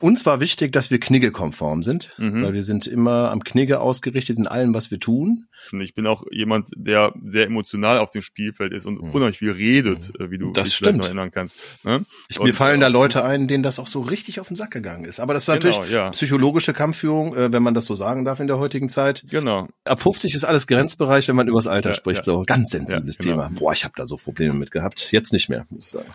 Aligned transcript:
Uns 0.00 0.24
war 0.24 0.40
wichtig, 0.40 0.72
dass 0.72 0.90
wir 0.90 0.98
kniggekonform 0.98 1.82
sind, 1.82 2.14
Mhm. 2.18 2.42
weil 2.42 2.52
wir 2.54 2.62
sind 2.62 2.86
immer 2.86 3.30
am 3.30 3.44
Knigge 3.44 3.80
ausgerichtet 3.80 4.38
in 4.38 4.46
allem, 4.46 4.72
was 4.74 4.90
wir 4.90 4.98
tun. 4.98 5.44
Und 5.72 5.82
ich 5.82 5.94
bin 5.94 6.06
auch 6.06 6.24
jemand, 6.30 6.68
der 6.74 7.12
sehr 7.26 7.44
emotional 7.44 7.98
auf 7.98 8.10
dem 8.10 8.22
Spielfeld 8.22 8.72
ist 8.72 8.86
und 8.86 8.94
Mhm. 9.02 9.10
unheimlich 9.10 9.38
viel 9.38 9.50
redet, 9.52 10.10
äh, 10.18 10.30
wie 10.30 10.38
du 10.38 10.52
Das 10.52 10.64
dich 10.68 10.76
stimmt. 10.76 10.96
noch 10.98 11.04
erinnern 11.04 11.30
kannst. 11.30 11.54
Ne? 11.84 12.06
Ich, 12.30 12.40
Und, 12.40 12.46
mir 12.46 12.54
fallen 12.54 12.78
äh, 12.80 12.84
da 12.84 12.88
Leute 12.88 13.24
ein, 13.24 13.46
denen 13.46 13.62
das 13.62 13.78
auch 13.78 13.86
so 13.86 14.00
richtig 14.00 14.40
auf 14.40 14.48
den 14.48 14.56
Sack 14.56 14.70
gegangen 14.70 15.04
ist. 15.04 15.20
Aber 15.20 15.34
das 15.34 15.46
ist 15.46 15.54
Genau, 15.60 15.70
natürlich 15.76 15.92
ja. 15.92 16.10
psychologische 16.10 16.72
Kampfführung, 16.72 17.36
äh, 17.36 17.52
wenn 17.52 17.62
man 17.62 17.74
das 17.74 17.84
so 17.84 17.94
sagen 17.94 18.24
darf 18.24 18.40
in 18.40 18.46
der 18.46 18.58
heutigen 18.58 18.88
Zeit. 18.88 19.24
Genau. 19.28 19.68
Ab 19.84 20.00
50 20.00 20.34
ist 20.34 20.44
alles 20.44 20.66
Grenzbereich, 20.66 21.28
wenn 21.28 21.36
man 21.36 21.46
übers 21.46 21.66
Alter 21.66 21.90
Ja, 21.90 21.94
spricht. 21.94 22.18
ja. 22.20 22.24
So 22.24 22.44
ganz 22.46 22.72
sensibles 22.72 23.18
genau. 23.18 23.32
Thema. 23.44 23.50
Boah, 23.58 23.72
ich 23.74 23.84
habe 23.84 23.92
da 23.96 24.06
so 24.06 24.16
Probleme 24.16 24.54
mit 24.54 24.70
gehabt. 24.70 25.08
Jetzt 25.10 25.32
nicht 25.34 25.50
mehr, 25.50 25.66
muss 25.68 25.84
ich 25.86 25.90
sagen. 25.92 26.08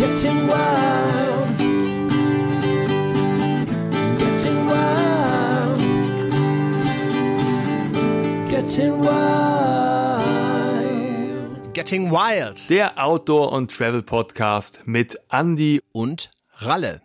Getting 0.00 0.48
wild. 0.48 1.58
Getting 4.18 4.66
wild. 4.66 5.80
Getting 8.48 9.04
wild. 9.04 10.00
Getting 11.74 12.10
Wild 12.10 12.70
Der 12.70 12.98
Outdoor- 12.98 13.52
und 13.52 13.70
Travel-Podcast 13.70 14.80
mit 14.86 15.18
Andy 15.28 15.82
und 15.92 16.30
Ralle. 16.54 17.02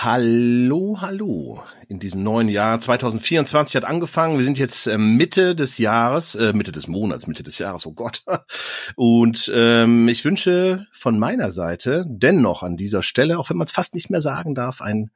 Hallo, 0.00 0.98
hallo. 1.00 1.60
In 1.88 1.98
diesem 1.98 2.22
neuen 2.22 2.48
Jahr 2.48 2.78
2024 2.78 3.74
hat 3.74 3.84
angefangen. 3.84 4.36
Wir 4.36 4.44
sind 4.44 4.56
jetzt 4.56 4.86
äh, 4.86 4.96
Mitte 4.96 5.56
des 5.56 5.78
Jahres, 5.78 6.36
äh, 6.36 6.52
Mitte 6.52 6.70
des 6.70 6.86
Monats, 6.86 7.26
Mitte 7.26 7.42
des 7.42 7.58
Jahres, 7.58 7.84
oh 7.84 7.94
Gott. 7.94 8.22
Und 8.94 9.50
ähm, 9.52 10.06
ich 10.06 10.24
wünsche 10.24 10.86
von 10.92 11.18
meiner 11.18 11.50
Seite 11.50 12.06
dennoch 12.08 12.62
an 12.62 12.76
dieser 12.76 13.02
Stelle, 13.02 13.40
auch 13.40 13.50
wenn 13.50 13.56
man 13.56 13.64
es 13.64 13.72
fast 13.72 13.96
nicht 13.96 14.08
mehr 14.08 14.20
sagen 14.20 14.54
darf, 14.54 14.82
ein 14.82 15.10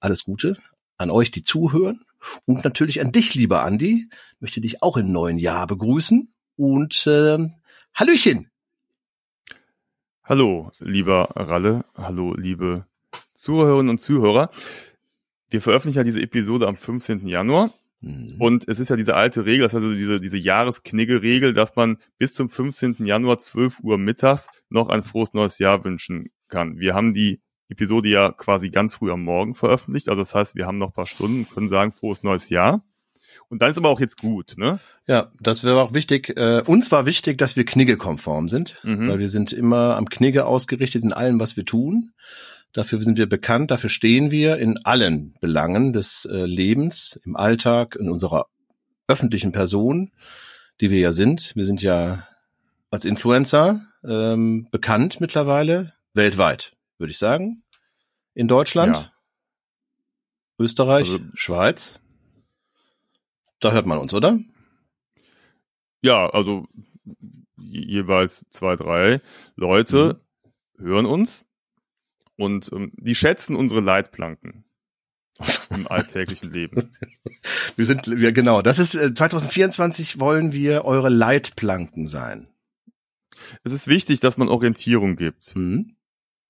alles 0.00 0.24
Gute 0.24 0.56
an 0.96 1.10
euch, 1.10 1.30
die 1.30 1.42
zuhören. 1.42 2.00
Und 2.46 2.64
natürlich 2.64 3.02
an 3.02 3.12
dich, 3.12 3.34
lieber 3.34 3.64
Andi. 3.64 4.08
Möchte 4.40 4.62
dich 4.62 4.82
auch 4.82 4.96
im 4.96 5.12
neuen 5.12 5.36
Jahr 5.36 5.66
begrüßen. 5.66 6.32
Und 6.56 7.04
ähm, 7.06 7.52
Hallöchen. 7.94 8.50
Hallo, 10.24 10.72
lieber 10.78 11.28
Ralle. 11.36 11.84
Hallo, 11.94 12.32
liebe 12.34 12.86
Zuhörerinnen 13.42 13.90
und 13.90 13.98
Zuhörer. 13.98 14.50
Wir 15.50 15.60
veröffentlichen 15.60 15.98
ja 15.98 16.04
diese 16.04 16.22
Episode 16.22 16.68
am 16.68 16.76
15. 16.76 17.26
Januar. 17.26 17.74
Hm. 18.00 18.36
Und 18.38 18.68
es 18.68 18.78
ist 18.78 18.88
ja 18.88 18.96
diese 18.96 19.14
alte 19.14 19.44
Regel, 19.44 19.62
das 19.62 19.72
ist 19.72 19.76
also 19.82 19.92
diese, 19.94 20.20
diese 20.20 20.38
Jahresknigge-Regel, 20.38 21.52
dass 21.52 21.74
man 21.76 21.98
bis 22.18 22.34
zum 22.34 22.48
15. 22.48 23.04
Januar 23.04 23.38
12 23.38 23.80
Uhr 23.80 23.98
mittags 23.98 24.48
noch 24.68 24.88
ein 24.88 25.02
frohes 25.02 25.34
neues 25.34 25.58
Jahr 25.58 25.84
wünschen 25.84 26.30
kann. 26.48 26.78
Wir 26.78 26.94
haben 26.94 27.14
die 27.14 27.40
Episode 27.68 28.08
ja 28.08 28.30
quasi 28.32 28.70
ganz 28.70 28.96
früh 28.96 29.10
am 29.10 29.22
Morgen 29.22 29.54
veröffentlicht. 29.54 30.08
Also 30.08 30.22
das 30.22 30.34
heißt, 30.34 30.54
wir 30.54 30.66
haben 30.66 30.78
noch 30.78 30.88
ein 30.88 30.94
paar 30.94 31.06
Stunden 31.06 31.40
und 31.40 31.50
können 31.50 31.68
sagen, 31.68 31.92
frohes 31.92 32.22
neues 32.22 32.48
Jahr. 32.48 32.84
Und 33.48 33.62
dann 33.62 33.70
ist 33.70 33.78
aber 33.78 33.88
auch 33.88 34.00
jetzt 34.00 34.20
gut, 34.20 34.54
ne? 34.56 34.78
Ja, 35.06 35.30
das 35.40 35.64
wäre 35.64 35.80
auch 35.80 35.94
wichtig. 35.94 36.36
Äh, 36.36 36.62
uns 36.66 36.92
war 36.92 37.06
wichtig, 37.06 37.38
dass 37.38 37.56
wir 37.56 37.64
kniggekonform 37.64 38.48
sind, 38.48 38.78
Mhm. 38.84 39.08
weil 39.08 39.18
wir 39.18 39.28
sind 39.28 39.52
immer 39.52 39.96
am 39.96 40.08
Knigge 40.08 40.44
ausgerichtet 40.44 41.02
in 41.02 41.12
allem, 41.12 41.40
was 41.40 41.56
wir 41.56 41.64
tun. 41.64 42.12
Dafür 42.72 43.00
sind 43.00 43.18
wir 43.18 43.28
bekannt, 43.28 43.70
dafür 43.70 43.90
stehen 43.90 44.30
wir 44.30 44.56
in 44.56 44.78
allen 44.84 45.34
Belangen 45.40 45.92
des 45.92 46.24
äh, 46.24 46.46
Lebens, 46.46 47.20
im 47.24 47.36
Alltag, 47.36 47.96
in 47.96 48.08
unserer 48.10 48.46
öffentlichen 49.08 49.52
Person, 49.52 50.10
die 50.80 50.90
wir 50.90 50.98
ja 51.00 51.12
sind. 51.12 51.54
Wir 51.54 51.66
sind 51.66 51.82
ja 51.82 52.26
als 52.90 53.04
Influencer 53.04 53.82
ähm, 54.04 54.68
bekannt 54.70 55.20
mittlerweile, 55.20 55.92
weltweit, 56.14 56.72
würde 56.98 57.10
ich 57.10 57.18
sagen. 57.18 57.62
In 58.34 58.48
Deutschland, 58.48 58.96
Ja. 58.96 59.12
Österreich, 60.58 61.08
Also- 61.10 61.20
Schweiz. 61.34 62.00
Da 63.60 63.72
hört 63.72 63.86
man 63.86 63.98
uns, 63.98 64.12
oder? 64.14 64.38
Ja, 66.00 66.28
also 66.30 66.66
je- 67.58 67.84
jeweils 67.84 68.44
zwei, 68.50 68.76
drei 68.76 69.20
Leute 69.56 70.20
hören 70.78 71.06
uns 71.06 71.46
und 72.36 72.70
ähm, 72.72 72.92
die 72.96 73.14
schätzen 73.14 73.56
unsere 73.56 73.80
Leitplanken 73.80 74.64
im 75.70 75.86
alltäglichen 75.88 76.50
Leben. 76.50 76.90
Wir 77.76 77.86
sind, 77.86 78.06
wir, 78.06 78.32
genau, 78.32 78.62
das 78.62 78.78
ist, 78.78 78.94
äh, 78.94 79.14
2024 79.14 80.20
wollen 80.20 80.52
wir 80.52 80.84
eure 80.84 81.08
Leitplanken 81.08 82.06
sein. 82.06 82.48
Es 83.64 83.72
ist 83.72 83.86
wichtig, 83.86 84.20
dass 84.20 84.36
man 84.36 84.48
Orientierung 84.48 85.16
gibt. 85.16 85.54
Hm? 85.54 85.96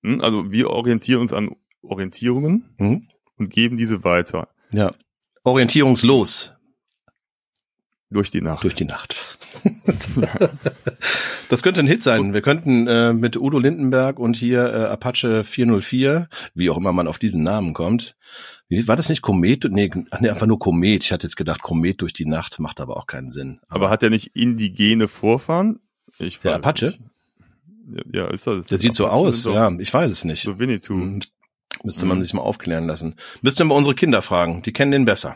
Hm? 0.03 0.21
Also 0.21 0.51
wir 0.51 0.69
orientieren 0.69 1.21
uns 1.21 1.33
an 1.33 1.55
Orientierungen 1.81 2.75
Hm? 2.77 3.07
und 3.37 3.49
geben 3.49 3.77
diese 3.77 4.03
weiter 4.03 4.49
Ja. 4.71 4.93
Orientierungslos 5.43 6.51
durch 8.09 8.29
die 8.31 8.41
Nacht. 8.41 8.63
durch 8.63 8.75
die 8.75 8.85
Nacht. 8.85 9.15
das 11.49 11.63
könnte 11.63 11.79
ein 11.81 11.87
Hit 11.87 12.03
sein. 12.03 12.33
Wir 12.33 12.41
könnten 12.41 12.87
äh, 12.87 13.13
mit 13.13 13.35
Udo 13.39 13.59
Lindenberg 13.59 14.19
und 14.19 14.35
hier 14.35 14.65
äh, 14.73 14.85
Apache 14.85 15.43
404, 15.43 16.27
wie 16.53 16.69
auch 16.69 16.77
immer 16.77 16.93
man 16.93 17.07
auf 17.07 17.19
diesen 17.19 17.43
Namen 17.43 17.73
kommt. 17.73 18.15
War 18.69 18.95
das 18.95 19.09
nicht 19.09 19.21
Komet? 19.21 19.65
Nee, 19.69 19.91
nee, 20.19 20.29
einfach 20.29 20.47
nur 20.47 20.57
Komet. 20.59 21.03
Ich 21.03 21.11
hatte 21.11 21.27
jetzt 21.27 21.35
gedacht, 21.35 21.61
Komet 21.61 22.01
durch 22.01 22.13
die 22.13 22.25
Nacht 22.25 22.59
macht 22.59 22.79
aber 22.81 22.97
auch 22.97 23.05
keinen 23.07 23.29
Sinn. 23.29 23.59
Aber 23.67 23.89
hat 23.89 24.01
er 24.03 24.09
nicht 24.09 24.35
indigene 24.35 25.07
Vorfahren? 25.07 25.79
Ich 26.17 26.39
Der 26.39 26.51
weiß 26.53 26.57
Apache? 26.57 26.85
Nicht. 27.85 28.05
Ja, 28.15 28.27
ist 28.29 28.47
das. 28.47 28.67
der 28.67 28.77
sieht 28.77 28.93
so 28.95 29.05
Apache 29.07 29.17
aus, 29.19 29.43
sind 29.43 29.53
doch 29.53 29.59
ja. 29.71 29.71
Ich 29.79 29.93
weiß 29.93 30.09
es 30.11 30.23
nicht. 30.25 30.43
So 30.43 30.57
Winnetou. 30.59 30.93
Hm, 30.95 31.19
Müsste 31.83 32.05
man 32.05 32.19
Mhm. 32.19 32.23
sich 32.23 32.33
mal 32.33 32.41
aufklären 32.41 32.87
lassen. 32.87 33.15
Müsste 33.41 33.63
man 33.65 33.75
unsere 33.77 33.95
Kinder 33.95 34.21
fragen. 34.21 34.61
Die 34.63 34.71
kennen 34.71 34.91
den 34.91 35.05
besser. 35.05 35.35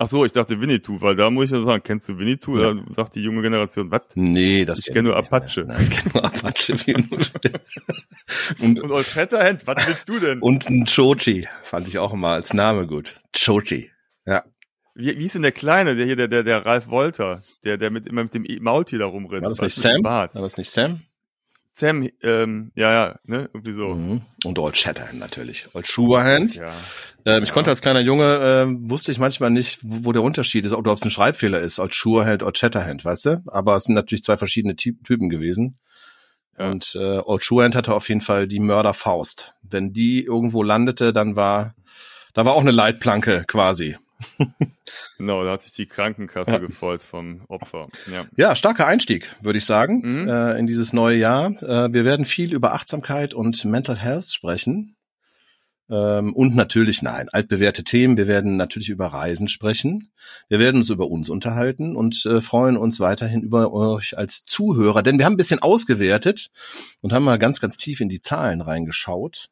Ach 0.00 0.08
so, 0.08 0.24
ich 0.24 0.30
dachte 0.30 0.60
Winnetou, 0.60 1.00
weil 1.00 1.16
da 1.16 1.28
muss 1.28 1.46
ich 1.46 1.50
ja 1.50 1.60
sagen, 1.64 1.82
kennst 1.82 2.08
du 2.08 2.18
Winnetou? 2.18 2.56
Ja. 2.58 2.72
Da 2.72 2.82
sagt 2.94 3.16
die 3.16 3.20
junge 3.22 3.42
Generation, 3.42 3.90
was? 3.90 4.02
Nee, 4.14 4.64
das 4.64 4.78
Ich 4.78 4.84
kenn 4.86 4.94
kenn 4.94 5.04
nur. 5.06 5.16
Apache. 5.16 5.64
Nein, 5.66 5.88
ich 5.90 5.90
kenne 5.90 6.10
nur 6.12 6.24
Apache. 6.24 6.76
und, 8.60 8.80
Und 8.80 8.90
Old 8.92 9.06
Shatterhand, 9.06 9.66
was 9.66 9.86
willst 9.88 10.08
du 10.08 10.20
denn? 10.20 10.40
und 10.40 10.68
ein 10.68 10.84
Chochi 10.86 11.48
fand 11.62 11.88
ich 11.88 11.98
auch 11.98 12.12
immer 12.12 12.28
als 12.28 12.54
Name 12.54 12.86
gut. 12.86 13.16
Chochi. 13.36 13.90
Ja. 14.24 14.44
Wie, 14.94 15.18
wie 15.18 15.26
ist 15.26 15.34
denn 15.34 15.42
der 15.42 15.52
Kleine, 15.52 15.96
der 15.96 16.06
hier, 16.06 16.16
der, 16.16 16.28
der, 16.28 16.42
der 16.44 16.64
Ralf 16.64 16.88
Wolter, 16.88 17.42
der, 17.64 17.76
der 17.76 17.90
mit, 17.90 18.06
immer 18.06 18.22
mit 18.22 18.34
dem 18.34 18.44
E- 18.44 18.60
Maultier 18.60 18.98
da 19.00 19.06
rumrennt? 19.06 19.42
War 19.42 19.50
das 19.50 19.60
nicht 19.60 19.74
Sam? 19.76 20.02
War 20.04 20.28
das 20.28 20.56
nicht 20.56 20.70
Sam? 20.70 21.02
Sam, 21.78 22.08
ähm, 22.22 22.72
ja, 22.74 22.92
ja, 22.92 23.18
ne, 23.24 23.48
irgendwie 23.54 23.72
so. 23.72 23.94
Mhm. 23.94 24.22
Und 24.44 24.58
Old 24.58 24.76
Shatterhand 24.76 25.20
natürlich. 25.20 25.66
Old 25.74 25.86
Shatterhand. 25.86 26.56
Ja. 26.56 26.72
Ähm, 27.24 27.42
ich 27.44 27.48
Ja. 27.50 27.54
konnte 27.54 27.70
als 27.70 27.80
kleiner 27.80 28.00
Junge, 28.00 28.40
ähm, 28.42 28.90
wusste 28.90 29.12
ich 29.12 29.20
manchmal 29.20 29.50
nicht, 29.50 29.78
wo, 29.84 30.06
wo 30.06 30.12
der 30.12 30.22
Unterschied 30.22 30.64
ist, 30.64 30.72
ob 30.72 30.84
es 30.88 31.02
ein 31.02 31.10
Schreibfehler 31.10 31.60
ist. 31.60 31.78
Old 31.78 31.94
Shatterhand, 31.94 32.42
Old 32.42 32.58
Shatterhand, 32.58 33.04
weißt 33.04 33.26
du? 33.26 33.42
Aber 33.46 33.76
es 33.76 33.84
sind 33.84 33.94
natürlich 33.94 34.24
zwei 34.24 34.36
verschiedene 34.36 34.74
Ty 34.74 34.96
Typen 35.04 35.28
gewesen. 35.28 35.78
Ja. 36.58 36.68
Und 36.68 36.96
äh, 36.96 37.18
Old 37.18 37.44
Shatterhand 37.44 37.76
hatte 37.76 37.94
auf 37.94 38.08
jeden 38.08 38.22
Fall 38.22 38.48
die 38.48 38.58
Mörderfaust. 38.60 39.54
Wenn 39.62 39.92
die 39.92 40.24
irgendwo 40.24 40.64
landete, 40.64 41.12
dann 41.12 41.36
war, 41.36 41.76
da 42.34 42.44
war 42.44 42.54
auch 42.54 42.60
eine 42.62 42.72
Leitplanke 42.72 43.44
quasi. 43.46 43.96
Genau, 45.16 45.44
da 45.44 45.52
hat 45.52 45.62
sich 45.62 45.72
die 45.74 45.86
Krankenkasse 45.86 46.52
Ja. 46.52 46.58
gefreut 46.58 47.02
vom 47.02 47.42
Opfer. 47.48 47.88
Ja. 48.10 48.26
Ja, 48.36 48.56
starker 48.56 48.86
Einstieg, 48.86 49.34
würde 49.42 49.58
ich 49.58 49.64
sagen, 49.64 50.00
Mhm. 50.04 50.28
äh, 50.28 50.58
in 50.58 50.66
dieses 50.66 50.92
neue 50.92 51.18
Jahr. 51.18 51.50
Äh, 51.62 51.92
wir 51.92 52.04
werden 52.04 52.24
viel 52.24 52.52
über 52.52 52.72
Achtsamkeit 52.72 53.34
und 53.34 53.64
Mental 53.64 53.96
Health 53.98 54.26
sprechen. 54.32 54.96
Ähm, 55.90 56.34
und 56.34 56.54
natürlich, 56.54 57.00
nein, 57.00 57.28
altbewährte 57.30 57.82
Themen. 57.82 58.16
Wir 58.18 58.26
werden 58.28 58.56
natürlich 58.56 58.90
über 58.90 59.06
Reisen 59.06 59.48
sprechen. 59.48 60.10
Wir 60.48 60.58
werden 60.58 60.76
uns 60.78 60.90
über 60.90 61.08
uns 61.08 61.30
unterhalten 61.30 61.96
und 61.96 62.26
äh, 62.26 62.40
freuen 62.42 62.76
uns 62.76 63.00
weiterhin 63.00 63.40
über 63.42 63.72
euch 63.72 64.16
als 64.18 64.44
Zuhörer, 64.44 65.02
denn 65.02 65.18
wir 65.18 65.24
haben 65.24 65.32
ein 65.34 65.38
bisschen 65.38 65.60
ausgewertet 65.62 66.50
und 67.00 67.12
haben 67.14 67.24
mal 67.24 67.38
ganz, 67.38 67.60
ganz 67.60 67.78
tief 67.78 68.00
in 68.00 68.10
die 68.10 68.20
Zahlen 68.20 68.60
reingeschaut 68.60 69.48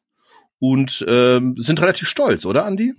und 0.59 1.03
ähm, 1.07 1.55
sind 1.57 1.81
relativ 1.81 2.07
stolz, 2.07 2.45
oder, 2.45 2.65
Andi? 2.65 2.93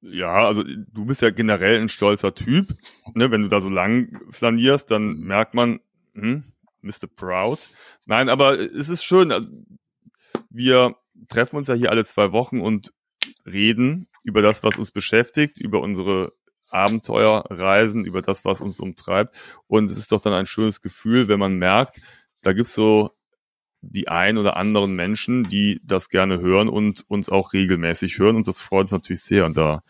Ja, 0.00 0.46
also 0.46 0.62
du 0.62 1.04
bist 1.06 1.22
ja 1.22 1.30
generell 1.30 1.80
ein 1.80 1.88
stolzer 1.88 2.34
Typ. 2.34 2.76
Ne, 3.14 3.30
wenn 3.30 3.42
du 3.42 3.48
da 3.48 3.60
so 3.60 3.68
lang 3.68 4.20
flanierst, 4.30 4.90
dann 4.90 5.18
merkt 5.18 5.54
man, 5.54 5.80
hm, 6.14 6.44
Mr. 6.82 7.08
Proud. 7.14 7.68
Nein, 8.06 8.28
aber 8.28 8.58
es 8.58 8.88
ist 8.88 9.04
schön. 9.04 9.32
also 9.32 9.48
Wir 10.50 10.94
treffen 11.28 11.56
uns 11.56 11.68
ja 11.68 11.74
hier 11.74 11.90
alle 11.90 12.04
zwei 12.04 12.32
Wochen 12.32 12.60
und 12.60 12.92
reden 13.44 14.08
über 14.22 14.42
das, 14.42 14.62
was 14.62 14.78
uns 14.78 14.92
beschäftigt, 14.92 15.58
über 15.58 15.80
unsere 15.80 16.32
Abenteuerreisen, 16.70 18.04
über 18.04 18.22
das, 18.22 18.44
was 18.44 18.60
uns 18.60 18.78
umtreibt. 18.78 19.34
Und 19.66 19.90
es 19.90 19.98
ist 19.98 20.12
doch 20.12 20.20
dann 20.20 20.32
ein 20.32 20.46
schönes 20.46 20.80
Gefühl, 20.80 21.28
wenn 21.28 21.40
man 21.40 21.58
merkt, 21.58 22.00
da 22.42 22.52
gibt's 22.52 22.74
so 22.74 23.17
die 23.80 24.08
ein 24.08 24.38
oder 24.38 24.56
anderen 24.56 24.94
Menschen, 24.94 25.48
die 25.48 25.80
das 25.84 26.08
gerne 26.08 26.40
hören 26.40 26.68
und 26.68 27.04
uns 27.08 27.28
auch 27.28 27.52
regelmäßig 27.52 28.18
hören. 28.18 28.36
Und 28.36 28.48
das 28.48 28.60
freut 28.60 28.82
uns 28.82 28.92
natürlich 28.92 29.22
sehr. 29.22 29.46
Und 29.46 29.56
da 29.56 29.82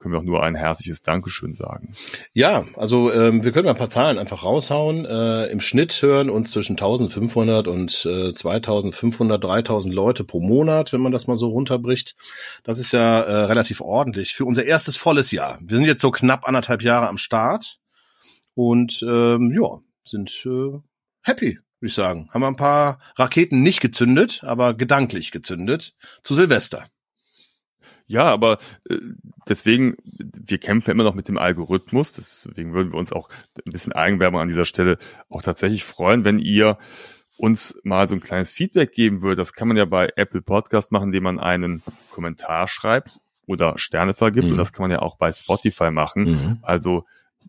können 0.00 0.14
wir 0.14 0.18
auch 0.18 0.24
nur 0.24 0.42
ein 0.42 0.54
herzliches 0.54 1.02
Dankeschön 1.02 1.52
sagen. 1.52 1.94
Ja, 2.32 2.64
also 2.76 3.12
ähm, 3.12 3.44
wir 3.44 3.52
können 3.52 3.68
ein 3.68 3.76
paar 3.76 3.90
Zahlen 3.90 4.18
einfach 4.18 4.42
raushauen. 4.42 5.04
Äh, 5.04 5.46
Im 5.48 5.60
Schnitt 5.60 6.00
hören 6.00 6.30
uns 6.30 6.50
zwischen 6.50 6.72
1500 6.72 7.68
und 7.68 8.06
äh, 8.06 8.32
2500, 8.32 9.44
3000 9.44 9.94
Leute 9.94 10.24
pro 10.24 10.40
Monat, 10.40 10.94
wenn 10.94 11.02
man 11.02 11.12
das 11.12 11.26
mal 11.26 11.36
so 11.36 11.48
runterbricht. 11.48 12.16
Das 12.64 12.80
ist 12.80 12.92
ja 12.92 13.20
äh, 13.20 13.44
relativ 13.44 13.82
ordentlich 13.82 14.32
für 14.32 14.46
unser 14.46 14.64
erstes 14.64 14.96
volles 14.96 15.32
Jahr. 15.32 15.58
Wir 15.60 15.76
sind 15.76 15.86
jetzt 15.86 16.00
so 16.00 16.10
knapp 16.10 16.48
anderthalb 16.48 16.82
Jahre 16.82 17.06
am 17.06 17.18
Start 17.18 17.78
und 18.54 19.04
ähm, 19.06 19.52
ja, 19.52 19.80
sind 20.04 20.46
äh, 20.46 20.78
happy, 21.22 21.58
würde 21.80 21.88
ich 21.88 21.94
sagen. 21.94 22.28
Haben 22.32 22.42
wir 22.42 22.48
ein 22.48 22.56
paar 22.56 22.98
Raketen 23.16 23.62
nicht 23.62 23.80
gezündet, 23.80 24.42
aber 24.44 24.74
gedanklich 24.74 25.30
gezündet 25.30 25.94
zu 26.22 26.34
Silvester. 26.34 26.86
Ja, 28.06 28.24
aber 28.24 28.58
äh, 28.88 28.96
deswegen, 29.48 29.94
wir 30.04 30.58
kämpfen 30.58 30.90
immer 30.90 31.04
noch 31.04 31.14
mit 31.14 31.28
dem 31.28 31.38
Algorithmus. 31.38 32.12
Deswegen 32.12 32.74
würden 32.74 32.92
wir 32.92 32.98
uns 32.98 33.12
auch 33.12 33.28
ein 33.64 33.72
bisschen 33.72 33.92
Eigenwerbung 33.92 34.40
an 34.40 34.48
dieser 34.48 34.64
Stelle 34.64 34.98
auch 35.28 35.42
tatsächlich 35.42 35.84
freuen, 35.84 36.24
wenn 36.24 36.40
ihr 36.40 36.76
uns 37.36 37.78
mal 37.84 38.08
so 38.08 38.16
ein 38.16 38.20
kleines 38.20 38.52
Feedback 38.52 38.92
geben 38.92 39.22
würdet. 39.22 39.38
Das 39.38 39.52
kann 39.52 39.68
man 39.68 39.76
ja 39.76 39.84
bei 39.84 40.10
Apple 40.16 40.42
Podcast 40.42 40.92
machen, 40.92 41.10
indem 41.10 41.22
man 41.22 41.38
einen 41.38 41.82
Kommentar 42.10 42.68
schreibt 42.68 43.20
oder 43.46 43.78
Sterne 43.78 44.12
vergibt. 44.12 44.46
Mhm. 44.46 44.52
Und 44.52 44.58
das 44.58 44.72
kann 44.72 44.82
man 44.82 44.90
ja 44.90 45.02
auch 45.02 45.16
bei 45.16 45.32
Spotify 45.32 45.90
machen. 45.90 46.24
Mhm. 46.24 46.58
Also 46.62 47.06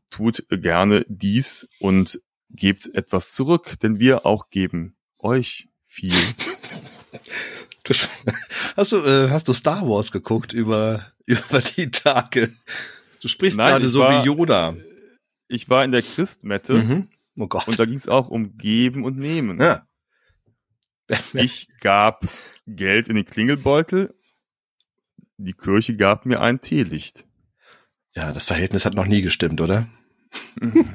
tut 0.09 0.45
gerne 0.49 1.05
dies 1.07 1.67
und 1.79 2.21
gebt 2.53 2.93
etwas 2.93 3.33
zurück, 3.33 3.79
denn 3.81 3.99
wir 3.99 4.25
auch 4.25 4.49
geben 4.49 4.95
euch 5.19 5.69
viel. 5.83 6.13
Du, 7.83 7.95
hast 8.77 8.91
du, 8.91 8.97
äh, 8.97 9.29
hast 9.31 9.47
du 9.47 9.53
Star 9.53 9.81
Wars 9.89 10.11
geguckt 10.11 10.53
über, 10.53 11.11
über 11.25 11.61
die 11.61 11.89
Tage? 11.89 12.53
Du 13.21 13.27
sprichst 13.27 13.57
Nein, 13.57 13.71
gerade 13.71 13.87
so 13.87 13.99
war- 14.01 14.21
wie 14.23 14.27
Yoda. 14.27 14.75
Ich 15.47 15.67
war 15.69 15.83
in 15.83 15.91
der 15.91 16.03
Christmette 16.03 16.73
Mhm. 16.75 17.09
Oh 17.39 17.47
Gott. 17.47 17.67
und 17.67 17.79
da 17.79 17.85
ging 17.85 17.95
es 17.95 18.07
auch 18.07 18.29
um 18.29 18.55
Geben 18.55 19.03
und 19.03 19.17
Nehmen. 19.17 19.59
ja. 19.59 19.85
Ich 21.33 21.67
gab 21.81 22.27
Geld 22.67 23.09
in 23.09 23.15
den 23.15 23.25
Klingelbeutel. 23.25 24.13
Die 25.37 25.53
Kirche 25.53 25.95
gab 25.97 26.25
mir 26.27 26.39
ein 26.39 26.61
Teelicht. 26.61 27.25
ja, 28.15 28.31
das 28.31 28.45
Verhältnis 28.45 28.85
hat 28.85 28.93
noch 28.93 29.07
nie 29.07 29.21
gestimmt, 29.23 29.59
oder? 29.59 29.87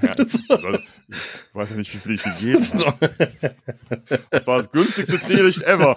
Ja, 0.02 0.14
ich 0.18 0.48
weiß 1.54 1.70
ja 1.70 1.76
nicht, 1.76 1.92
wie 1.94 1.98
viel 1.98 2.14
ich 2.14 2.22
gegeben 2.22 2.64
habe. 2.84 3.10
Das 4.30 4.46
war 4.46 4.58
das 4.58 4.70
günstigste 4.70 5.18
Teelicht 5.18 5.62
ever. 5.62 5.96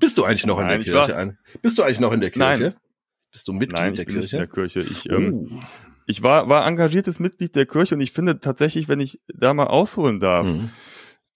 Bist 0.00 0.18
du 0.18 0.24
eigentlich 0.24 0.46
noch 0.46 0.58
in 0.58 0.66
Nein, 0.66 0.70
der 0.70 0.80
ich 0.80 0.86
Kirche? 1.06 1.14
war-? 1.14 1.34
Bist 1.62 1.78
du 1.78 1.82
eigentlich 1.82 2.00
noch 2.00 2.12
in 2.12 2.20
der 2.20 2.30
Kirche? 2.30 2.62
Nein. 2.62 2.74
Bist 3.30 3.46
du 3.48 3.52
Mitglied 3.52 3.78
Nein, 3.78 3.94
der 3.94 4.02
ich 4.02 4.06
bin 4.14 4.20
nicht 4.20 4.32
in 4.32 4.38
der 4.38 4.46
Kirche? 4.48 4.80
Kirche. 4.82 4.90
Ich, 4.90 5.08
ähm, 5.10 5.32
Uh. 5.34 5.60
ich 6.06 6.22
war, 6.22 6.48
war 6.48 6.66
engagiertes 6.66 7.20
Mitglied 7.20 7.54
der 7.56 7.66
Kirche 7.66 7.94
und 7.94 8.00
ich 8.00 8.12
finde 8.12 8.40
tatsächlich, 8.40 8.88
wenn 8.88 9.00
ich 9.00 9.20
da 9.28 9.52
mal 9.54 9.66
ausholen 9.66 10.18
darf, 10.20 10.46
Mhm. 10.46 10.70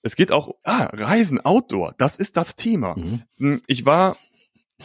es 0.03 0.17
geht 0.17 0.33
auch, 0.33 0.55
ah, 0.65 0.89
Reisen, 0.93 1.41
Outdoor, 1.45 1.95
das 1.99 2.17
ist 2.17 2.37
das 2.37 2.57
Thema. 2.57 2.97
Mhm. 2.97 3.23
Hm, 3.39 3.63
Ich 3.67 3.85
war 3.87 4.17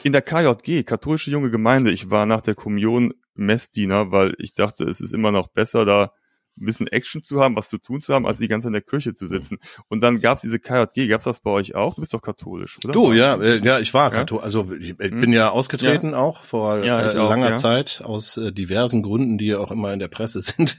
in 0.03 0.11
der 0.13 0.21
KJG, 0.21 0.83
katholische 0.83 1.31
junge 1.31 1.49
Gemeinde. 1.49 1.91
Ich 1.91 2.09
war 2.09 2.25
nach 2.25 2.41
der 2.41 2.55
Kommunion 2.55 3.13
Messdiener, 3.35 4.11
weil 4.11 4.35
ich 4.39 4.53
dachte, 4.53 4.83
es 4.85 5.01
ist 5.01 5.13
immer 5.13 5.31
noch 5.31 5.47
besser, 5.47 5.85
da 5.85 6.11
ein 6.59 6.65
bisschen 6.65 6.87
Action 6.87 7.21
zu 7.23 7.39
haben, 7.41 7.55
was 7.55 7.69
zu 7.69 7.77
tun 7.77 8.01
zu 8.01 8.13
haben, 8.13 8.25
als 8.25 8.39
die 8.39 8.47
ganze 8.47 8.65
Zeit 8.65 8.69
in 8.69 8.73
der 8.73 8.81
Kirche 8.81 9.13
zu 9.13 9.27
sitzen. 9.27 9.59
Und 9.89 10.01
dann 10.01 10.19
gab's 10.19 10.41
diese 10.41 10.59
KJG. 10.59 11.07
Gab's 11.07 11.25
das 11.25 11.41
bei 11.41 11.51
euch 11.51 11.75
auch? 11.75 11.95
Du 11.95 12.01
bist 12.01 12.13
doch 12.13 12.21
katholisch, 12.21 12.77
oder? 12.83 12.91
Du, 12.93 13.13
ja, 13.13 13.35
äh, 13.35 13.57
ja, 13.59 13.79
ich 13.79 13.93
war 13.93 14.11
Ja? 14.11 14.19
Kathol 14.19 14.41
also 14.41 14.67
ich, 14.79 14.99
ich 14.99 15.11
Hm? 15.11 15.19
bin 15.19 15.33
ja 15.33 15.49
ausgetreten 15.49 16.13
auch 16.13 16.43
vor 16.43 16.83
Ja, 16.83 17.11
äh, 17.11 17.17
auch, 17.17 17.29
langer 17.29 17.49
ja. 17.49 17.55
Zeit 17.55 18.01
aus 18.03 18.37
äh, 18.37 18.51
diversen 18.51 19.03
Gründen, 19.03 19.37
die 19.37 19.47
ja 19.47 19.59
auch 19.59 19.71
immer 19.71 19.93
in 19.93 19.99
der 19.99 20.07
Presse 20.07 20.41
sind, 20.41 20.77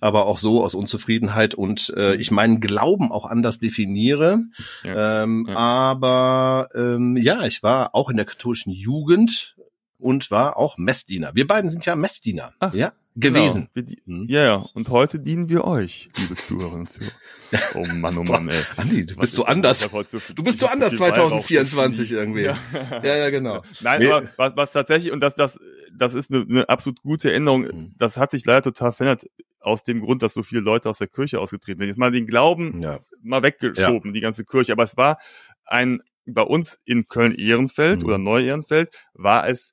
aber 0.00 0.26
auch 0.26 0.38
so 0.38 0.62
aus 0.64 0.74
Unzufriedenheit 0.74 1.54
und 1.54 1.92
äh, 1.96 2.14
ich 2.16 2.30
meinen 2.30 2.60
Glauben 2.60 3.12
auch 3.12 3.24
anders 3.26 3.58
definiere. 3.58 4.40
Ja. 4.84 5.22
Ähm, 5.22 5.46
Ja. 5.48 5.56
Aber 5.56 6.68
ähm, 6.74 7.16
ja, 7.16 7.44
ich 7.44 7.62
war 7.62 7.94
auch 7.94 8.10
in 8.10 8.16
der 8.16 8.26
katholischen 8.26 8.72
Jugend 8.72 9.56
und 10.02 10.30
war 10.30 10.56
auch 10.56 10.76
Messdiener. 10.78 11.30
Wir 11.34 11.46
beiden 11.46 11.70
sind 11.70 11.86
ja 11.86 11.96
Messdiener, 11.96 12.52
Ach, 12.58 12.74
ja, 12.74 12.92
gewesen. 13.16 13.68
Genau. 13.74 13.88
Wir 13.88 13.96
Hm. 14.06 14.26
Ja, 14.28 14.42
ja. 14.44 14.54
Und 14.74 14.88
heute 14.90 15.20
dienen 15.20 15.48
wir 15.48 15.64
euch, 15.64 16.10
liebe 16.18 16.34
Zuhörerinnen 16.36 16.80
und 16.80 16.90
Zuhörer. 16.90 17.12
Oh 17.74 17.84
Mann, 17.96 18.16
oh 18.16 18.22
Mann, 18.22 18.48
ey. 18.48 18.62
Andi, 18.78 19.04
du 19.04 19.14
Was 19.16 19.20
bist 19.22 19.34
so 19.34 19.44
anders. 19.44 19.80
So 19.80 19.88
viel- 20.18 20.34
Du 20.34 20.42
bist 20.42 20.58
so 20.58 20.66
anders 20.66 20.90
viel 20.92 21.00
Weihrauch 21.00 21.28
2024 21.28 22.08
geschrieben. 22.08 22.36
irgendwie. 22.38 22.42
Ja. 22.44 22.58
Ja, 23.02 23.16
ja, 23.16 23.28
genau. 23.30 23.62
Nein, 23.82 24.00
Nee. 24.00 24.10
aber 24.10 24.28
was, 24.38 24.56
was 24.56 24.72
tatsächlich, 24.72 25.12
und 25.12 25.20
das, 25.20 25.34
das, 25.34 25.58
das 25.94 26.14
ist 26.14 26.32
eine, 26.32 26.46
eine 26.48 26.68
absolut 26.70 27.02
gute 27.02 27.30
Änderung, 27.30 27.62
Mhm. 27.64 27.94
das 27.98 28.16
hat 28.16 28.30
sich 28.30 28.46
leider 28.46 28.62
total 28.62 28.92
verändert, 28.94 29.26
aus 29.60 29.84
dem 29.84 30.00
Grund, 30.00 30.22
dass 30.22 30.32
so 30.34 30.42
viele 30.42 30.62
Leute 30.62 30.88
aus 30.88 30.96
der 30.98 31.08
Kirche 31.08 31.40
ausgetreten 31.40 31.80
sind. 31.80 31.88
Jetzt 31.88 31.98
mal 31.98 32.10
den 32.10 32.26
Glauben 32.26 32.80
Ja. 32.80 33.00
mal 33.22 33.42
weggeschoben, 33.42 34.14
die 34.14 34.20
ganze 34.22 34.44
Kirche. 34.46 34.72
Aber 34.72 34.84
es 34.84 34.96
war 34.96 35.18
ein, 35.66 36.00
bei 36.24 36.42
uns 36.42 36.78
in 36.86 37.06
Köln-Ehrenfeld 37.06 38.00
Mhm. 38.00 38.06
oder 38.08 38.16
Neu-Ehrenfeld 38.18 38.96
war 39.12 39.46
es 39.46 39.72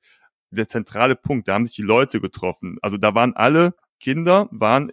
der 0.50 0.68
zentrale 0.68 1.16
Punkt. 1.16 1.48
Da 1.48 1.54
haben 1.54 1.66
sich 1.66 1.76
die 1.76 1.82
Leute 1.82 2.20
getroffen. 2.20 2.78
Also 2.82 2.96
da 2.96 3.14
waren 3.14 3.34
alle 3.34 3.74
Kinder, 3.98 4.48
waren, 4.50 4.92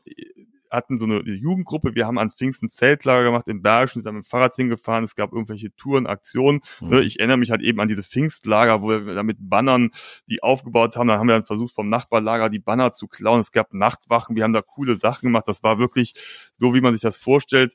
hatten 0.69 0.97
so 0.97 1.05
eine 1.05 1.21
Jugendgruppe. 1.21 1.95
Wir 1.95 2.05
haben 2.05 2.17
ans 2.17 2.35
Pfingsten 2.35 2.69
Zeltlager 2.69 3.23
gemacht 3.23 3.47
im 3.47 3.61
Bergischen, 3.61 3.99
sind 3.99 4.05
dann 4.05 4.15
mit 4.15 4.25
dem 4.25 4.27
Fahrrad 4.27 4.55
hingefahren. 4.55 5.03
Es 5.03 5.15
gab 5.15 5.31
irgendwelche 5.31 5.73
Touren, 5.75 6.07
Aktionen. 6.07 6.61
Ne, 6.81 7.01
ich 7.01 7.19
erinnere 7.19 7.37
mich 7.37 7.51
halt 7.51 7.61
eben 7.61 7.79
an 7.79 7.87
diese 7.87 8.03
Pfingstlager, 8.03 8.81
wo 8.81 8.89
wir 8.89 9.15
da 9.15 9.23
mit 9.23 9.37
Bannern 9.39 9.91
die 10.29 10.43
aufgebaut 10.43 10.95
haben. 10.95 11.07
Dann 11.07 11.19
haben 11.19 11.27
wir 11.27 11.35
dann 11.35 11.45
versucht, 11.45 11.73
vom 11.73 11.89
Nachbarlager 11.89 12.49
die 12.49 12.59
Banner 12.59 12.93
zu 12.93 13.07
klauen. 13.07 13.39
Es 13.39 13.51
gab 13.51 13.73
Nachtwachen. 13.73 14.35
Wir 14.35 14.43
haben 14.43 14.53
da 14.53 14.61
coole 14.61 14.95
Sachen 14.95 15.27
gemacht. 15.27 15.47
Das 15.47 15.63
war 15.63 15.79
wirklich 15.79 16.13
so, 16.53 16.73
wie 16.73 16.81
man 16.81 16.93
sich 16.93 17.01
das 17.01 17.17
vorstellt. 17.17 17.73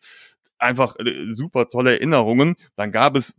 Einfach 0.59 0.97
äh, 0.99 1.33
super 1.33 1.69
tolle 1.69 1.93
Erinnerungen. 1.93 2.57
Dann 2.77 2.93
gab 2.93 3.17
es 3.17 3.37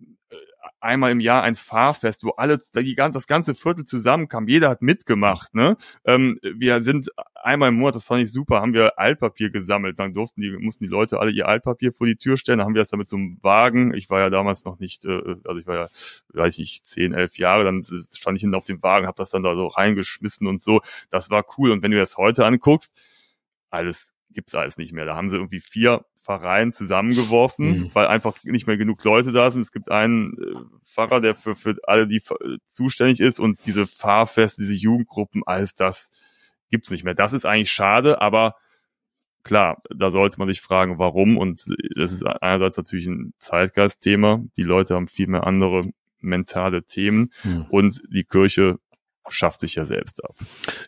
einmal 0.79 1.11
im 1.11 1.19
Jahr 1.19 1.43
ein 1.43 1.55
Fahrfest, 1.55 2.23
wo 2.23 2.31
alle, 2.31 2.57
die, 2.75 2.95
gan- 2.95 3.11
das 3.11 3.27
ganze 3.27 3.55
Viertel 3.55 3.85
zusammenkam. 3.85 4.47
Jeder 4.47 4.69
hat 4.69 4.81
mitgemacht. 4.81 5.53
Ne? 5.53 5.77
Ähm, 6.05 6.39
wir 6.41 6.81
sind 6.81 7.09
einmal 7.35 7.69
im 7.69 7.75
Monat, 7.75 7.95
das 7.95 8.05
fand 8.05 8.21
ich 8.23 8.31
super, 8.31 8.61
haben 8.61 8.73
wir 8.73 8.97
Altpapier 8.97 9.49
gesammelt. 9.49 9.99
Dann 9.99 10.13
durften 10.13 10.41
die, 10.41 10.51
mussten 10.51 10.83
die 10.83 10.89
Leute 10.89 11.19
alle 11.19 11.31
ihr 11.31 11.47
Altpapier 11.47 11.91
vor 11.91 12.07
die 12.07 12.15
Tür 12.15 12.37
stellen. 12.37 12.59
Dann 12.59 12.67
haben 12.67 12.75
wir 12.75 12.81
das 12.81 12.89
dann 12.89 12.99
mit 12.99 13.09
so 13.09 13.17
einem 13.17 13.37
Wagen. 13.41 13.93
Ich 13.93 14.09
war 14.09 14.19
ja 14.19 14.29
damals 14.29 14.63
noch 14.65 14.79
nicht, 14.79 15.05
äh, 15.05 15.35
also 15.45 15.59
ich 15.59 15.67
war 15.67 15.89
ja, 16.33 16.45
ich 16.45 16.57
nicht, 16.57 16.85
zehn, 16.85 17.13
elf 17.13 17.37
Jahre. 17.37 17.63
Dann 17.65 17.83
stand 17.83 18.37
ich 18.37 18.41
hinten 18.41 18.55
auf 18.55 18.65
dem 18.65 18.81
Wagen, 18.83 19.07
habe 19.07 19.17
das 19.17 19.31
dann 19.31 19.43
da 19.43 19.55
so 19.55 19.67
reingeschmissen 19.67 20.47
und 20.47 20.61
so. 20.61 20.81
Das 21.09 21.29
war 21.29 21.45
cool. 21.57 21.71
Und 21.71 21.83
wenn 21.83 21.91
du 21.91 21.97
das 21.97 22.17
heute 22.17 22.45
anguckst, 22.45 22.95
alles 23.69 24.12
gibt's 24.33 24.55
alles 24.55 24.77
nicht 24.77 24.93
mehr. 24.93 25.05
Da 25.05 25.15
haben 25.15 25.29
sie 25.29 25.35
irgendwie 25.37 25.59
vier 25.59 26.05
Pfarreien 26.17 26.71
zusammengeworfen, 26.71 27.65
Mhm. 27.69 27.89
weil 27.93 28.07
einfach 28.07 28.35
nicht 28.43 28.67
mehr 28.67 28.77
genug 28.77 29.03
Leute 29.03 29.31
da 29.31 29.49
sind. 29.51 29.61
Es 29.61 29.71
gibt 29.71 29.91
einen 29.91 30.33
äh, 30.37 30.85
Pfarrer, 30.85 31.21
der 31.21 31.35
für, 31.35 31.55
für 31.55 31.75
alle 31.83 32.07
die 32.07 32.17
äh, 32.17 32.57
zuständig 32.67 33.19
ist 33.19 33.39
und 33.39 33.59
diese 33.65 33.87
Fahrfeste, 33.87 34.61
diese 34.61 34.73
Jugendgruppen, 34.73 35.43
alles 35.45 35.75
das 35.75 36.11
gibt's 36.69 36.89
nicht 36.91 37.03
mehr. 37.03 37.13
Das 37.15 37.33
ist 37.33 37.45
eigentlich 37.45 37.71
schade, 37.71 38.21
aber 38.21 38.55
klar, 39.43 39.81
da 39.93 40.09
sollte 40.11 40.39
man 40.39 40.47
sich 40.47 40.61
fragen, 40.61 40.97
warum. 40.99 41.37
Und 41.37 41.65
das 41.95 42.11
ist 42.13 42.23
einerseits 42.25 42.77
natürlich 42.77 43.07
ein 43.07 43.33
Zeitgeistthema. 43.37 44.41
Die 44.57 44.63
Leute 44.63 44.95
haben 44.95 45.07
viel 45.07 45.27
mehr 45.27 45.45
andere 45.45 45.89
mentale 46.19 46.83
Themen 46.85 47.31
Hm. 47.41 47.65
und 47.69 48.01
die 48.09 48.23
Kirche 48.23 48.79
schafft 49.29 49.61
sich 49.61 49.75
ja 49.75 49.85
selbst 49.85 50.23
ab. 50.23 50.35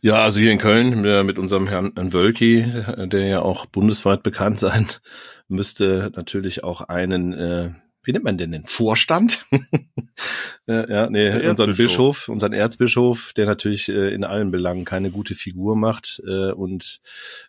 Ja, 0.02 0.24
also 0.24 0.40
hier 0.40 0.52
in 0.52 0.58
Köln 0.58 1.02
mit, 1.26 1.40
unserem 1.40 1.68
Herrn, 1.68 1.94
Wölki, 1.96 2.60
äh, 2.60 3.08
der 3.08 3.26
ja 3.26 3.42
auch 3.42 3.66
bundesweit 3.66 4.24
bekannt 4.24 4.60
sein 4.60 4.88
müsste, 5.48 6.12
natürlich 6.16 6.64
auch 6.64 6.82
einen, 6.82 7.34
äh, 7.34 7.70
wie 8.04 8.12
nennt 8.12 8.26
man 8.26 8.38
denn 8.38 8.52
den? 8.52 8.66
Vorstand? 8.66 9.46
äh, 10.68 10.92
ja, 10.92 11.10
nee, 11.10 11.28
unseren 11.48 11.70
Erzbischof. 11.70 11.78
Bischof, 11.78 12.30
unseren 12.30 12.54
Erzbischof, 12.54 13.34
der 13.36 13.46
natürlich 13.48 13.90
äh, 13.90 14.14
in 14.14 14.24
allen 14.24 14.52
Belangen 14.52 14.86
keine 14.86 15.10
gute 15.10 15.34
Figur 15.34 15.76
macht. 15.76 16.22
Äh, 16.28 16.52
und 16.52 17.02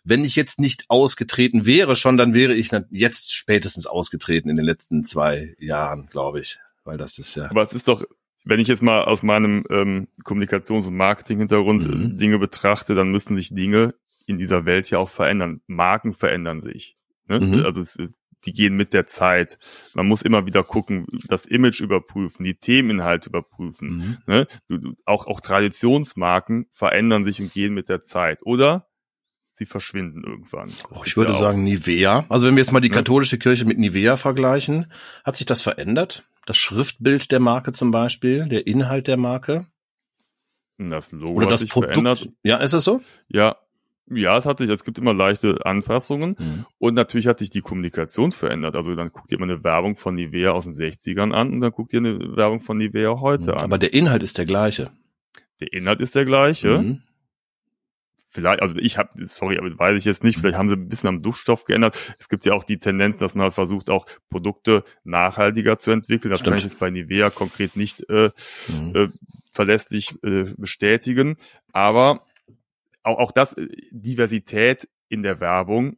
wenn 0.03 0.23
ich 0.23 0.35
jetzt 0.35 0.59
nicht 0.59 0.85
ausgetreten 0.89 1.65
wäre 1.65 1.95
schon, 1.95 2.17
dann 2.17 2.33
wäre 2.33 2.53
ich 2.53 2.71
jetzt 2.89 3.33
spätestens 3.33 3.85
ausgetreten 3.85 4.49
in 4.49 4.57
den 4.57 4.65
letzten 4.65 5.03
zwei 5.03 5.55
Jahren, 5.59 6.07
glaube 6.07 6.39
ich. 6.39 6.59
Weil 6.83 6.97
das 6.97 7.19
ist 7.19 7.35
ja. 7.35 7.49
Aber 7.51 7.63
es 7.63 7.73
ist 7.73 7.87
doch, 7.87 8.03
wenn 8.49 8.59
ich 8.59 8.67
jetzt 8.67 8.83
mal 8.83 9.03
aus 9.05 9.23
meinem 9.23 9.63
ähm, 9.69 10.07
Kommunikations- 10.23 10.87
und 10.87 10.95
Marketing-Hintergrund 10.95 11.87
Mhm. 11.87 12.11
äh, 12.11 12.17
Dinge 12.17 12.39
betrachte, 12.39 12.95
dann 12.95 13.09
müssen 13.11 13.35
sich 13.35 13.53
Dinge 13.53 13.93
in 14.25 14.37
dieser 14.37 14.65
Welt 14.65 14.89
ja 14.89 14.97
auch 14.99 15.09
verändern. 15.09 15.61
Marken 15.67 16.13
verändern 16.13 16.59
sich. 16.59 16.97
Ne? 17.27 17.39
Mhm. 17.39 17.65
Also 17.65 17.81
es 17.81 17.95
ist, 17.95 18.15
die 18.45 18.53
gehen 18.53 18.75
mit 18.75 18.93
der 18.93 19.05
Zeit. 19.07 19.57
Man 19.93 20.05
muss 20.07 20.21
immer 20.21 20.45
wieder 20.45 20.63
gucken, 20.63 21.07
das 21.27 21.45
Image 21.45 21.81
überprüfen, 21.81 22.43
die 22.43 22.55
Themeninhalte 22.55 23.29
überprüfen. 23.29 23.89
Mhm. 23.89 24.17
Ne? 24.27 24.47
Du, 24.67 24.77
du, 24.77 24.93
auch, 25.05 25.27
auch 25.27 25.41
Traditionsmarken 25.41 26.67
verändern 26.71 27.23
sich 27.25 27.41
und 27.41 27.51
gehen 27.51 27.73
mit 27.73 27.89
der 27.89 28.01
Zeit. 28.01 28.41
Oder 28.43 28.87
sie 29.53 29.65
verschwinden 29.65 30.23
irgendwann. 30.23 30.71
Oh, 30.91 31.01
ich 31.05 31.17
würde 31.17 31.31
ja 31.31 31.37
sagen 31.37 31.63
Nivea. 31.63 32.25
Also 32.29 32.45
wenn 32.47 32.55
wir 32.55 32.61
jetzt 32.61 32.71
mal 32.71 32.79
die 32.79 32.89
Ja. 32.89 32.95
katholische 32.95 33.39
Kirche 33.39 33.65
mit 33.65 33.79
Nivea 33.79 34.15
vergleichen, 34.17 34.91
hat 35.23 35.35
sich 35.35 35.45
das 35.47 35.61
verändert? 35.61 36.29
Das 36.47 36.55
Schriftbild 36.57 37.31
der 37.31 37.41
Marke 37.41 37.73
zum 37.73 37.91
Beispiel, 37.91 38.47
der 38.47 38.65
Inhalt 38.67 39.07
der 39.07 39.17
Marke? 39.17 39.67
Das 40.77 41.11
Logo 41.11 41.33
Oder 41.33 41.47
hat 41.47 41.53
das 41.53 41.59
sich 41.59 41.69
Produkt. 41.69 41.93
verändert. 41.93 42.29
Ja, 42.41 42.57
ist 42.57 42.73
das 42.73 42.85
so? 42.85 43.01
Ja, 43.27 43.57
ja, 44.09 44.37
es 44.37 44.45
hat 44.45 44.59
sich, 44.59 44.69
es 44.69 44.85
gibt 44.85 44.97
immer 44.97 45.13
leichte 45.13 45.65
Anpassungen. 45.65 46.37
Mhm. 46.39 46.65
Und 46.77 46.93
natürlich 46.93 47.27
hat 47.27 47.39
sich 47.39 47.49
die 47.49 47.59
Kommunikation 47.59 48.31
verändert. 48.31 48.77
Also 48.77 48.95
dann 48.95 49.11
guckt 49.11 49.29
ihr 49.33 49.39
mal 49.39 49.49
eine 49.49 49.65
Werbung 49.65 49.97
von 49.97 50.15
Nivea 50.15 50.51
aus 50.51 50.63
den 50.63 50.75
60ern 50.75 51.33
an 51.33 51.51
und 51.51 51.59
dann 51.59 51.71
guckt 51.71 51.91
ihr 51.91 51.99
eine 51.99 52.37
Werbung 52.37 52.61
von 52.61 52.77
Nivea 52.77 53.19
heute 53.19 53.57
an. 53.57 53.63
Aber 53.63 53.77
der 53.77 53.93
Inhalt 53.93 54.23
ist 54.23 54.37
der 54.37 54.45
gleiche. 54.45 54.89
der 55.59 55.73
Inhalt 55.73 55.99
ist 55.99 56.15
der 56.15 56.23
gleiche. 56.23 56.79
Mhm. 56.79 57.01
Vielleicht, 58.29 58.61
also 58.61 58.75
ich 58.75 58.97
habe, 58.97 59.25
sorry, 59.25 59.57
aber 59.57 59.69
weiß 59.79 59.97
ich 59.97 60.05
jetzt 60.05 60.23
nicht, 60.23 60.37
vielleicht 60.39 60.57
haben 60.57 60.67
sie 60.69 60.75
ein 60.75 60.89
bisschen 60.89 61.09
am 61.09 61.21
Duftstoff 61.23 61.63
geändert. 61.63 61.97
Es 62.19 62.27
gibt 62.29 62.45
ja 62.45 62.53
auch 62.53 62.63
die 62.65 62.77
Tendenz, 62.77 63.17
dass 63.17 63.35
man 63.35 63.45
halt 63.45 63.53
versucht, 63.53 63.89
auch 63.89 64.05
Produkte 64.29 64.83
nachhaltiger 65.05 65.79
zu 65.79 65.91
entwickeln. 65.91 66.29
Das 66.31 66.41
Stimmt. 66.41 66.51
kann 66.51 66.57
ich 66.57 66.63
jetzt 66.65 66.79
bei 66.79 66.89
Nivea 66.89 67.29
konkret 67.29 67.75
nicht 67.75 68.07
äh, 68.09 68.31
Mhm. 68.67 68.95
äh, 68.95 69.07
verlässlich 69.51 70.21
äh, 70.23 70.45
bestätigen. 70.57 71.37
Aber 71.71 72.25
auch, 73.03 73.17
auch 73.17 73.31
das, 73.31 73.53
äh, 73.53 73.67
Diversität 73.91 74.87
in 75.09 75.23
der 75.23 75.39
Werbung. 75.39 75.95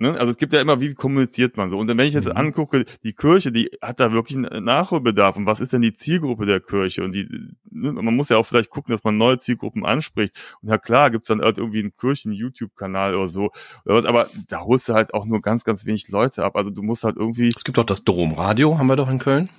Ne? 0.00 0.12
Also 0.18 0.30
es 0.30 0.38
gibt 0.38 0.54
ja 0.54 0.60
immer, 0.62 0.80
wie 0.80 0.94
kommuniziert 0.94 1.58
man 1.58 1.68
so. 1.68 1.76
Und 1.78 1.86
wenn 1.86 2.00
ich 2.00 2.14
jetzt 2.14 2.26
Mhm. 2.26 2.36
angucke, 2.36 2.86
die 3.04 3.12
Kirche, 3.12 3.52
die 3.52 3.70
hat 3.82 4.00
da 4.00 4.12
wirklich 4.12 4.38
einen 4.38 4.64
Nachholbedarf. 4.64 5.36
Und 5.36 5.44
was 5.44 5.60
ist 5.60 5.74
denn 5.74 5.82
die 5.82 5.92
Zielgruppe 5.92 6.46
der 6.46 6.58
Kirche? 6.60 7.04
Und 7.04 7.12
die, 7.14 7.28
ne? 7.70 7.92
man 7.92 8.16
muss 8.16 8.30
ja 8.30 8.38
auch 8.38 8.46
vielleicht 8.46 8.70
gucken, 8.70 8.92
dass 8.92 9.04
man 9.04 9.18
neue 9.18 9.36
Zielgruppen 9.38 9.84
anspricht. 9.84 10.40
Und 10.62 10.70
ja 10.70 10.78
klar, 10.78 11.10
gibt's 11.10 11.28
dann 11.28 11.42
halt 11.42 11.58
irgendwie 11.58 11.80
einen 11.80 11.94
Kirchen-YouTube-Kanal 11.96 13.14
oder 13.14 13.26
so. 13.26 13.50
Aber 13.84 14.28
da 14.48 14.60
holst 14.60 14.88
du 14.88 14.94
halt 14.94 15.12
auch 15.12 15.26
nur 15.26 15.42
ganz, 15.42 15.64
ganz 15.64 15.84
wenig 15.84 16.08
Leute 16.08 16.44
ab. 16.44 16.56
Also 16.56 16.70
du 16.70 16.82
musst 16.82 17.04
halt 17.04 17.16
irgendwie, 17.16 17.52
Es 17.54 17.62
gibt 17.64 17.78
auch 17.78 17.84
das 17.84 18.02
Domradio, 18.02 18.78
haben 18.78 18.86
wir 18.88 18.96
doch 18.96 19.10
in 19.10 19.18
Köln. 19.18 19.50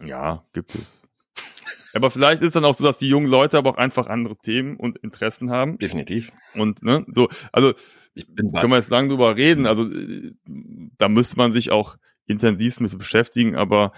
ja, 0.00 0.44
gibt 0.52 0.74
es. 0.76 1.08
Aber 1.94 2.10
vielleicht 2.10 2.42
ist 2.42 2.56
dann 2.56 2.64
auch 2.64 2.76
so, 2.76 2.84
dass 2.84 2.98
die 2.98 3.08
jungen 3.08 3.28
Leute 3.28 3.58
aber 3.58 3.70
auch 3.70 3.76
einfach 3.76 4.06
andere 4.06 4.36
Themen 4.36 4.76
und 4.76 4.98
Interessen 4.98 5.50
haben. 5.50 5.78
Definitiv. 5.78 6.32
Und 6.54 6.82
ne, 6.82 7.04
so, 7.08 7.28
also 7.52 7.74
Ich 8.14 8.26
bin 8.26 8.52
können 8.52 8.70
wir 8.70 8.76
jetzt 8.76 8.90
lang 8.90 9.08
drüber 9.08 9.36
reden. 9.36 9.66
Also 9.66 9.88
da 10.98 11.08
müsste 11.08 11.36
man 11.36 11.52
sich 11.52 11.70
auch 11.70 11.96
intensiv 12.26 12.80
mit 12.80 12.96
beschäftigen, 12.96 13.56
aber 13.56 13.92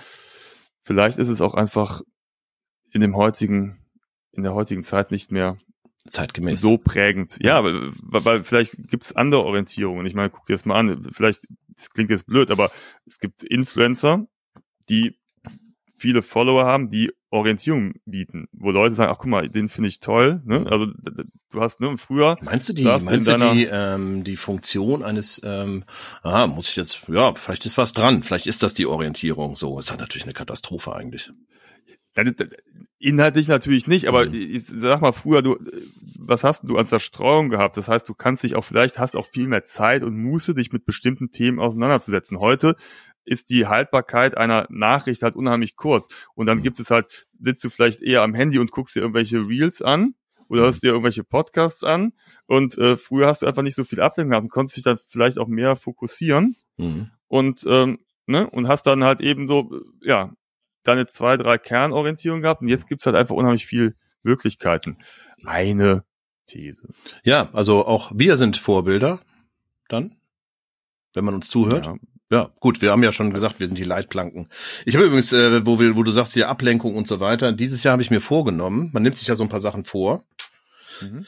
vielleicht 0.83 1.18
ist 1.18 1.28
es 1.28 1.40
auch 1.40 1.54
einfach 1.54 2.02
in 2.90 3.00
dem 3.00 3.16
heutigen, 3.16 3.78
in 4.33 4.42
der 4.42 4.54
heutigen 4.54 4.83
Zeit 4.83 5.11
nicht 5.11 5.30
mehr 5.30 5.59
zeitgemäß. 6.09 6.61
so 6.61 6.78
prägend. 6.78 7.38
Ja, 7.40 7.62
weil, 7.64 7.92
weil 8.00 8.45
vielleicht 8.45 8.76
gibt 8.88 9.04
es 9.04 9.14
andere 9.14 9.45
Orientierungen. 9.45 10.06
Ich 10.06 10.14
meine, 10.14 10.30
guck 10.30 10.47
dir 10.47 10.54
das 10.54 10.64
mal 10.64 10.78
an. 10.78 11.09
Vielleicht, 11.12 11.47
das 11.76 11.90
klingt 11.90 12.11
jetzt 12.11 12.26
blöd, 12.26 12.50
aber 12.50 12.71
es 13.06 13.18
gibt 13.18 13.42
Influencer, 13.42 14.26
die 14.88 15.18
viele 15.95 16.23
Follower 16.23 16.64
haben, 16.64 16.90
die 16.90 17.12
Orientierung 17.30 17.95
bieten, 18.04 18.47
wo 18.52 18.71
Leute 18.71 18.95
sagen, 18.95 19.12
ach 19.12 19.18
guck 19.18 19.30
mal, 19.30 19.49
den 19.49 19.68
finde 19.68 19.88
ich 19.88 20.00
toll. 20.00 20.40
Ne? 20.45 20.64
Also 20.71 20.87
du 20.87 21.61
hast 21.61 21.80
ne, 21.80 21.97
früher 21.99 22.37
Meinst 22.40 22.68
du 22.68 22.73
die, 22.73 22.85
meinst 22.85 23.28
du 23.28 23.37
die, 23.37 23.68
ähm, 23.71 24.23
die 24.25 24.37
Funktion 24.37 25.02
eines, 25.02 25.40
ähm, 25.45 25.85
ah, 26.23 26.47
muss 26.47 26.68
ich 26.68 26.76
jetzt, 26.76 27.09
ja, 27.09 27.35
vielleicht 27.35 27.66
ist 27.66 27.78
was 27.78 27.92
dran, 27.92 28.23
vielleicht 28.23 28.47
ist 28.47 28.62
das 28.62 28.75
die 28.75 28.87
Orientierung 28.87 29.56
so. 29.56 29.78
Ist 29.78 29.90
halt 29.90 30.00
natürlich 30.00 30.25
eine 30.25 30.35
Katastrophe 30.35 30.95
eigentlich. 30.95 31.33
Inhaltlich 32.99 33.49
natürlich 33.49 33.87
nicht, 33.87 34.09
aber 34.09 34.25
Mhm. 34.25 34.35
ich 34.35 34.64
sag 34.66 35.02
mal 35.02 35.12
früher, 35.12 35.42
du, 35.42 35.59
was 36.18 36.45
hast 36.45 36.62
du 36.64 36.78
an 36.78 36.87
Zerstreuung 36.87 37.50
gehabt? 37.50 37.76
Das 37.76 37.88
heißt, 37.88 38.09
du 38.09 38.14
kannst 38.14 38.42
dich 38.42 38.56
auch 38.56 38.64
vielleicht, 38.64 38.99
hast 38.99 39.16
auch 39.16 39.26
viel 39.26 39.47
mehr 39.47 39.64
Zeit 39.64 40.02
und 40.02 40.16
Muße, 40.16 40.54
dich 40.54 40.73
mit 40.73 40.87
bestimmten 40.87 41.30
Themen 41.30 41.59
auseinanderzusetzen. 41.59 42.40
Heute 42.40 42.75
ist 43.26 43.50
die 43.50 43.66
Haltbarkeit 43.66 44.37
einer 44.37 44.66
Nachricht 44.71 45.23
halt 45.23 45.37
unheimlich 45.37 45.76
kurz. 45.76 46.09
Und 46.35 46.47
dann 46.47 46.59
Mhm. 46.59 46.62
gibt 46.62 46.80
es 46.80 46.90
halt, 46.90 47.26
sitzt 47.40 47.62
du 47.64 47.71
vielleicht 47.71 48.00
eher 48.02 48.23
am 48.23 48.35
Handy 48.35 48.59
und 48.59 48.71
guckst 48.71 48.97
dir 48.97 49.00
irgendwelche 49.00 49.47
Reels 49.47 49.83
an 49.83 50.14
oder 50.49 50.61
Mhm. 50.61 50.64
hörst 50.66 50.83
dir 50.83 50.88
irgendwelche 50.92 51.25
Podcasts 51.25 51.85
an. 51.85 52.12
Und 52.47 52.78
äh, 52.78 52.97
früher 52.97 53.26
hast 53.26 53.42
du 53.42 53.47
einfach 53.47 53.62
nicht 53.62 53.75
so 53.75 53.85
viel 53.85 54.00
Ablenkung 54.00 54.30
gehabt 54.30 54.45
und 54.45 54.50
konntest 54.50 54.76
dich 54.76 54.85
dann 54.85 54.99
vielleicht 55.09 55.38
auch 55.38 55.49
mehr 55.49 55.76
fokussieren 55.76 56.56
Mhm. 56.76 57.11
und 57.28 57.64
ähm, 57.68 57.99
ne 58.26 58.49
und 58.50 58.68
hast 58.68 58.85
dann 58.87 59.02
halt 59.04 59.21
eben 59.21 59.49
so 59.49 59.71
äh, 60.02 60.09
ja 60.09 60.33
deine 60.85 61.06
zwei 61.06 61.37
drei 61.37 61.59
Kernorientierungen 61.59 62.42
gehabt 62.42 62.62
und 62.62 62.68
jetzt 62.68 62.88
gibt's 62.88 63.06
halt 63.06 63.16
einfach 63.16 63.35
unheimlich 63.35 63.66
viel 63.66 63.97
Möglichkeiten. 64.23 64.99
Eine 65.45 66.04
These. 66.47 66.88
Ja, 67.25 67.49
also 67.52 67.85
auch 67.87 68.12
wir 68.14 68.37
sind 68.37 68.56
Vorbilder, 68.56 69.21
dann, 69.88 70.14
wenn 71.14 71.25
man 71.25 71.35
uns 71.35 71.49
zuhört. 71.49 71.87
Ja. 71.87 71.97
Ja, 72.30 72.50
gut, 72.59 72.83
wir 72.83 72.90
haben 72.90 73.04
ja 73.04 73.12
schon 73.12 73.33
gesagt, 73.33 73.61
wir 73.61 73.68
sind 73.68 73.78
die 73.78 73.85
Leitplanken. 73.85 74.49
Ich 74.85 74.97
habe 74.97 75.06
übrigens, 75.06 75.33
äh, 75.33 75.64
wo, 75.64 75.78
wir, 75.78 75.97
wo 75.97 76.02
du 76.02 76.11
sagst, 76.11 76.35
hier 76.35 76.49
Ablenkung 76.49 76.97
und 76.97 77.06
so 77.06 77.21
weiter, 77.21 77.52
dieses 77.52 77.83
Jahr 77.85 77.92
habe 77.92 78.02
ich 78.02 78.11
mir 78.11 78.21
vorgenommen, 78.21 78.90
man 78.92 79.02
nimmt 79.02 79.16
sich 79.16 79.28
ja 79.28 79.37
so 79.37 79.45
ein 79.45 79.49
paar 79.49 79.61
Sachen 79.61 79.85
vor, 79.85 80.25
Mhm. 81.02 81.26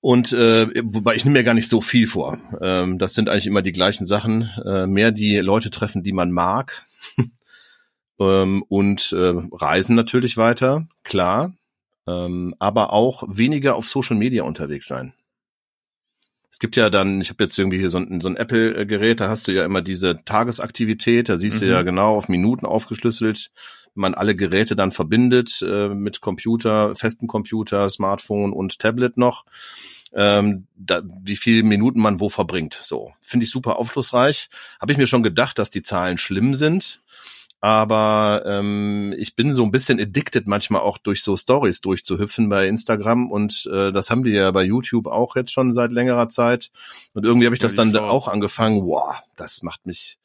Und 0.00 0.32
äh, 0.32 0.68
wobei 0.84 1.16
ich 1.16 1.24
nehme 1.24 1.38
mir 1.38 1.44
gar 1.44 1.54
nicht 1.54 1.68
so 1.68 1.80
viel 1.80 2.06
vor. 2.06 2.38
Ähm, 2.60 2.98
das 2.98 3.14
sind 3.14 3.28
eigentlich 3.28 3.46
immer 3.46 3.62
die 3.62 3.72
gleichen 3.72 4.04
Sachen. 4.04 4.50
Äh, 4.64 4.86
mehr 4.86 5.10
die 5.10 5.36
Leute 5.38 5.70
treffen, 5.70 6.04
die 6.04 6.12
man 6.12 6.30
mag. 6.30 6.86
ähm, 8.20 8.62
und 8.68 9.12
äh, 9.12 9.32
reisen 9.52 9.96
natürlich 9.96 10.36
weiter, 10.36 10.86
klar. 11.02 11.54
Ähm, 12.06 12.54
aber 12.58 12.92
auch 12.92 13.24
weniger 13.26 13.74
auf 13.74 13.88
Social 13.88 14.16
Media 14.16 14.44
unterwegs 14.44 14.86
sein. 14.86 15.14
Es 16.50 16.58
gibt 16.58 16.76
ja 16.76 16.90
dann, 16.90 17.20
ich 17.20 17.28
habe 17.28 17.44
jetzt 17.44 17.58
irgendwie 17.58 17.78
hier 17.78 17.90
so 17.90 17.98
ein, 17.98 18.20
so 18.20 18.28
ein 18.28 18.36
Apple-Gerät, 18.36 19.20
da 19.20 19.28
hast 19.28 19.48
du 19.48 19.52
ja 19.52 19.64
immer 19.64 19.82
diese 19.82 20.24
Tagesaktivität, 20.24 21.28
da 21.28 21.36
siehst 21.36 21.60
du 21.60 21.66
Mhm. 21.66 21.70
ja 21.72 21.82
genau 21.82 22.16
auf 22.16 22.28
Minuten 22.28 22.66
aufgeschlüsselt, 22.66 23.50
wenn 23.94 24.00
man 24.02 24.14
alle 24.14 24.34
Geräte 24.34 24.74
dann 24.74 24.90
verbindet 24.92 25.62
äh, 25.62 25.88
mit 25.88 26.20
Computer, 26.20 26.96
festen 26.96 27.26
Computer, 27.26 27.88
Smartphone 27.90 28.52
und 28.52 28.78
Tablet 28.78 29.18
noch, 29.18 29.44
ähm, 30.14 30.66
da, 30.74 31.02
wie 31.22 31.36
viele 31.36 31.62
Minuten 31.62 32.00
man 32.00 32.18
wo 32.18 32.30
verbringt. 32.30 32.78
So 32.82 33.12
finde 33.20 33.44
ich 33.44 33.50
super 33.50 33.76
aufschlussreich. 33.76 34.48
Habe 34.80 34.92
ich 34.92 34.98
mir 34.98 35.06
schon 35.06 35.22
gedacht, 35.22 35.58
dass 35.58 35.70
die 35.70 35.82
Zahlen 35.82 36.16
schlimm 36.16 36.54
sind, 36.54 37.00
aber 37.60 38.42
ähm, 38.46 39.14
ich 39.18 39.34
bin 39.34 39.52
so 39.52 39.64
ein 39.64 39.70
bisschen 39.70 40.00
addicted 40.00 40.46
manchmal 40.46 40.82
auch 40.82 40.98
durch 40.98 41.22
so 41.22 41.36
Stories 41.36 41.80
durchzuhüpfen 41.80 42.48
bei 42.48 42.68
Instagram 42.68 43.30
und 43.30 43.68
äh, 43.72 43.92
das 43.92 44.10
haben 44.10 44.22
die 44.22 44.30
ja 44.30 44.50
bei 44.50 44.62
YouTube 44.62 45.06
auch 45.06 45.34
jetzt 45.34 45.52
schon 45.52 45.72
seit 45.72 45.92
längerer 45.92 46.28
Zeit 46.28 46.70
und 47.14 47.24
irgendwie 47.24 47.46
habe 47.46 47.54
ich 47.54 47.60
das 47.60 47.74
dann 47.74 47.90
Shorts. 47.90 48.10
auch 48.10 48.28
angefangen. 48.28 48.82
Wow, 48.82 49.16
das 49.36 49.62
macht 49.62 49.86
mich 49.86 50.18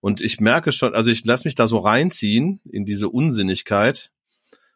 und 0.00 0.20
ich 0.20 0.38
merke 0.38 0.72
schon, 0.72 0.94
also 0.94 1.10
ich 1.10 1.24
lasse 1.24 1.48
mich 1.48 1.54
da 1.54 1.66
so 1.66 1.78
reinziehen 1.78 2.60
in 2.70 2.84
diese 2.84 3.08
Unsinnigkeit 3.08 4.10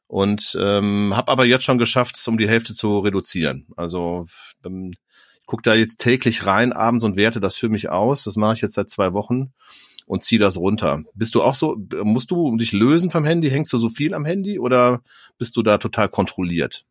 und 0.07 0.57
ähm, 0.59 1.13
habe 1.15 1.31
aber 1.31 1.45
jetzt 1.45 1.65
schon 1.65 1.77
geschafft, 1.77 2.17
es 2.17 2.27
um 2.27 2.39
die 2.39 2.49
Hälfte 2.49 2.73
zu 2.73 2.99
reduzieren. 3.01 3.67
Also 3.77 4.25
ähm, 4.65 4.93
ich 4.93 5.47
gucke 5.47 5.63
da 5.63 5.75
jetzt 5.75 5.99
täglich 5.99 6.47
rein 6.47 6.73
abends 6.73 7.05
und 7.05 7.17
werte 7.17 7.41
das 7.41 7.57
für 7.57 7.69
mich 7.69 7.91
aus. 7.91 8.25
Das 8.25 8.37
mache 8.37 8.55
ich 8.55 8.63
jetzt 8.63 8.73
seit 8.73 8.89
zwei 8.89 9.13
Wochen 9.13 9.53
und 10.09 10.23
ziehe 10.23 10.41
das 10.41 10.57
runter. 10.57 11.05
Bist 11.15 11.35
du 11.35 11.43
auch 11.43 11.55
so, 11.55 11.77
musst 12.03 12.31
du 12.31 12.57
dich 12.57 12.73
lösen 12.73 13.11
vom 13.11 13.25
Handy? 13.25 13.51
Hängst 13.51 13.73
du 13.73 13.79
so 13.79 13.89
viel 13.89 14.15
am 14.15 14.25
Handy 14.25 14.59
oder 14.59 15.03
bist 15.39 15.57
du 15.57 15.63
da 15.63 15.79
total 15.79 16.09
kontrolliert? 16.09 16.85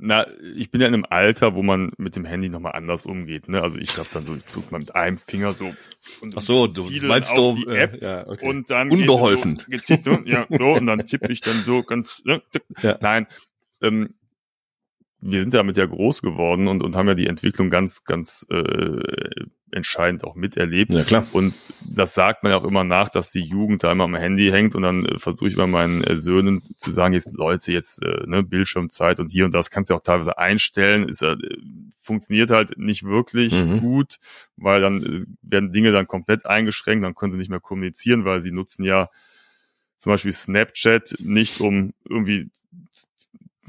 Na, 0.00 0.24
ich 0.56 0.70
bin 0.70 0.80
ja 0.80 0.86
in 0.86 0.94
einem 0.94 1.06
Alter, 1.10 1.56
wo 1.56 1.62
man 1.64 1.90
mit 1.98 2.14
dem 2.14 2.24
Handy 2.24 2.48
nochmal 2.48 2.72
anders 2.72 3.04
umgeht. 3.04 3.48
Ne? 3.48 3.60
Also 3.60 3.78
ich 3.78 3.98
habe 3.98 4.08
dann 4.12 4.26
so, 4.26 4.36
ich 4.36 4.44
tut 4.44 4.70
mal 4.70 4.78
mit 4.78 4.94
einem 4.94 5.18
Finger 5.18 5.52
so. 5.52 5.74
Und 6.20 6.40
ziele 6.40 7.08
dann 7.08 7.22
auf 7.24 7.56
die 7.56 7.66
App 7.66 7.94
äh, 7.94 8.04
ja, 8.04 8.28
okay. 8.28 8.48
und 8.48 8.70
dann 8.70 8.90
Unbeholfen. 8.90 9.60
So, 9.84 9.98
so, 10.04 10.18
ja, 10.24 10.46
so, 10.48 10.74
und 10.74 10.86
dann 10.86 11.04
tippe 11.04 11.32
ich 11.32 11.40
dann 11.40 11.60
so 11.64 11.82
ganz. 11.82 12.22
Ne. 12.24 12.40
Ja. 12.80 12.96
Nein, 13.00 13.26
ähm, 13.82 14.14
wir 15.20 15.40
sind 15.40 15.52
damit 15.52 15.76
ja 15.76 15.86
groß 15.86 16.22
geworden 16.22 16.68
und, 16.68 16.84
und 16.84 16.94
haben 16.94 17.08
ja 17.08 17.14
die 17.14 17.26
Entwicklung 17.26 17.68
ganz, 17.68 18.04
ganz 18.04 18.46
äh, 18.50 19.00
entscheidend 19.72 20.24
auch 20.24 20.34
miterlebt. 20.34 20.94
ja 20.94 21.04
klar. 21.04 21.26
Und 21.32 21.58
das 21.80 22.14
sagt 22.14 22.42
man 22.42 22.52
ja 22.52 22.58
auch 22.58 22.64
immer 22.64 22.84
nach, 22.84 23.08
dass 23.08 23.30
die 23.30 23.42
Jugend 23.42 23.82
da 23.84 23.92
immer 23.92 24.04
am 24.04 24.14
Handy 24.14 24.50
hängt 24.50 24.74
und 24.74 24.82
dann 24.82 25.04
äh, 25.06 25.18
versuche 25.18 25.48
ich 25.48 25.56
bei 25.56 25.66
meinen 25.66 26.02
äh, 26.04 26.16
Söhnen 26.16 26.62
zu 26.76 26.90
sagen, 26.90 27.14
jetzt 27.14 27.32
Leute, 27.34 27.72
jetzt 27.72 28.02
äh, 28.04 28.22
ne, 28.26 28.42
Bildschirmzeit 28.42 29.20
und 29.20 29.30
hier 29.30 29.44
und 29.44 29.52
das 29.52 29.70
kannst 29.70 29.90
du 29.90 29.94
auch 29.94 30.02
teilweise 30.02 30.38
einstellen. 30.38 31.08
Ist, 31.08 31.22
äh, 31.22 31.36
funktioniert 31.96 32.50
halt 32.50 32.78
nicht 32.78 33.04
wirklich 33.04 33.52
Mhm. 33.52 33.80
gut, 33.80 34.16
weil 34.56 34.80
dann 34.80 35.02
äh, 35.02 35.24
werden 35.42 35.72
Dinge 35.72 35.92
dann 35.92 36.06
komplett 36.06 36.46
eingeschränkt, 36.46 37.04
dann 37.04 37.14
können 37.14 37.32
sie 37.32 37.38
nicht 37.38 37.50
mehr 37.50 37.60
kommunizieren, 37.60 38.24
weil 38.24 38.40
sie 38.40 38.52
nutzen 38.52 38.84
ja 38.84 39.10
zum 39.98 40.12
Beispiel 40.12 40.32
Snapchat 40.32 41.16
nicht, 41.18 41.60
um 41.60 41.92
irgendwie 42.08 42.50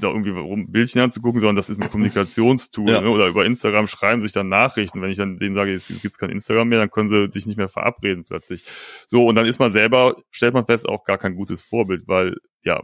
da 0.02 0.08
irgendwie 0.08 0.30
rum 0.30 0.70
Bildchen 0.70 1.00
anzugucken, 1.00 1.40
sondern 1.40 1.56
das 1.56 1.70
ist 1.70 1.80
ein 1.80 1.90
Kommunikationstool. 1.90 2.90
Ja. 2.90 3.00
Ne? 3.00 3.10
Oder 3.10 3.28
über 3.28 3.44
Instagram 3.44 3.86
schreiben 3.86 4.22
sich 4.22 4.32
dann 4.32 4.48
Nachrichten. 4.48 5.00
Wenn 5.02 5.10
ich 5.10 5.16
dann 5.16 5.38
denen 5.38 5.54
sage, 5.54 5.72
jetzt 5.72 5.88
gibt's 6.02 6.18
kein 6.18 6.30
Instagram 6.30 6.68
mehr, 6.68 6.78
dann 6.78 6.90
können 6.90 7.08
sie 7.08 7.30
sich 7.30 7.46
nicht 7.46 7.56
mehr 7.56 7.68
verabreden 7.68 8.24
plötzlich. 8.24 8.64
So, 9.06 9.26
und 9.26 9.34
dann 9.34 9.46
ist 9.46 9.58
man 9.58 9.72
selber, 9.72 10.16
stellt 10.30 10.54
man 10.54 10.66
fest, 10.66 10.88
auch 10.88 11.04
gar 11.04 11.18
kein 11.18 11.34
gutes 11.34 11.62
Vorbild, 11.62 12.08
weil 12.08 12.36
ja, 12.62 12.82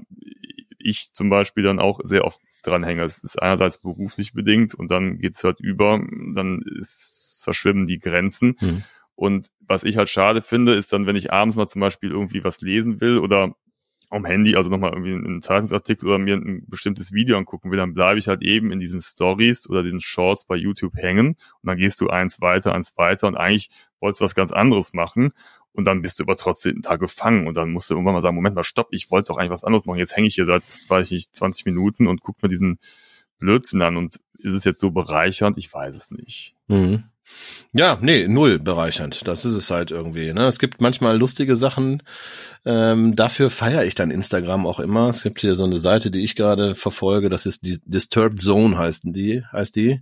ich 0.79 1.13
zum 1.13 1.29
Beispiel 1.29 1.65
dann 1.65 1.81
auch 1.81 2.01
sehr 2.05 2.25
oft 2.25 2.41
dran 2.63 2.85
hänge. 2.85 3.03
Es 3.03 3.23
ist 3.23 3.41
einerseits 3.41 3.79
beruflich 3.79 4.33
bedingt 4.33 4.75
und 4.75 4.91
dann 4.91 5.19
geht's 5.19 5.43
halt 5.45 5.61
über, 5.61 6.01
dann 6.35 6.63
ist, 6.79 7.43
verschwimmen 7.45 7.87
die 7.87 7.99
Grenzen. 7.99 8.57
Mhm. 8.61 8.85
Und 9.15 9.49
was 9.61 9.85
ich 9.85 9.97
halt 9.97 10.09
schade 10.09 10.43
finde, 10.43 10.75
ist 10.75 10.93
dann, 10.93 11.07
wenn 11.07 11.17
ich 11.17 11.33
abends 11.33 11.57
mal 11.57 11.67
zum 11.67 11.81
Beispiel 11.81 12.11
irgendwie 12.11 12.45
was 12.45 12.61
lesen 12.61 13.01
will 13.01 13.19
oder 13.19 13.55
am 14.11 14.25
Handy, 14.25 14.57
also 14.57 14.71
nochmal 14.71 14.93
irgendwie 14.93 15.13
einen 15.13 15.43
Zeitungsartikel 15.43 16.09
oder 16.09 16.19
mir 16.19 16.37
ein 16.37 16.65
bestimmtes 16.69 17.13
Video 17.13 17.37
angucken 17.37 17.71
will, 17.71 17.79
dann 17.79 17.95
bleibe 17.95 18.19
ich 18.19 18.29
halt 18.29 18.43
eben 18.43 18.71
in 18.71 18.79
diesen 18.79 19.01
Stories 19.01 19.69
oder 19.69 19.83
diesen 19.83 20.01
Shorts 20.01 20.45
bei 20.45 20.57
YouTube 20.57 20.95
hängen 20.97 21.29
und 21.31 21.37
dann 21.65 21.77
gehst 21.77 22.01
du 22.01 22.09
eins 22.09 22.41
weiter, 22.41 22.75
eins 22.75 22.97
weiter 22.97 23.27
und 23.27 23.37
eigentlich 23.37 23.71
wolltest 24.01 24.21
du 24.21 24.25
was 24.25 24.35
ganz 24.35 24.53
anderes 24.53 24.93
machen 24.93 25.33
und 25.73 25.85
dann 25.85 26.03
bist 26.03 26.21
du 26.21 26.25
aber 26.25 26.37
trotzdem 26.37 26.83
da 26.83 26.97
gefangen 26.97 27.47
und 27.47 27.57
dann 27.57 27.71
musst 27.71 27.91
du 27.91 27.95
irgendwann 27.95 28.15
mal 28.15 28.23
sagen, 28.23 28.37
Moment 28.37 28.55
mal, 28.55 28.65
stopp, 28.65 28.89
ich 28.93 29.11
wollte 29.11 29.33
doch 29.33 29.39
eigentlich 29.39 29.51
was 29.51 29.65
anderes 29.65 29.87
machen, 29.87 29.99
jetzt 29.99 30.17
hänge 30.17 30.29
ich 30.29 30.37
hier 30.37 30.47
seit, 30.47 30.63
weiß 30.89 31.09
ich 31.09 31.13
nicht, 31.13 31.35
20 31.35 31.67
Minuten 31.67 32.07
und 32.07 32.23
guck 32.23 32.43
mir 32.43 32.49
diesen 32.49 32.79
Blödsinn 33.39 33.83
an 33.83 33.97
und 33.97 34.21
ist 34.39 34.55
es 34.55 34.65
jetzt 34.65 34.81
so 34.81 34.91
bereichernd? 34.91 35.59
Ich 35.59 35.73
weiß 35.73 35.95
es 35.97 36.11
nicht. 36.11 36.55
Mhm. 36.69 37.05
Ja, 37.73 37.99
nee, 38.01 38.27
null 38.29 38.59
bereichernd. 38.59 39.27
Das 39.27 39.45
ist 39.45 39.55
es 39.55 39.71
halt 39.71 39.91
irgendwie. 39.91 40.33
Ne? 40.33 40.47
Es 40.47 40.59
gibt 40.59 40.81
manchmal 40.81 41.19
lustige 41.19 41.57
Sachen. 41.57 42.03
Ähm, 42.65 43.15
dafür 43.17 43.51
feiere 43.51 43.85
ich 43.85 43.95
dann 43.95 44.11
Instagram 44.11 44.67
auch 44.67 44.81
immer. 44.81 45.09
Es 45.09 45.23
gibt 45.23 45.41
hier 45.41 45.55
so 45.55 45.65
eine 45.65 45.79
Seite, 45.79 46.11
die 46.11 46.25
ich 46.25 46.37
gerade 46.37 46.75
verfolge. 46.75 47.29
Das 47.29 47.47
ist 47.47 47.65
die 47.65 47.79
Disturbed 47.85 48.41
Zone 48.41 48.79
heißt 48.79 49.05
die. 49.07 49.43
Heißt 49.53 49.77
die. 49.77 50.01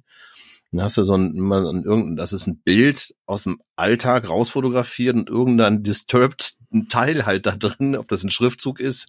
Dann 0.74 0.82
hast 0.82 0.96
du 0.96 1.04
so 1.04 1.16
ein, 1.16 1.36
irgendein, 1.36 2.16
das 2.16 2.32
ist 2.32 2.48
ein 2.48 2.58
Bild 2.58 3.14
aus 3.26 3.44
dem 3.44 3.60
Alltag 3.76 4.28
rausfotografiert 4.28 5.14
und 5.14 5.28
irgendein 5.28 5.82
disturbed 5.82 6.54
Teil 6.88 7.26
halt 7.26 7.46
da 7.46 7.52
drin, 7.52 7.96
ob 7.96 8.08
das 8.08 8.22
ein 8.24 8.30
Schriftzug 8.30 8.80
ist 8.80 9.08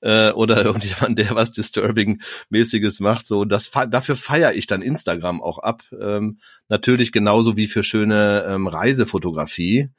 äh, 0.00 0.30
oder 0.32 0.64
irgendjemand, 0.64 1.18
der 1.18 1.34
was 1.34 1.52
Disturbing-mäßiges 1.52 3.00
macht. 3.00 3.26
So, 3.26 3.44
das 3.44 3.70
dafür 3.90 4.16
feiere 4.16 4.54
ich 4.54 4.66
dann 4.66 4.82
Instagram 4.82 5.42
auch 5.42 5.58
ab. 5.58 5.82
Ähm, 6.00 6.38
natürlich 6.68 7.12
genauso 7.12 7.56
wie 7.56 7.66
für 7.66 7.82
schöne 7.82 8.44
ähm, 8.48 8.66
Reisefotografie 8.66 9.90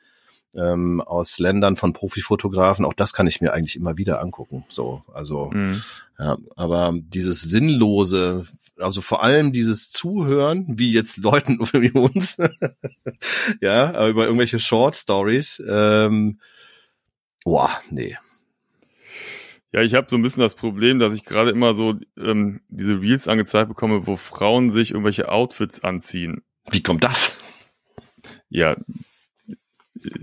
ähm, 0.53 1.01
aus 1.01 1.39
Ländern 1.39 1.75
von 1.75 1.93
Profifotografen. 1.93 2.85
Auch 2.85 2.93
das 2.93 3.13
kann 3.13 3.27
ich 3.27 3.41
mir 3.41 3.53
eigentlich 3.53 3.75
immer 3.75 3.97
wieder 3.97 4.21
angucken. 4.21 4.65
So, 4.69 5.01
also 5.13 5.49
Mhm. 5.53 5.81
ja, 6.19 6.37
aber 6.55 6.93
dieses 6.95 7.41
sinnlose, 7.41 8.45
also 8.77 9.01
vor 9.01 9.23
allem 9.23 9.53
dieses 9.53 9.89
Zuhören, 9.89 10.65
wie 10.67 10.91
jetzt 10.91 11.17
Leuten 11.17 11.59
wie 11.73 11.91
uns, 11.91 12.37
ja, 13.61 14.07
über 14.07 14.25
irgendwelche 14.25 14.59
Short 14.59 14.95
Stories, 14.95 15.61
ähm, 15.67 16.39
boah, 17.43 17.69
nee. 17.89 18.17
Ja, 19.73 19.81
ich 19.81 19.93
habe 19.93 20.07
so 20.09 20.17
ein 20.17 20.21
bisschen 20.21 20.41
das 20.43 20.55
Problem, 20.55 20.99
dass 20.99 21.13
ich 21.13 21.23
gerade 21.23 21.51
immer 21.51 21.73
so 21.73 21.95
ähm, 22.17 22.61
diese 22.67 22.99
Reels 22.99 23.27
angezeigt 23.27 23.69
bekomme, 23.69 24.05
wo 24.05 24.17
Frauen 24.17 24.69
sich 24.69 24.91
irgendwelche 24.91 25.29
Outfits 25.29 25.81
anziehen. 25.83 26.41
Wie 26.71 26.83
kommt 26.83 27.03
das? 27.03 27.37
Ja, 28.49 28.75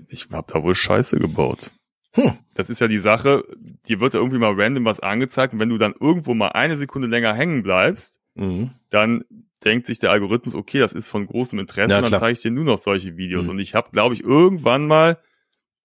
ich 0.08 0.28
habe 0.30 0.52
da 0.52 0.62
wohl 0.62 0.74
Scheiße 0.74 1.18
gebaut. 1.18 1.70
Hm. 2.12 2.32
Das 2.54 2.68
ist 2.68 2.80
ja 2.80 2.88
die 2.88 2.98
Sache, 2.98 3.44
dir 3.86 4.00
wird 4.00 4.14
da 4.14 4.18
irgendwie 4.18 4.38
mal 4.38 4.52
random 4.54 4.84
was 4.84 5.00
angezeigt 5.00 5.54
und 5.54 5.60
wenn 5.60 5.68
du 5.68 5.78
dann 5.78 5.94
irgendwo 5.98 6.34
mal 6.34 6.48
eine 6.48 6.76
Sekunde 6.76 7.08
länger 7.08 7.34
hängen 7.34 7.62
bleibst, 7.62 8.18
Mhm. 8.34 8.70
dann 8.90 9.24
denkt 9.64 9.88
sich 9.88 9.98
der 9.98 10.12
Algorithmus, 10.12 10.54
okay, 10.54 10.78
das 10.78 10.92
ist 10.92 11.08
von 11.08 11.26
großem 11.26 11.58
Interesse, 11.58 11.90
Ja, 11.94 11.98
und 11.98 12.10
dann 12.10 12.20
zeige 12.20 12.34
ich 12.34 12.40
dir 12.40 12.52
nur 12.52 12.62
noch 12.64 12.78
solche 12.78 13.16
Videos. 13.16 13.46
Mhm. 13.46 13.50
Und 13.50 13.58
ich 13.58 13.74
habe, 13.74 13.90
glaube 13.90 14.14
ich, 14.14 14.22
irgendwann 14.22 14.86
mal 14.86 15.18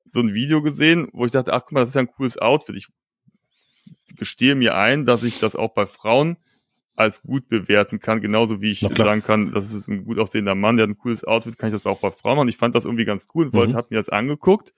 so 0.06 0.20
ein 0.20 0.34
Video 0.34 0.62
gesehen, 0.62 1.08
wo 1.14 1.26
ich 1.26 1.32
dachte, 1.32 1.54
ach 1.54 1.62
guck 1.62 1.74
mal, 1.74 1.80
das 1.82 1.90
ist 1.90 1.96
ja 1.96 2.02
ein 2.02 2.08
cooles 2.12 2.38
Outfit. 2.38 2.76
Ich 2.76 2.88
gestehe 4.16 4.56
mir 4.56 4.76
ein, 4.76 5.06
dass 5.06 5.24
ich 5.24 5.40
das 5.40 5.56
auch 5.56 5.74
bei 5.74 5.86
Frauen 5.86 6.38
als 6.96 7.24
gut 7.24 7.48
bewerten 7.50 8.00
kann, 8.00 8.22
genauso 8.22 8.62
wie 8.62 8.70
ich 8.72 8.82
sagen 8.82 9.24
kann, 9.24 9.52
das 9.52 9.74
ist 9.74 9.88
ein 9.88 10.06
gut 10.06 10.20
aussehender 10.20 10.54
Mann, 10.54 10.78
der 10.78 10.84
hat 10.84 10.92
ein 10.92 10.98
cooles 10.98 11.24
Outfit, 11.24 11.58
kann 11.58 11.70
ich 11.70 11.74
das 11.76 11.86
auch 11.88 12.00
bei 12.00 12.12
Frauen 12.12 12.38
machen. 12.38 12.50
Ich 12.50 12.58
fand 12.58 12.76
das 12.76 12.86
irgendwie 12.86 13.06
ganz 13.06 13.28
cool 13.34 13.46
und 13.48 13.54
wollte, 13.54 13.74
Mhm. 13.74 13.78
hab 13.78 13.90
mir 13.90 13.98
das 13.98 14.10
angeguckt 14.10 14.74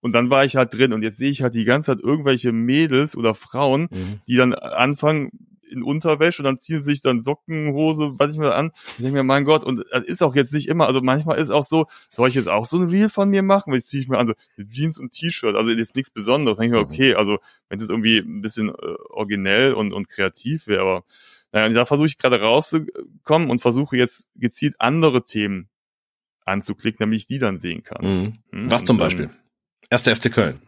und 0.00 0.12
dann 0.12 0.30
war 0.30 0.44
ich 0.44 0.54
halt 0.54 0.72
drin 0.72 0.92
und 0.92 1.02
jetzt 1.02 1.18
sehe 1.18 1.30
ich 1.30 1.42
halt 1.42 1.54
die 1.54 1.64
ganze 1.64 1.92
Zeit 1.96 2.04
irgendwelche 2.04 2.52
Mädels 2.52 3.16
oder 3.16 3.34
Frauen, 3.34 3.88
Mhm. 3.90 4.20
die 4.28 4.36
dann 4.36 4.54
anfangen 4.54 5.55
in 5.70 5.82
Unterwäsche 5.82 6.42
und 6.42 6.44
dann 6.44 6.60
ziehen 6.60 6.78
sie 6.78 6.90
sich 6.90 7.00
dann 7.00 7.22
Socken, 7.22 7.72
Hose, 7.72 8.12
was 8.16 8.32
ich 8.32 8.38
mir 8.38 8.54
an. 8.54 8.70
Ich 8.96 9.04
denke 9.04 9.12
mir, 9.12 9.22
mein 9.24 9.44
Gott, 9.44 9.64
und 9.64 9.84
das 9.90 10.04
ist 10.04 10.22
auch 10.22 10.34
jetzt 10.34 10.52
nicht 10.52 10.68
immer, 10.68 10.86
also 10.86 11.00
manchmal 11.00 11.38
ist 11.38 11.50
auch 11.50 11.64
so, 11.64 11.86
soll 12.12 12.28
ich 12.28 12.34
jetzt 12.34 12.48
auch 12.48 12.64
so 12.66 12.78
ein 12.78 12.88
Reel 12.88 13.08
von 13.08 13.28
mir 13.28 13.42
machen? 13.42 13.72
Weil 13.72 13.78
ich 13.78 13.86
ziehe 13.86 14.02
ich 14.02 14.08
mir 14.08 14.18
an, 14.18 14.26
so 14.26 14.34
Jeans 14.62 14.98
und 14.98 15.12
T-Shirt, 15.12 15.54
also 15.56 15.70
jetzt 15.70 15.96
nichts 15.96 16.10
Besonderes. 16.10 16.58
Dann 16.58 16.70
denke 16.70 16.78
ich 16.78 16.82
mir, 16.82 16.86
Mhm. 16.88 16.92
okay, 16.94 17.14
also 17.14 17.38
wenn 17.68 17.78
das 17.78 17.90
irgendwie 17.90 18.18
ein 18.18 18.40
bisschen 18.42 18.68
äh, 18.68 18.72
originell 19.10 19.74
und, 19.74 19.92
und 19.92 20.08
kreativ 20.08 20.66
wäre, 20.66 20.80
aber 20.82 21.04
naja, 21.52 21.66
und 21.66 21.74
da 21.74 21.86
versuche 21.86 22.06
ich 22.08 22.18
gerade 22.18 22.40
rauszukommen 22.40 23.50
und 23.50 23.60
versuche 23.60 23.96
jetzt 23.96 24.28
gezielt 24.34 24.74
andere 24.80 25.24
Themen 25.24 25.68
anzuklicken, 26.44 26.98
damit 27.00 27.16
ich 27.18 27.26
die 27.26 27.38
dann 27.38 27.58
sehen 27.58 27.82
kann. 27.82 28.04
Mhm. 28.04 28.32
Hm? 28.52 28.70
Was 28.70 28.82
Und, 28.82 28.86
zum 28.86 28.98
Beispiel? 28.98 29.30
Erster 29.90 30.14
FC 30.14 30.32
Köln. 30.32 30.60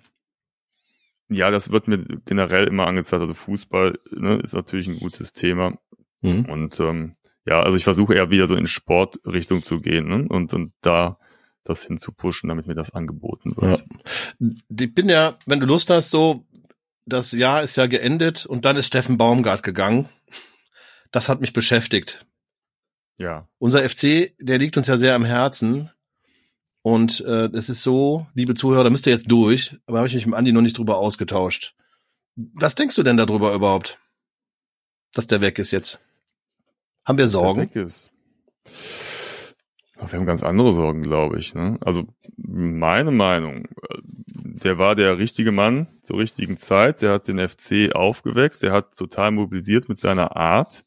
Ja, 1.29 1.51
das 1.51 1.71
wird 1.71 1.88
mir 1.88 1.99
generell 2.25 2.67
immer 2.67 2.87
angezeigt. 2.87 3.21
Also 3.21 3.35
Fußball 3.35 3.99
ne, 4.11 4.38
ist 4.43 4.55
natürlich 4.55 4.88
ein 4.88 4.99
gutes 4.99 5.33
Thema. 5.33 5.79
Mhm. 6.23 6.47
Und 6.47 6.81
ähm, 6.81 7.12
ja, 7.47 7.62
also 7.62 7.77
ich 7.77 7.85
versuche 7.85 8.14
eher 8.14 8.31
wieder 8.31 8.49
so 8.49 8.55
in 8.55 8.67
Sportrichtung 8.67 9.62
zu 9.62 9.81
gehen 9.81 10.09
ne? 10.09 10.27
und, 10.29 10.53
und 10.55 10.73
da 10.81 11.19
das 11.64 11.85
hinzupushen, 11.85 12.49
damit 12.49 12.67
mir 12.67 12.75
das 12.75 12.93
angeboten 12.93 13.55
wird. 13.57 13.85
Ich 14.38 14.95
bin 14.95 15.09
ja, 15.09 15.38
wenn 15.47 15.61
du 15.61 15.67
Lust 15.67 15.91
hast, 15.91 16.11
so, 16.11 16.47
das 17.05 17.33
Jahr 17.33 17.62
ist 17.62 17.77
ja 17.77 17.87
geendet 17.87 18.47
und 18.47 18.64
dann 18.64 18.77
ist 18.77 18.87
Steffen 18.87 19.19
Baumgart 19.19 19.62
gegangen. 19.62 20.09
Das 21.11 21.29
hat 21.29 21.41
mich 21.41 21.53
beschäftigt. 21.53 22.27
Ja. 23.19 23.49
Unser 23.59 23.87
FC, 23.88 24.35
der 24.38 24.59
liegt 24.59 24.77
uns 24.77 24.87
ja 24.87 24.99
sehr 24.99 25.14
am 25.14 25.25
Herzen. 25.25 25.91
Und 26.88 27.20
äh, 27.20 27.51
es 27.53 27.68
ist 27.68 27.83
so, 27.83 28.27
liebe 28.33 28.55
Zuhörer, 28.55 28.83
da 28.83 28.88
müsst 28.88 29.07
ihr 29.07 29.12
jetzt 29.12 29.31
durch, 29.31 29.77
aber 29.85 29.98
habe 29.98 30.09
ich 30.09 30.14
mich 30.14 30.24
mit 30.24 30.35
Andi 30.35 30.53
noch 30.53 30.62
nicht 30.62 30.79
drüber 30.79 30.96
ausgetauscht. 30.96 31.74
Was 32.35 32.77
denkst 32.77 32.96
du 32.96 33.03
denn 33.03 33.18
darüber 33.18 33.53
überhaupt? 33.53 34.01
Dass 35.12 35.27
der 35.27 35.42
weg 35.42 35.59
ist 35.59 35.70
jetzt? 35.70 36.01
Haben 37.05 37.18
wir 37.18 37.27
dass 37.27 37.33
der 37.33 37.40
Sorgen? 37.40 37.61
Weg 37.61 37.77
ist. 37.77 38.11
Wir 39.98 40.18
haben 40.18 40.24
ganz 40.24 40.42
andere 40.42 40.72
Sorgen, 40.72 41.03
glaube 41.03 41.38
ich. 41.38 41.55
Ne? 41.55 41.77
Also 41.83 42.05
meine 42.38 43.11
Meinung, 43.11 43.66
äh, 43.66 43.98
der 44.27 44.79
war 44.79 44.96
der 44.96 45.18
richtige 45.18 45.53
Mann 45.53 45.88
zur 46.01 46.16
richtigen 46.16 46.57
Zeit, 46.57 47.03
der 47.03 47.12
hat 47.12 47.29
den 47.29 47.38
FC 47.38 47.94
aufgeweckt, 47.94 48.62
der 48.62 48.72
hat 48.72 48.96
total 48.96 49.33
mobilisiert 49.33 49.90
mit 49.90 50.01
seiner 50.01 50.37
Art 50.37 50.87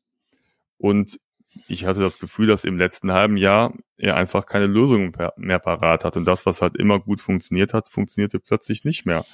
und 0.79 1.19
ich 1.67 1.85
hatte 1.85 1.99
das 1.99 2.19
Gefühl, 2.19 2.47
dass 2.47 2.63
im 2.63 2.77
letzten 2.77 3.11
halben 3.11 3.37
Jahr 3.37 3.73
er 3.97 4.15
einfach 4.15 4.45
keine 4.45 4.67
Lösung 4.67 5.15
mehr 5.37 5.59
parat 5.59 6.05
hat 6.05 6.17
und 6.17 6.25
das, 6.25 6.45
was 6.45 6.61
halt 6.61 6.77
immer 6.77 6.99
gut 6.99 7.21
funktioniert 7.21 7.73
hat, 7.73 7.89
funktionierte 7.89 8.39
plötzlich 8.39 8.85
nicht 8.85 9.05
mehr. 9.05 9.25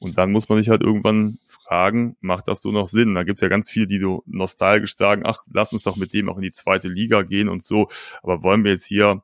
Und 0.00 0.18
dann 0.18 0.32
muss 0.32 0.48
man 0.48 0.58
sich 0.58 0.68
halt 0.68 0.82
irgendwann 0.82 1.38
fragen, 1.46 2.16
macht 2.20 2.48
das 2.48 2.60
so 2.60 2.70
noch 2.72 2.84
Sinn? 2.84 3.14
Da 3.14 3.22
gibt's 3.22 3.40
ja 3.40 3.48
ganz 3.48 3.70
viele, 3.70 3.86
die 3.86 4.00
so 4.00 4.22
nostalgisch 4.26 4.96
sagen, 4.96 5.22
ach, 5.24 5.42
lass 5.50 5.72
uns 5.72 5.84
doch 5.84 5.96
mit 5.96 6.12
dem 6.12 6.28
auch 6.28 6.36
in 6.36 6.42
die 6.42 6.52
zweite 6.52 6.88
Liga 6.88 7.22
gehen 7.22 7.48
und 7.48 7.62
so. 7.62 7.88
Aber 8.22 8.42
wollen 8.42 8.64
wir 8.64 8.72
jetzt 8.72 8.86
hier 8.86 9.22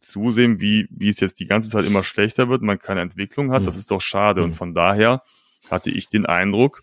zusehen, 0.00 0.60
wie, 0.60 0.86
wie 0.90 1.08
es 1.08 1.20
jetzt 1.20 1.40
die 1.40 1.46
ganze 1.46 1.70
Zeit 1.70 1.84
immer 1.86 2.04
schlechter 2.04 2.48
wird, 2.48 2.62
man 2.62 2.78
keine 2.78 3.00
Entwicklung 3.00 3.50
hat? 3.50 3.66
Das 3.66 3.74
Mhm. 3.76 3.80
ist 3.80 3.90
doch 3.90 4.00
schade. 4.00 4.40
Mhm. 4.42 4.44
Und 4.48 4.54
von 4.54 4.74
daher 4.74 5.22
hatte 5.70 5.90
ich 5.90 6.08
den 6.08 6.26
Eindruck, 6.26 6.82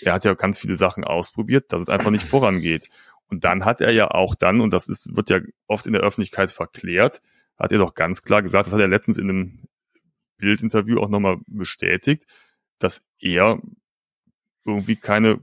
er 0.00 0.14
hat 0.14 0.24
ja 0.24 0.34
ganz 0.34 0.58
viele 0.58 0.76
Sachen 0.76 1.04
ausprobiert, 1.04 1.72
dass 1.72 1.82
es 1.82 1.88
einfach 1.88 2.10
nicht 2.10 2.26
vorangeht. 2.26 2.88
Und 3.28 3.44
dann 3.44 3.64
hat 3.64 3.80
er 3.80 3.90
ja 3.90 4.10
auch 4.10 4.34
dann, 4.34 4.60
und 4.60 4.72
das 4.72 4.88
ist, 4.88 5.16
wird 5.16 5.30
ja 5.30 5.40
oft 5.66 5.86
in 5.86 5.92
der 5.92 6.02
Öffentlichkeit 6.02 6.52
verklärt, 6.52 7.22
hat 7.56 7.72
er 7.72 7.78
doch 7.78 7.94
ganz 7.94 8.22
klar 8.22 8.42
gesagt, 8.42 8.66
das 8.66 8.72
hat 8.72 8.80
er 8.80 8.88
letztens 8.88 9.18
in 9.18 9.30
einem 9.30 9.58
Bildinterview 10.38 10.98
auch 11.00 11.08
nochmal 11.08 11.38
bestätigt, 11.46 12.26
dass 12.78 13.02
er 13.18 13.60
irgendwie 14.64 14.96
keine, 14.96 15.40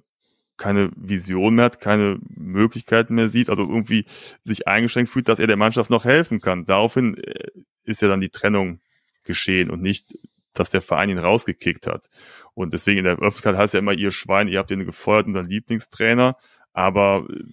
keine 0.58 0.91
Vision 0.96 1.56
mehr 1.56 1.65
hat, 1.65 1.80
keine 1.80 2.20
Möglichkeiten 2.30 3.15
mehr 3.15 3.30
sieht, 3.30 3.50
also 3.50 3.63
irgendwie 3.63 4.06
sich 4.44 4.67
eingeschränkt 4.67 5.12
fühlt, 5.12 5.28
dass 5.28 5.39
er 5.39 5.48
der 5.48 5.58
Mannschaft 5.58 5.89
noch 5.89 6.06
helfen 6.06 6.41
kann. 6.41 6.65
Daraufhin 6.65 7.17
äh, 7.17 7.50
ist 7.84 8.02
ja 8.02 8.08
dann 8.08 8.22
die 8.22 8.30
Trennung 8.30 8.82
geschehen 9.26 9.70
und 9.70 9.82
nicht, 9.82 10.17
dass 10.54 10.70
der 10.70 10.82
Verein 10.82 11.10
ihn 11.10 11.17
rausgekickt 11.17 11.88
hat. 11.88 12.10
Und 12.54 12.74
deswegen 12.74 13.00
in 13.00 13.06
der 13.06 13.13
Öffentlichkeit 13.13 13.56
heißt 13.56 13.74
ja 13.74 13.80
immer, 13.80 13.94
ihr 13.94 14.12
Schwein, 14.12 14.48
ihr 14.48 14.60
habt 14.60 14.70
den 14.70 14.86
gefeuert, 14.86 15.28
unseren 15.28 15.48
Lieblingstrainer, 15.48 16.38
aber 16.74 17.26
äh, 17.30 17.44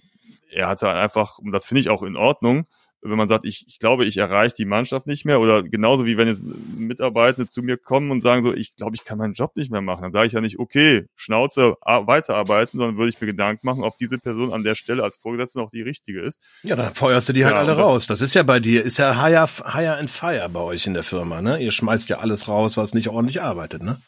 er 0.51 0.67
hatte 0.67 0.89
einfach, 0.89 1.37
und 1.39 1.51
das 1.51 1.65
finde 1.65 1.81
ich 1.81 1.89
auch 1.89 2.03
in 2.03 2.15
Ordnung, 2.15 2.65
wenn 3.01 3.17
man 3.17 3.29
sagt, 3.29 3.45
ich, 3.45 3.63
ich 3.69 3.79
glaube, 3.79 4.03
ich 4.03 4.17
erreiche 4.17 4.55
die 4.57 4.65
Mannschaft 4.65 5.07
nicht 5.07 5.23
mehr 5.23 5.39
oder 5.39 5.63
genauso 5.63 6.05
wie 6.05 6.17
wenn 6.17 6.27
jetzt 6.27 6.43
Mitarbeitende 6.77 7.47
zu 7.47 7.61
mir 7.63 7.77
kommen 7.77 8.11
und 8.11 8.19
sagen 8.19 8.43
so, 8.43 8.53
ich 8.53 8.75
glaube, 8.75 8.93
ich 8.95 9.05
kann 9.05 9.17
meinen 9.17 9.31
Job 9.33 9.55
nicht 9.55 9.71
mehr 9.71 9.79
machen, 9.79 10.01
dann 10.01 10.11
sage 10.11 10.27
ich 10.27 10.33
ja 10.33 10.41
nicht, 10.41 10.59
okay, 10.59 11.05
Schnauze, 11.15 11.75
weiterarbeiten, 11.81 12.77
sondern 12.77 12.97
würde 12.97 13.09
ich 13.09 13.21
mir 13.21 13.27
Gedanken 13.27 13.65
machen, 13.65 13.83
ob 13.83 13.97
diese 13.97 14.17
Person 14.17 14.51
an 14.51 14.63
der 14.63 14.75
Stelle 14.75 15.01
als 15.03 15.15
Vorgesetzte 15.17 15.59
noch 15.59 15.69
die 15.69 15.81
richtige 15.81 16.21
ist. 16.21 16.41
Ja, 16.63 16.75
dann 16.75 16.93
feuerst 16.93 17.29
du 17.29 17.33
die 17.33 17.45
halt 17.45 17.55
Ja, 17.55 17.61
alle 17.61 17.71
und 17.71 17.77
das- 17.77 17.85
raus. 17.87 18.07
Das 18.07 18.19
ist 18.19 18.33
ja 18.33 18.43
bei 18.43 18.59
dir, 18.59 18.83
ist 18.83 18.97
ja 18.97 19.23
hire, 19.25 19.47
hire 19.47 19.95
and 19.97 20.09
fire 20.09 20.49
bei 20.49 20.59
euch 20.59 20.85
in 20.85 20.93
der 20.93 21.03
Firma, 21.03 21.41
ne? 21.41 21.59
Ihr 21.63 21.71
schmeißt 21.71 22.09
ja 22.09 22.17
alles 22.17 22.49
raus, 22.49 22.75
was 22.75 22.93
nicht 22.93 23.07
ordentlich 23.07 23.41
arbeitet, 23.41 23.81
ne? 23.81 24.01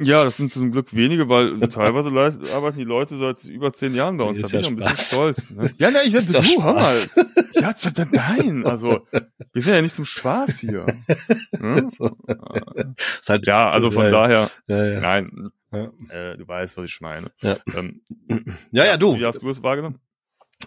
Ja, 0.00 0.24
das 0.24 0.36
sind 0.36 0.52
zum 0.52 0.72
Glück 0.72 0.92
wenige, 0.94 1.28
weil 1.28 1.60
teilweise 1.68 2.08
arbeiten 2.52 2.78
die 2.78 2.84
Leute 2.84 3.16
seit 3.16 3.44
über 3.44 3.72
zehn 3.72 3.94
Jahren 3.94 4.16
bei 4.16 4.24
uns. 4.24 4.38
Ist 4.38 4.52
da 4.52 4.58
bin 4.58 4.60
ja 4.60 4.60
ich 4.60 4.66
auch 4.66 4.70
ein 4.70 4.76
bisschen 4.76 5.06
stolz. 5.06 5.50
Ne? 5.50 5.70
Ja, 5.78 5.90
nein, 5.92 6.02
ich 6.06 6.14
Ist 6.14 6.34
du, 6.34 6.62
hör 6.62 6.74
mal. 6.74 6.96
Ja, 7.54 7.72
nein, 8.12 8.66
also 8.66 9.06
wir 9.52 9.62
sind 9.62 9.72
ja 9.74 9.80
nicht 9.80 9.94
zum 9.94 10.04
Spaß 10.04 10.58
hier. 10.58 10.86
Ne? 11.60 11.86
So. 11.90 12.10
Halt 13.28 13.46
Ja, 13.46 13.70
also 13.70 13.90
von 13.92 14.04
ja, 14.04 14.10
daher, 14.10 14.50
Ja, 14.66 14.84
ja. 14.84 15.00
nein. 15.00 15.50
Ja. 15.70 15.92
Äh, 16.08 16.36
du 16.38 16.46
weißt, 16.46 16.76
was 16.76 16.84
ich 16.86 17.00
meine. 17.00 17.30
Ja. 17.40 17.56
Ähm, 17.74 18.02
Ja, 18.72 18.84
ja, 18.84 18.96
du. 18.96 19.16
Wie 19.18 19.24
hast 19.24 19.42
du 19.42 19.48
es 19.48 19.62
wahrgenommen? 19.62 20.00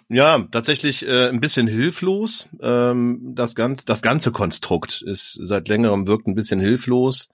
Ja, 0.09 0.39
tatsächlich 0.51 1.05
äh, 1.05 1.27
ein 1.29 1.41
bisschen 1.41 1.67
hilflos. 1.67 2.47
Ähm, 2.61 3.33
das 3.35 3.55
ganze, 3.55 3.85
das 3.85 4.01
ganze 4.01 4.31
Konstrukt 4.31 5.01
ist 5.01 5.37
seit 5.41 5.67
längerem 5.67 6.07
wirkt 6.07 6.27
ein 6.27 6.35
bisschen 6.35 6.59
hilflos. 6.59 7.29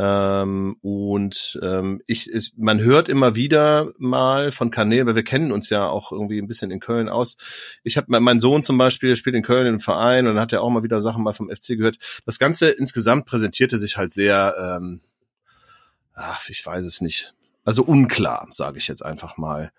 Ähm, 0.00 0.76
und 0.80 1.58
ähm, 1.60 2.00
ich, 2.06 2.30
ist, 2.30 2.56
man 2.56 2.78
hört 2.78 3.08
immer 3.08 3.34
wieder 3.34 3.90
mal 3.98 4.52
von 4.52 4.70
Kanälen, 4.70 5.08
weil 5.08 5.16
wir 5.16 5.24
kennen 5.24 5.50
uns 5.50 5.70
ja 5.70 5.88
auch 5.88 6.12
irgendwie 6.12 6.38
ein 6.38 6.46
bisschen 6.46 6.70
in 6.70 6.78
Köln 6.78 7.08
aus. 7.08 7.36
Ich 7.82 7.96
habe 7.96 8.20
mein 8.20 8.38
Sohn 8.38 8.62
zum 8.62 8.78
Beispiel 8.78 9.16
spielt 9.16 9.34
in 9.34 9.42
Köln 9.42 9.66
im 9.66 9.80
Verein 9.80 10.28
und 10.28 10.38
hat 10.38 10.52
er 10.52 10.62
auch 10.62 10.70
mal 10.70 10.84
wieder 10.84 11.02
Sachen 11.02 11.24
mal 11.24 11.32
vom 11.32 11.50
FC 11.50 11.76
gehört. 11.76 11.98
Das 12.24 12.38
Ganze 12.38 12.70
insgesamt 12.70 13.26
präsentierte 13.26 13.76
sich 13.76 13.96
halt 13.96 14.12
sehr, 14.12 14.54
ähm, 14.56 15.00
ach, 16.14 16.48
ich 16.48 16.64
weiß 16.64 16.86
es 16.86 17.00
nicht. 17.00 17.34
Also 17.68 17.82
unklar, 17.82 18.46
sage 18.50 18.78
ich 18.78 18.88
jetzt 18.88 19.04
einfach 19.04 19.36
mal. 19.36 19.72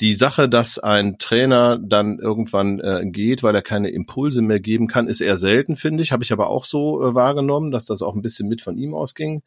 Die 0.00 0.14
Sache, 0.14 0.48
dass 0.48 0.78
ein 0.78 1.18
Trainer 1.18 1.76
dann 1.76 2.20
irgendwann 2.20 2.78
äh, 2.78 3.02
geht, 3.04 3.42
weil 3.42 3.52
er 3.52 3.62
keine 3.62 3.90
Impulse 3.90 4.42
mehr 4.42 4.60
geben 4.60 4.86
kann, 4.86 5.08
ist 5.08 5.20
eher 5.20 5.36
selten, 5.36 5.74
finde 5.74 6.04
ich. 6.04 6.12
Habe 6.12 6.22
ich 6.22 6.32
aber 6.32 6.46
auch 6.46 6.64
so 6.64 7.04
äh, 7.04 7.16
wahrgenommen, 7.16 7.72
dass 7.72 7.84
das 7.84 8.00
auch 8.00 8.14
ein 8.14 8.22
bisschen 8.22 8.46
mit 8.46 8.62
von 8.62 8.78
ihm 8.78 8.94
ausging. 8.94 9.42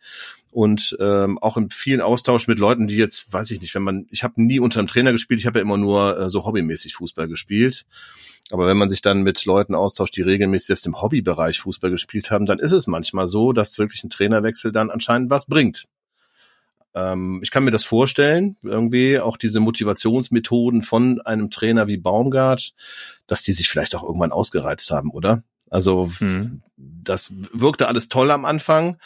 Und 0.52 0.98
ähm, 1.00 1.40
auch 1.40 1.56
im 1.56 1.70
vielen 1.70 2.02
Austausch 2.02 2.50
mit 2.50 2.60
Leuten, 2.60 2.88
die 2.88 2.98
jetzt, 2.98 3.32
weiß 3.32 3.50
ich 3.52 3.62
nicht, 3.62 3.74
wenn 3.76 3.84
man, 3.84 4.08
ich 4.10 4.26
habe 4.26 4.44
nie 4.44 4.60
unter 4.60 4.80
einem 4.80 4.90
Trainer 4.90 5.14
gespielt, 5.14 5.40
ich 5.40 5.48
habe 5.48 5.60
ja 5.60 5.64
immer 5.64 5.78
nur 5.78 6.20
äh, 6.20 6.30
so 6.30 6.44
hobbymäßig 6.46 6.96
Fußball 6.96 7.30
gespielt. 7.30 7.86
Aber 8.52 8.68
wenn 8.68 8.76
man 8.76 8.90
sich 8.90 9.02
dann 9.02 9.22
mit 9.22 9.46
Leuten 9.46 9.74
austauscht, 9.74 10.18
die 10.18 10.22
regelmäßig 10.22 10.68
selbst 10.68 10.86
im 10.86 11.02
Hobbybereich 11.02 11.60
Fußball 11.60 11.92
gespielt 11.92 12.30
haben, 12.30 12.46
dann 12.46 12.60
ist 12.60 12.74
es 12.74 12.88
manchmal 12.88 13.28
so, 13.28 13.54
dass 13.54 13.78
wirklich 13.78 14.04
ein 14.04 14.10
Trainerwechsel 14.10 14.74
dann 14.74 14.92
anscheinend 14.92 15.30
was 15.30 15.46
bringt. 15.46 15.86
Ähm, 16.96 17.42
ich 17.44 17.52
kann 17.52 17.64
mir 17.66 17.72
das 17.72 17.84
vorstellen, 17.84 18.56
irgendwie 18.64 19.20
auch 19.20 19.38
diese 19.38 19.60
Motivationsmethoden 19.60 20.82
von 20.82 21.22
einem 21.22 21.50
Trainer 21.52 21.88
wie 21.88 21.98
Baumgart, 21.98 22.74
dass 23.28 23.44
die 23.44 23.52
sich 23.52 23.70
vielleicht 23.70 23.96
auch 23.96 24.04
irgendwann 24.04 24.32
ausgereizt 24.32 24.90
haben, 24.92 25.12
oder? 25.12 25.44
Also 25.70 26.10
Mhm. 26.20 26.62
das 26.78 27.32
wirkte 27.52 27.88
alles 27.88 28.08
toll 28.08 28.32
am 28.32 28.46
Anfang 28.46 28.98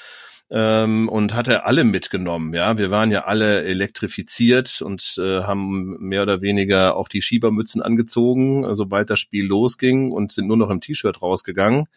ähm, 0.51 1.09
und 1.09 1.33
hat 1.33 1.47
er 1.47 1.65
alle 1.65 1.83
mitgenommen. 1.83 2.53
Ja, 2.53 2.77
wir 2.77 2.91
waren 2.91 3.11
ja 3.11 3.25
alle 3.25 3.63
elektrifiziert 3.63 4.81
und 4.81 5.17
äh, 5.19 5.41
haben 5.43 5.97
mehr 5.99 6.23
oder 6.23 6.41
weniger 6.41 6.95
auch 6.95 7.07
die 7.07 7.21
Schiebermützen 7.21 7.81
angezogen, 7.81 8.65
äh, 8.65 8.75
sobald 8.75 9.09
das 9.09 9.19
Spiel 9.19 9.45
losging 9.45 10.11
und 10.11 10.31
sind 10.31 10.47
nur 10.47 10.57
noch 10.57 10.69
im 10.69 10.81
T-Shirt 10.81 11.21
rausgegangen, 11.21 11.87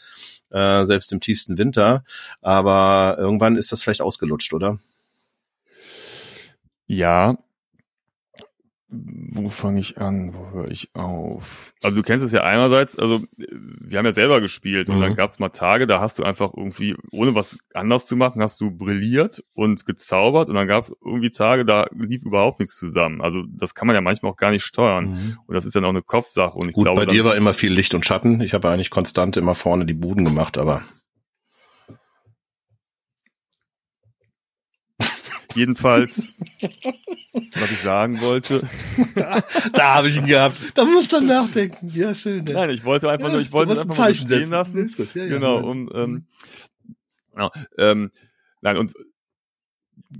äh, 0.51 0.85
selbst 0.85 1.13
im 1.13 1.21
tiefsten 1.21 1.59
Winter. 1.59 2.05
Aber 2.41 3.17
irgendwann 3.19 3.57
ist 3.57 3.73
das 3.73 3.83
vielleicht 3.83 4.03
ausgelutscht, 4.03 4.53
oder? 4.55 4.79
Ja. 6.93 7.37
Wo 8.95 9.49
fange 9.49 9.81
ich 9.81 9.97
an? 9.97 10.35
Wo 10.35 10.51
höre 10.51 10.71
ich 10.71 10.95
auf? 10.95 11.73
Also 11.83 11.97
du 11.97 12.03
kennst 12.03 12.23
es 12.27 12.33
ja 12.33 12.43
einerseits, 12.43 12.99
also 12.99 13.23
wir 13.39 13.97
haben 13.99 14.05
ja 14.05 14.13
selber 14.13 14.43
gespielt 14.43 14.91
und 14.91 14.99
Mhm. 14.99 15.01
dann 15.01 15.15
gab 15.15 15.31
es 15.31 15.39
mal 15.39 15.49
Tage, 15.49 15.87
da 15.87 16.03
hast 16.03 16.19
du 16.19 16.25
einfach 16.25 16.53
irgendwie, 16.55 16.95
ohne 17.11 17.35
was 17.35 17.57
anders 17.73 18.05
zu 18.05 18.17
machen, 18.17 18.43
hast 18.43 18.61
du 18.61 18.71
brilliert 18.71 19.43
und 19.55 19.87
gezaubert 19.87 20.51
und 20.51 20.57
dann 20.57 20.69
gab 20.69 20.85
es 20.85 20.95
irgendwie 21.03 21.31
Tage, 21.31 21.65
da 21.65 21.87
lief 21.97 22.23
überhaupt 22.27 22.61
nichts 22.61 22.77
zusammen. 22.77 23.23
Also 23.23 23.45
das 23.49 23.75
kann 23.75 23.87
man 23.87 23.95
ja 23.95 24.03
manchmal 24.03 24.31
auch 24.33 24.37
gar 24.37 24.51
nicht 24.51 24.65
steuern. 24.65 25.39
Und 25.47 25.55
das 25.55 25.65
ist 25.65 25.75
dann 25.75 25.87
auch 25.87 25.89
eine 25.89 26.03
Kopfsache. 26.03 26.59
Und 26.59 26.69
ich 26.69 26.75
Gut, 26.75 26.85
glaube, 26.85 27.07
bei 27.07 27.11
dir 27.11 27.25
war 27.25 27.35
immer 27.35 27.55
viel 27.55 27.73
Licht 27.73 27.95
und 27.95 28.05
Schatten. 28.05 28.43
Ich 28.43 28.53
habe 28.53 28.69
eigentlich 28.69 28.91
konstant 28.91 29.39
immer 29.39 29.55
vorne 29.55 29.87
die 29.87 29.95
Buden 29.95 30.27
gemacht, 30.27 30.59
aber 30.59 30.83
jedenfalls, 35.55 36.35
was 36.61 37.71
ich 37.71 37.79
sagen 37.79 38.21
wollte. 38.21 38.69
da 39.75 39.95
habe 39.95 40.09
ich 40.09 40.17
ihn 40.17 40.27
gehabt. 40.27 40.57
Da 40.75 40.85
muss 40.85 41.09
dann 41.09 41.27
nachdenken. 41.27 41.91
Ja, 41.95 42.15
schön. 42.15 42.45
Nein, 42.45 42.71
ich 42.71 42.85
wollte 42.85 43.11
einfach 43.11 43.31
nur, 43.31 43.41
ich 43.41 43.53
wollte 43.53 43.73
es 43.73 43.81
einfach 43.81 43.99
mal 43.99 44.15
so 44.15 44.25
stehen 44.27 44.51
lassen. 44.51 44.85
Ist 44.85 44.97
gut. 44.97 45.15
Ja, 45.15 45.25
ja. 45.25 45.29
genau, 45.31 45.59
um 45.59 45.91
ähm, 45.95 46.27
genau, 47.33 47.51
ähm, 47.79 48.11
nein 48.61 48.77
und 48.77 48.93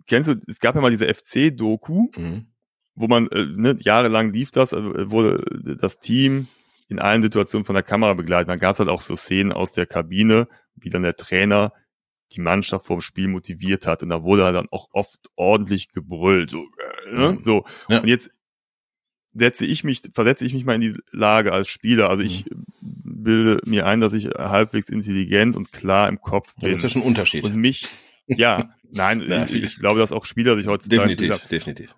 kennst 0.07 0.29
du, 0.29 0.35
es 0.47 0.59
gab 0.61 0.75
ja 0.75 0.81
mal 0.81 0.91
diese 0.91 1.13
FC-Doku, 1.13 2.09
Mhm. 2.17 2.47
wo 2.95 3.09
man 3.09 3.29
äh, 3.29 3.47
ne, 3.57 3.77
jahrelang 3.81 4.33
lief 4.33 4.51
das, 4.51 4.73
äh, 4.73 5.11
wurde 5.11 5.77
das 5.81 5.99
Team 5.99 6.49
in 6.89 6.99
allen 6.99 7.23
Situationen 7.23 7.65
von 7.65 7.75
der 7.75 7.83
Kamera 7.83 8.15
begleitet. 8.15 8.49
Dann 8.49 8.59
gab 8.59 8.75
es 8.75 8.79
halt 8.79 8.91
auch 8.91 9.01
so 9.01 9.17
Szenen 9.17 9.53
aus 9.53 9.73
der 9.73 9.87
Kabine, 9.87 10.49
wie 10.77 10.91
dann 10.91 11.03
der 11.03 11.17
Trainer 11.17 11.73
die 12.33 12.41
Mannschaft 12.41 12.87
vorm 12.87 13.01
Spiel 13.01 13.29
motiviert 13.29 13.87
hat 13.87 14.03
und 14.03 14.09
da 14.11 14.23
wurde 14.23 14.53
dann 14.53 14.69
auch 14.71 14.89
oft 14.93 15.31
ordentlich 15.37 15.91
gebrüllt, 15.93 16.51
so, 16.51 16.65
äh, 17.09 17.15
ne? 17.15 17.33
Mhm. 17.33 17.41
so. 17.41 17.65
Ja. 17.89 18.01
Und 18.01 18.09
jetzt 18.09 18.31
setze 19.35 19.65
ich 19.65 19.83
mich, 19.85 20.03
versetze 20.13 20.45
ich 20.45 20.53
mich 20.55 20.65
mal 20.65 20.75
in 20.75 20.81
die 20.83 20.95
Lage 21.11 21.53
als 21.53 21.69
Spieler. 21.69 22.11
Also 22.11 22.23
ich 22.23 22.45
bilde 22.81 23.61
mir 23.65 23.87
ein, 23.87 24.01
dass 24.01 24.13
ich 24.13 24.27
halbwegs 24.27 24.89
intelligent 24.91 25.57
und 25.57 25.73
klar 25.73 26.09
im 26.09 26.21
Kopf 26.21 26.55
Ja, 26.57 26.63
bin. 26.63 26.71
das 26.73 26.81
ist 26.81 26.83
ja 26.83 26.89
schon 26.91 27.03
ein 27.03 27.09
Unterschied. 27.09 27.45
und 27.45 27.57
mich, 27.57 27.89
ja, 28.27 28.75
nein, 28.91 29.21
ich, 29.49 29.55
ich 29.55 29.79
glaube, 29.79 30.01
dass 30.01 30.13
auch 30.13 30.25
Spieler 30.27 30.57
sich 30.57 30.67
heutzutage 30.67 31.17
definitiv, 31.17 31.49
definitiv. 31.49 31.95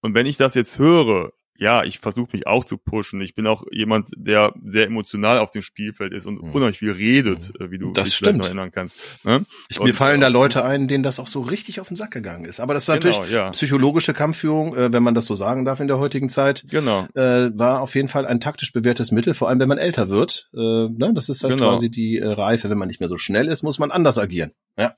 und 0.00 0.14
wenn 0.14 0.26
ich 0.26 0.36
das 0.38 0.54
jetzt 0.54 0.78
höre, 0.78 1.32
ja, 1.62 1.84
ich 1.84 1.98
versuche 2.00 2.30
mich 2.32 2.46
auch 2.46 2.64
zu 2.64 2.76
pushen. 2.76 3.20
Ich 3.20 3.34
bin 3.34 3.46
auch 3.46 3.64
jemand, 3.70 4.08
der 4.16 4.52
sehr 4.66 4.86
emotional 4.86 5.38
auf 5.38 5.50
dem 5.52 5.62
Spielfeld 5.62 6.12
ist 6.12 6.26
und 6.26 6.42
Mhm. 6.42 6.50
unheimlich 6.50 6.78
viel 6.78 6.90
redet, 6.92 7.52
äh, 7.60 7.70
wie 7.70 7.78
du 7.78 7.92
Das 7.92 8.08
dich 8.08 8.16
vielleicht 8.18 8.36
noch 8.38 8.44
stimmt. 8.44 8.58
erinnern 8.58 8.70
kannst. 8.72 8.96
Ne? 9.24 9.46
Ich, 9.68 9.78
Und, 9.80 9.86
mir 9.86 9.94
fallen 9.94 10.18
äh, 10.18 10.22
da 10.22 10.26
und 10.26 10.32
Leute 10.32 10.64
ein, 10.64 10.88
denen 10.88 11.02
das 11.04 11.20
auch 11.20 11.26
so 11.28 11.40
richtig 11.40 11.80
auf 11.80 11.88
den 11.88 11.96
Sack 11.96 12.10
gegangen 12.10 12.44
ist. 12.44 12.60
Aber 12.60 12.74
das 12.74 12.82
ist 12.84 12.88
natürlich 12.88 13.16
Genau, 13.16 13.28
ja. 13.30 13.50
psychologische 13.50 14.12
Kampfführung, 14.12 14.76
äh, 14.76 14.92
wenn 14.92 15.02
man 15.02 15.14
das 15.14 15.26
so 15.26 15.34
sagen 15.34 15.64
darf 15.64 15.80
in 15.80 15.88
der 15.88 15.98
heutigen 15.98 16.28
Zeit. 16.28 16.64
Genau. 16.68 17.06
Äh, 17.14 17.50
war 17.56 17.80
auf 17.80 17.94
jeden 17.94 18.08
Fall 18.08 18.26
ein 18.26 18.40
taktisch 18.40 18.72
bewährtes 18.72 19.12
Mittel, 19.12 19.32
vor 19.34 19.48
allem 19.48 19.60
wenn 19.60 19.68
man 19.68 19.78
älter 19.78 20.08
wird. 20.10 20.48
Äh, 20.54 20.58
ne? 20.58 21.12
Das 21.14 21.28
ist 21.28 21.44
halt 21.44 21.54
Genau. 21.54 21.70
quasi 21.70 21.90
die 21.90 22.18
äh, 22.18 22.26
Reife. 22.26 22.68
Wenn 22.70 22.78
man 22.78 22.88
nicht 22.88 23.00
mehr 23.00 23.08
so 23.08 23.18
schnell 23.18 23.46
ist, 23.48 23.62
muss 23.62 23.78
man 23.78 23.90
anders 23.90 24.18
agieren. 24.18 24.50
Ja. 24.76 24.94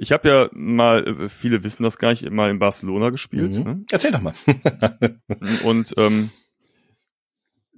Ich 0.00 0.12
habe 0.12 0.28
ja 0.28 0.48
mal, 0.52 1.06
äh, 1.24 1.28
viele 1.28 1.64
wissen 1.64 1.82
das 1.82 1.98
gar 1.98 2.10
nicht, 2.10 2.30
mal 2.30 2.50
in 2.50 2.58
Barcelona 2.60 3.10
gespielt. 3.10 3.58
Mhm. 3.58 3.64
Ne? 3.64 3.84
Erzähl 3.90 4.12
doch 4.12 4.20
mal. 4.22 4.32
Und 5.64 5.92
ähm, 5.96 6.30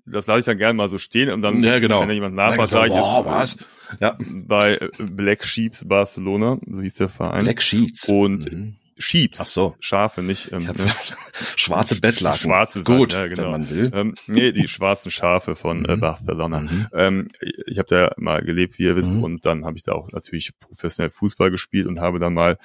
das 0.06 0.26
lasse 0.26 0.40
ich 0.40 0.44
dann 0.46 0.58
gerne 0.58 0.74
mal 0.74 0.88
so 0.88 0.98
stehen 0.98 1.30
und 1.30 1.40
dann, 1.40 1.62
Ja, 1.62 1.78
genau. 1.78 2.00
wenn 2.00 2.08
da 2.08 2.14
jemand 2.14 2.34
nachfragt, 2.34 2.70
sage 2.70 2.88
ich 2.88 2.94
boah, 2.94 3.24
was? 3.24 3.58
Ja. 4.00 4.18
bei 4.20 4.74
äh, 4.76 4.88
Black 4.98 5.44
Sheeps 5.44 5.86
Barcelona, 5.86 6.58
so 6.68 6.80
hieß 6.82 6.94
der 6.96 7.08
Verein. 7.08 7.44
Black 7.44 7.62
Sheets. 7.62 8.08
Und 8.08 8.50
Mhm. 8.52 8.76
Sheeps. 9.00 9.40
Ach 9.40 9.46
so. 9.46 9.74
Schafe, 9.80 10.22
nicht. 10.22 10.52
Ähm, 10.52 10.64
ne? 10.64 10.74
schwarze 11.56 12.00
Bettlaken. 12.00 12.38
Schwarze 12.38 12.84
Gut, 12.84 13.12
Sachen, 13.12 13.22
ja, 13.22 13.28
genau. 13.28 13.44
wenn 13.44 13.50
man 13.52 13.70
will. 13.70 13.90
Ähm, 13.94 14.14
nee, 14.26 14.52
die 14.52 14.68
schwarzen 14.68 15.10
Schafe 15.10 15.54
von 15.54 15.84
äh, 15.84 15.96
Mhm. 15.96 16.00
Barcelona. 16.00 16.60
Mhm. 16.60 16.86
Ähm, 16.92 17.28
ich 17.66 17.78
habe 17.78 17.88
da 17.88 18.12
mal 18.16 18.42
gelebt, 18.42 18.78
wie 18.78 18.84
ihr 18.84 18.96
wisst, 18.96 19.16
Mhm. 19.16 19.24
und 19.24 19.46
dann 19.46 19.64
habe 19.64 19.76
ich 19.76 19.82
da 19.82 19.92
auch 19.92 20.10
natürlich 20.12 20.52
professionell 20.60 21.10
Fußball 21.10 21.50
gespielt 21.50 21.86
und 21.86 22.00
habe 22.00 22.18
dann 22.18 22.34
mal 22.34 22.58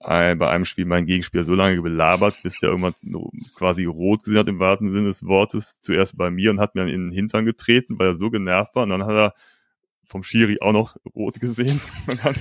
äh, 0.00 0.34
bei 0.36 0.50
einem 0.50 0.64
Spiel 0.66 0.84
meinen 0.84 1.06
Gegenspieler 1.06 1.42
so 1.42 1.54
lange 1.54 1.80
belabert, 1.80 2.36
bis 2.42 2.60
der 2.60 2.68
irgendwann 2.68 2.94
quasi 3.54 3.86
rot 3.86 4.24
gesehen 4.24 4.38
hat 4.38 4.48
im 4.48 4.58
wahrsten 4.58 4.92
Sinne 4.92 5.06
des 5.06 5.24
Wortes, 5.24 5.80
zuerst 5.80 6.18
bei 6.18 6.30
mir 6.30 6.50
und 6.50 6.60
hat 6.60 6.74
mir 6.74 6.82
dann 6.82 6.90
in 6.90 7.06
den 7.08 7.12
Hintern 7.12 7.44
getreten, 7.46 7.98
weil 7.98 8.08
er 8.08 8.14
so 8.14 8.28
genervt 8.30 8.74
war 8.74 8.82
und 8.82 8.90
dann 8.90 9.04
hat 9.04 9.10
er 9.16 9.34
vom 10.06 10.22
Schiri 10.22 10.58
auch 10.60 10.72
noch 10.72 10.96
rot 11.14 11.40
gesehen. 11.40 11.80
Dann, 12.06 12.34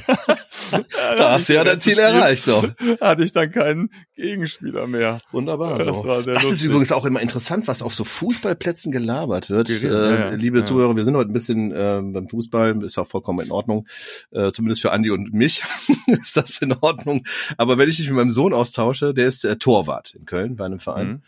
Da 1.17 1.32
hast 1.34 1.49
du 1.49 1.54
ja 1.54 1.63
dein 1.63 1.82
Ziel 1.82 1.97
erreicht. 1.97 2.43
So. 2.43 2.63
Hatte 3.01 3.23
ich 3.23 3.34
dann 3.34 3.51
keinen 3.51 3.89
Gegenspieler 4.15 4.88
mehr. 4.88 5.19
Wunderbar. 5.32 5.80
Das 5.80 5.88
so. 5.88 6.21
Das 6.21 6.51
ist 6.51 6.62
übrigens 6.62 6.91
auch 6.91 7.06
immer 7.06 7.21
interessant, 7.21 7.67
was 7.67 7.82
auf 7.82 7.93
so 7.93 8.04
Fußballplätzen 8.04 8.91
gelabert 8.91 9.49
wird. 9.49 9.69
Äh, 9.69 9.88
ja, 9.88 10.10
ja. 10.10 10.30
liebe 10.32 10.60
Ja. 10.60 10.63
Zuhörer, 10.63 10.95
wir 10.95 11.04
sind 11.04 11.15
heute 11.15 11.32
ein 11.32 11.34
bisschen 11.34 11.71
äh, 11.71 12.01
beim 12.04 12.30
Fußball, 12.30 12.84
ist 12.84 12.97
auch 12.97 13.08
vollkommen 13.08 13.45
in 13.45 13.51
Ordnung. 13.51 13.88
Äh, 14.32 14.51
zumindest 14.51 14.82
für 14.82 14.91
Andi 14.91 15.10
und 15.10 15.34
mich 15.34 15.63
ist 16.08 16.38
das 16.38 16.60
in 16.60 16.73
Ordnung. 16.73 17.25
Aber 17.58 17.78
wenn 17.78 17.89
ich 17.89 17.99
mich 17.99 18.08
mit 18.08 18.17
meinem 18.17 18.32
Sohn 18.32 18.54
austausche, 18.54 19.13
der 19.13 19.28
ist 19.28 19.43
äh, 19.45 19.58
Torwart 19.58 20.13
in 20.15 20.25
Köln 20.25 20.56
bei 20.56 20.65
einem 20.65 20.80
Verein. 20.80 21.23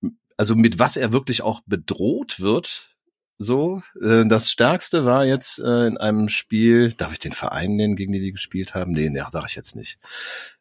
Mhm. 0.00 0.16
Also 0.36 0.54
mit 0.54 0.78
was 0.78 0.96
er 0.96 1.12
wirklich 1.12 1.42
auch 1.42 1.62
bedroht 1.66 2.40
wird, 2.40 2.95
so. 3.38 3.82
Äh, 4.00 4.24
das 4.26 4.50
Stärkste 4.50 5.04
war 5.04 5.24
jetzt 5.24 5.58
äh, 5.58 5.86
in 5.86 5.96
einem 5.96 6.28
Spiel, 6.28 6.92
darf 6.92 7.12
ich 7.12 7.18
den 7.18 7.32
Verein 7.32 7.76
nennen, 7.76 7.96
gegen 7.96 8.12
die 8.12 8.20
die 8.20 8.32
gespielt 8.32 8.74
haben? 8.74 8.92
Nee, 8.92 9.10
nee, 9.10 9.22
sage 9.28 9.46
ich 9.48 9.54
jetzt 9.54 9.76
nicht. 9.76 9.98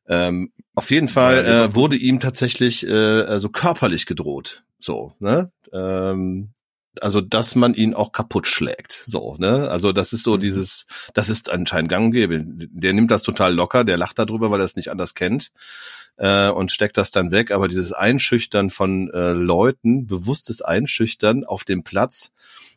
Ähm, 0.07 0.51
auf 0.75 0.91
jeden 0.91 1.07
Fall 1.07 1.45
äh, 1.45 1.75
wurde 1.75 1.95
ihm 1.95 2.19
tatsächlich 2.19 2.85
äh, 2.85 2.91
also 3.23 3.49
körperlich 3.49 4.05
gedroht. 4.05 4.63
So, 4.79 5.13
ne? 5.19 5.51
Ähm, 5.73 6.54
also, 7.01 7.21
dass 7.21 7.55
man 7.55 7.73
ihn 7.73 7.93
auch 7.93 8.11
kaputt 8.11 8.47
schlägt. 8.47 9.03
So, 9.05 9.35
ne? 9.37 9.69
Also, 9.69 9.91
das 9.91 10.13
ist 10.13 10.23
so 10.23 10.35
Mhm. 10.35 10.41
dieses, 10.41 10.85
das 11.13 11.29
ist 11.29 11.49
anscheinend 11.49 11.89
gang 11.89 12.05
und 12.05 12.11
gäbe. 12.11 12.43
Der 12.45 12.93
nimmt 12.93 13.11
das 13.11 13.23
total 13.23 13.53
locker, 13.53 13.83
der 13.83 13.97
lacht 13.97 14.19
darüber, 14.19 14.51
weil 14.51 14.59
er 14.61 14.65
es 14.65 14.75
nicht 14.75 14.89
anders 14.89 15.13
kennt 15.13 15.51
äh, 16.17 16.49
und 16.49 16.71
steckt 16.71 16.97
das 16.97 17.11
dann 17.11 17.31
weg. 17.31 17.51
Aber 17.51 17.67
dieses 17.67 17.91
Einschüchtern 17.91 18.69
von 18.69 19.09
äh, 19.11 19.31
Leuten, 19.33 20.07
bewusstes 20.07 20.61
Einschüchtern 20.61 21.43
auf 21.43 21.63
dem 21.63 21.83
Platz, 21.83 22.31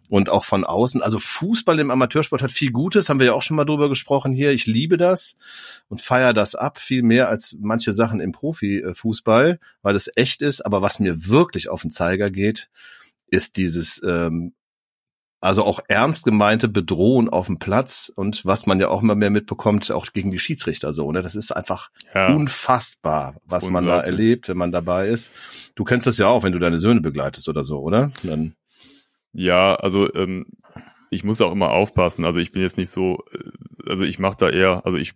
und 0.09 0.31
auch 0.31 0.45
von 0.45 0.65
außen. 0.65 1.03
Also 1.03 1.19
Fußball 1.19 1.79
im 1.79 1.91
Amateursport 1.91 2.43
hat 2.43 2.51
viel 2.51 2.73
Gutes, 2.73 3.09
haben 3.09 3.19
wir 3.19 3.27
ja 3.27 3.33
auch 3.35 3.43
schon 3.43 3.57
mal 3.57 3.65
drüber 3.65 3.89
gesprochen 3.89 4.33
hier. 4.33 4.53
Ich 4.53 4.67
liebe 4.67 4.97
das 4.97 5.37
und 5.89 6.01
feiere 6.01 6.33
das 6.33 6.55
ab, 6.55 6.79
viel 6.79 7.03
mehr 7.03 7.29
als 7.29 7.57
manche 7.61 7.93
Sachen 7.93 8.21
im 8.21 8.33
Profifußball, 8.33 9.59
weil 9.83 9.97
es 9.97 10.11
echt 10.17 10.43
ist. 10.43 10.63
Aber 10.63 10.83
was 10.83 10.99
mir 10.99 11.27
wirklich 11.27 11.69
auf 11.69 11.83
den 11.83 11.91
Zeiger 11.91 12.31
geht, 12.31 12.71
ist 13.31 13.57
dieses 13.57 14.03
ähm, 14.03 14.55
also 15.41 15.63
auch 15.63 15.81
ernst 15.87 16.25
gemeinte 16.25 16.69
Bedrohen 16.69 17.29
auf 17.29 17.47
dem 17.47 17.59
Platz 17.61 18.11
und 18.15 18.45
was 18.45 18.67
man 18.67 18.81
ja 18.81 18.89
auch 18.89 19.03
immer 19.03 19.15
mehr 19.15 19.31
mitbekommt, 19.31 19.89
auch 19.93 20.07
gegen 20.13 20.33
die 20.33 20.41
Schiedsrichter 20.41 20.93
so. 20.93 21.13
Ne? 21.13 21.23
Das 21.23 21.37
ist 21.37 21.53
einfach 21.53 21.91
Ja. 22.13 22.35
unfassbar, 22.35 23.37
was 23.45 23.71
man 23.71 23.87
da 23.87 24.01
erlebt, 24.01 24.49
wenn 24.49 24.57
man 24.57 24.73
dabei 24.73 25.09
ist. 25.09 25.31
Du 25.77 25.85
kennst 25.85 26.09
das 26.09 26.19
ja 26.19 26.27
auch, 26.27 26.43
wenn 26.43 26.53
du 26.53 26.59
deine 26.59 26.79
Söhne 26.79 27.01
begleitest 27.01 27.49
oder 27.49 27.63
so, 27.63 27.79
oder? 27.79 28.11
Dann, 28.25 28.55
Ja, 29.33 29.77
also 29.77 30.13
ähm, 30.15 30.47
ich 31.11 31.23
muss 31.23 31.41
auch 31.41 31.53
immer 31.53 31.71
aufpassen. 31.71 32.25
Also 32.25 32.41
ich 32.41 32.51
bin 32.51 32.63
jetzt 32.63 32.77
nicht 32.77 32.91
so, 32.91 33.23
äh, 33.33 33.89
also 33.89 34.03
ich 34.03 34.19
mache 34.19 34.37
da 34.39 34.51
eher, 34.51 34.85
also 34.85 34.99
ich 34.99 35.15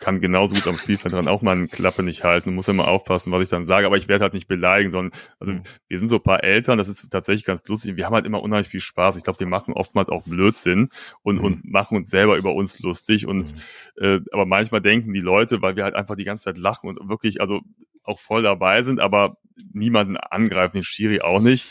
kann 0.00 0.20
genauso 0.20 0.54
gut 0.54 0.66
am 0.66 0.76
Spielfeld 0.76 1.14
dran 1.14 1.28
auch 1.28 1.42
mal 1.42 1.52
eine 1.52 1.68
Klappe 1.68 2.02
nicht 2.02 2.24
halten 2.24 2.48
und 2.50 2.54
muss 2.56 2.68
immer 2.68 2.88
aufpassen, 2.88 3.32
was 3.32 3.42
ich 3.42 3.48
dann 3.48 3.66
sage. 3.66 3.86
Aber 3.86 3.96
ich 3.96 4.08
werde 4.08 4.22
halt 4.24 4.34
nicht 4.34 4.48
beleidigen, 4.48 4.90
sondern 4.90 5.18
also 5.38 5.52
Mhm. 5.52 5.62
wir 5.88 5.98
sind 5.98 6.08
so 6.08 6.16
ein 6.16 6.22
paar 6.22 6.42
Eltern, 6.42 6.78
das 6.78 6.88
ist 6.88 7.08
tatsächlich 7.10 7.44
ganz 7.44 7.66
lustig. 7.68 7.96
Wir 7.96 8.06
haben 8.06 8.14
halt 8.14 8.26
immer 8.26 8.42
unheimlich 8.42 8.68
viel 8.68 8.80
Spaß. 8.80 9.16
Ich 9.16 9.24
glaube, 9.24 9.40
wir 9.40 9.46
machen 9.46 9.72
oftmals 9.74 10.08
auch 10.08 10.24
Blödsinn 10.24 10.88
und, 11.22 11.36
Mhm. 11.38 11.44
und 11.44 11.64
machen 11.64 11.96
uns 11.96 12.10
selber 12.10 12.36
über 12.36 12.54
uns 12.54 12.80
lustig. 12.80 13.26
Und 13.26 13.54
äh, 13.96 14.20
aber 14.32 14.46
manchmal 14.46 14.80
denken 14.80 15.12
die 15.12 15.20
Leute, 15.20 15.62
weil 15.62 15.76
wir 15.76 15.84
halt 15.84 15.94
einfach 15.94 16.16
die 16.16 16.24
ganze 16.24 16.44
Zeit 16.44 16.58
lachen 16.58 16.88
und 16.88 17.08
wirklich 17.08 17.40
also 17.40 17.60
auch 18.02 18.18
voll 18.18 18.42
dabei 18.42 18.82
sind, 18.82 19.00
aber 19.00 19.36
niemanden 19.72 20.16
angreifen, 20.16 20.78
den 20.78 20.82
Schiri 20.82 21.20
auch 21.20 21.40
nicht, 21.40 21.68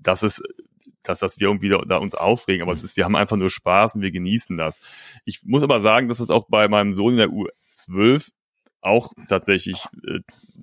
dass 0.00 0.22
es 0.22 0.40
dass, 1.08 1.20
dass 1.20 1.40
wir 1.40 1.48
irgendwie 1.48 1.68
da, 1.68 1.78
da 1.78 1.96
uns 1.98 2.14
aufregen, 2.14 2.62
aber 2.62 2.72
es 2.72 2.82
ist, 2.82 2.96
wir 2.96 3.04
haben 3.04 3.16
einfach 3.16 3.36
nur 3.36 3.50
Spaß 3.50 3.96
und 3.96 4.02
wir 4.02 4.10
genießen 4.10 4.56
das. 4.56 4.80
Ich 5.24 5.42
muss 5.44 5.62
aber 5.62 5.80
sagen, 5.80 6.08
dass 6.08 6.20
es 6.20 6.30
auch 6.30 6.46
bei 6.48 6.68
meinem 6.68 6.94
Sohn 6.94 7.12
in 7.12 7.18
der 7.18 7.28
U12 7.28 8.32
auch 8.80 9.12
tatsächlich 9.28 9.84
äh, 10.06 10.20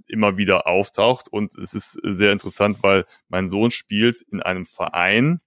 immer 0.08 0.38
wieder 0.38 0.68
auftaucht 0.68 1.28
und 1.28 1.58
es 1.58 1.74
ist 1.74 2.00
sehr 2.04 2.32
interessant, 2.32 2.84
weil 2.84 3.06
mein 3.30 3.50
Sohn 3.50 3.72
spielt 3.72 4.22
in 4.22 4.42
einem 4.42 4.66
Verein 4.66 5.42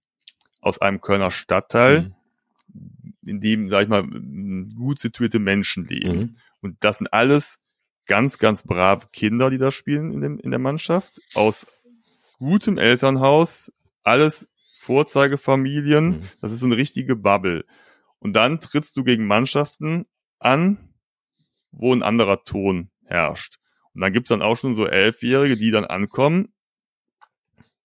aus 0.60 0.80
einem 0.80 1.00
Kölner 1.00 1.30
Stadtteil, 1.30 2.14
in 3.24 3.40
dem, 3.40 3.68
sag 3.68 3.84
ich 3.84 3.88
mal, 3.88 4.04
gut 4.04 4.98
situierte 4.98 5.38
Menschen 5.38 5.84
leben. 5.84 6.18
Mhm. 6.18 6.36
Und 6.60 6.76
das 6.80 6.98
sind 6.98 7.12
alles 7.12 7.60
ganz, 8.06 8.38
ganz 8.38 8.62
brave 8.62 9.06
Kinder, 9.12 9.50
die 9.50 9.58
da 9.58 9.70
spielen 9.70 10.12
in, 10.12 10.20
dem, 10.20 10.38
in 10.38 10.50
der 10.50 10.60
Mannschaft, 10.60 11.20
aus 11.34 11.66
gutem 12.38 12.78
Elternhaus, 12.78 13.72
alles 14.02 14.50
Vorzeigefamilien, 14.86 16.08
Mhm. 16.08 16.28
das 16.40 16.52
ist 16.52 16.60
so 16.60 16.66
eine 16.66 16.76
richtige 16.76 17.16
Bubble. 17.16 17.64
Und 18.18 18.32
dann 18.34 18.60
trittst 18.60 18.96
du 18.96 19.04
gegen 19.04 19.26
Mannschaften 19.26 20.06
an, 20.38 20.94
wo 21.72 21.92
ein 21.92 22.02
anderer 22.02 22.44
Ton 22.44 22.90
herrscht. 23.04 23.58
Und 23.94 24.00
dann 24.02 24.12
gibt's 24.12 24.28
dann 24.28 24.42
auch 24.42 24.56
schon 24.56 24.74
so 24.74 24.86
Elfjährige, 24.86 25.56
die 25.56 25.70
dann 25.70 25.84
ankommen 25.84 26.52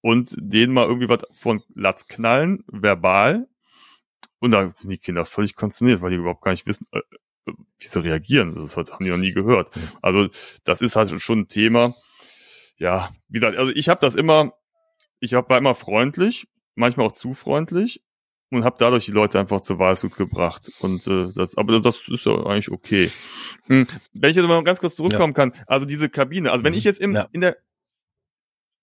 und 0.02 0.36
denen 0.38 0.74
mal 0.74 0.88
irgendwie 0.88 1.10
was 1.10 1.24
von 1.34 1.64
Latz 1.76 2.08
knallen, 2.08 2.64
verbal. 2.68 3.48
Und 4.40 4.52
da 4.52 4.72
sind 4.74 4.90
die 4.90 4.98
Kinder 4.98 5.26
völlig 5.26 5.56
konsterniert, 5.56 6.02
weil 6.02 6.12
die 6.12 6.18
überhaupt 6.18 6.44
gar 6.44 6.52
nicht 6.52 6.66
wissen, 6.66 6.88
äh, 6.92 7.00
äh, 7.46 7.54
wie 7.78 7.86
sie 7.86 8.04
reagieren. 8.04 8.56
Das 8.56 8.76
haben 8.76 9.06
die 9.06 9.12
noch 9.12 9.18
nie 9.18 9.34
gehört. 9.34 9.76
Ja. 9.76 9.82
Also 10.02 10.30
das 10.64 10.82
ist 10.82 10.96
halt 10.96 11.10
schon 11.22 11.40
ein 11.40 11.48
Thema. 11.48 11.96
Ja, 12.78 13.12
wie 13.28 13.40
gesagt, 13.40 13.58
also 13.58 13.72
ich 13.72 13.90
habe 13.90 14.02
das 14.02 14.16
immer, 14.16 14.54
ich 15.20 15.34
hab, 15.36 15.50
war 15.50 15.58
immer 15.60 15.76
freundlich, 15.76 16.48
manchmal 16.76 17.08
auch 17.08 17.12
zu 17.12 17.34
freundlich 17.34 18.02
und 18.52 18.64
habe 18.66 18.76
dadurch 18.80 19.06
die 19.06 19.12
Leute 19.12 19.40
einfach 19.40 19.62
zur 19.62 19.80
Weißhut 19.80 20.16
gebracht. 20.16 20.72
Und 20.80 21.08
äh, 21.08 21.32
das, 21.34 21.58
aber 21.58 21.80
das 21.80 22.02
ist 22.08 22.26
ja 22.26 22.34
eigentlich 22.46 22.72
okay. 22.72 23.12
Hm, 23.68 23.88
wenn 24.14 24.30
ich 24.32 24.36
jetzt 24.38 24.48
mal 24.48 24.64
ganz 24.64 24.80
kurz 24.80 24.96
zurückkommen 24.96 25.34
kann, 25.34 25.54
also 25.68 25.86
diese 25.86 26.10
Kabine, 26.10 26.52
also 26.52 26.64
wenn 26.64 26.74
Mhm. 26.74 26.78
ich 26.78 26.84
jetzt 26.84 27.00
im, 27.00 27.14
Ja. 27.14 27.28
in 27.32 27.42
der, 27.42 27.56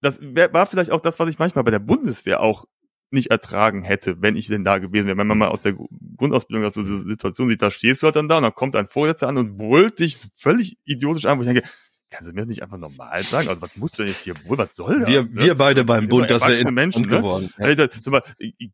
das 0.00 0.20
wär, 0.22 0.52
war 0.52 0.66
vielleicht 0.66 0.90
auch 0.90 1.00
das, 1.00 1.18
was 1.18 1.28
ich 1.28 1.38
manchmal 1.38 1.64
bei 1.64 1.70
der 1.70 1.80
Bundeswehr 1.80 2.40
auch 2.40 2.64
nicht 3.10 3.30
ertragen 3.30 3.82
hätte, 3.82 4.20
wenn 4.20 4.36
ich 4.36 4.46
denn 4.48 4.64
da 4.64 4.78
gewesen 4.78 5.06
wäre. 5.06 5.16
Wenn 5.16 5.26
man 5.26 5.38
mal 5.38 5.48
aus 5.48 5.60
der 5.60 5.74
Grundausbildung 6.16 6.66
aus 6.66 6.74
so 6.74 6.82
diese 6.82 7.02
Situation 7.06 7.48
sieht, 7.48 7.62
da 7.62 7.70
stehst 7.70 8.02
du 8.02 8.06
halt 8.06 8.16
dann 8.16 8.28
da 8.28 8.36
und 8.36 8.42
dann 8.42 8.54
kommt 8.54 8.76
ein 8.76 8.86
Vorletzter 8.86 9.28
an 9.28 9.38
und 9.38 9.56
brüllt 9.56 9.98
dich 9.98 10.18
völlig 10.36 10.76
idiotisch 10.84 11.24
an, 11.24 11.38
wo 11.38 11.42
ich 11.42 11.48
denke, 11.48 11.66
kannst 12.10 12.30
du 12.30 12.34
mir 12.34 12.40
das 12.40 12.48
nicht 12.48 12.62
einfach 12.62 12.78
normal 12.78 13.22
sagen? 13.24 13.48
Also 13.48 13.62
was 13.62 13.76
musst 13.76 13.98
du 13.98 14.02
denn 14.02 14.12
jetzt 14.12 14.24
hier 14.24 14.34
wohl, 14.44 14.58
was 14.58 14.74
soll 14.74 15.00
das? 15.00 15.08
Wir, 15.08 15.22
ne? 15.22 15.44
wir 15.44 15.54
beide 15.54 15.84
beim 15.84 16.08
Bund, 16.08 16.30
doch 16.30 16.36
das 16.36 16.42
wäre 16.42 16.52
erwachsene 16.52 16.72
Menschen, 16.72 17.02
ne? 17.02 17.08
geworden. 17.08 17.52
Ja. 17.58 17.76
Sag, 17.76 18.06
mal, 18.06 18.22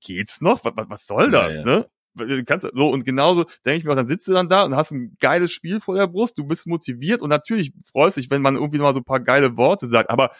geht's 0.00 0.40
noch? 0.40 0.64
Was, 0.64 0.72
was, 0.76 0.88
was 0.88 1.06
soll 1.06 1.32
Ja, 1.32 1.46
das, 1.46 1.58
ja. 1.58 1.64
ne? 1.64 1.86
Du 2.16 2.44
Kannst, 2.44 2.68
so, 2.72 2.88
und 2.88 3.04
genauso 3.04 3.44
denke 3.66 3.78
ich 3.78 3.84
mir, 3.84 3.90
auch, 3.90 3.96
dann 3.96 4.06
sitzt 4.06 4.28
du 4.28 4.32
dann 4.32 4.48
da 4.48 4.62
und 4.64 4.76
hast 4.76 4.92
ein 4.92 5.16
geiles 5.18 5.50
Spiel 5.50 5.80
vor 5.80 5.96
der 5.96 6.06
Brust, 6.06 6.38
du 6.38 6.44
bist 6.44 6.66
motiviert 6.68 7.22
und 7.22 7.28
natürlich 7.28 7.72
freust 7.84 8.16
dich, 8.16 8.30
wenn 8.30 8.40
man 8.40 8.54
irgendwie 8.54 8.78
mal 8.78 8.94
so 8.94 9.00
ein 9.00 9.04
paar 9.04 9.18
geile 9.18 9.56
Worte 9.56 9.88
sagt, 9.88 10.10
aber 10.10 10.30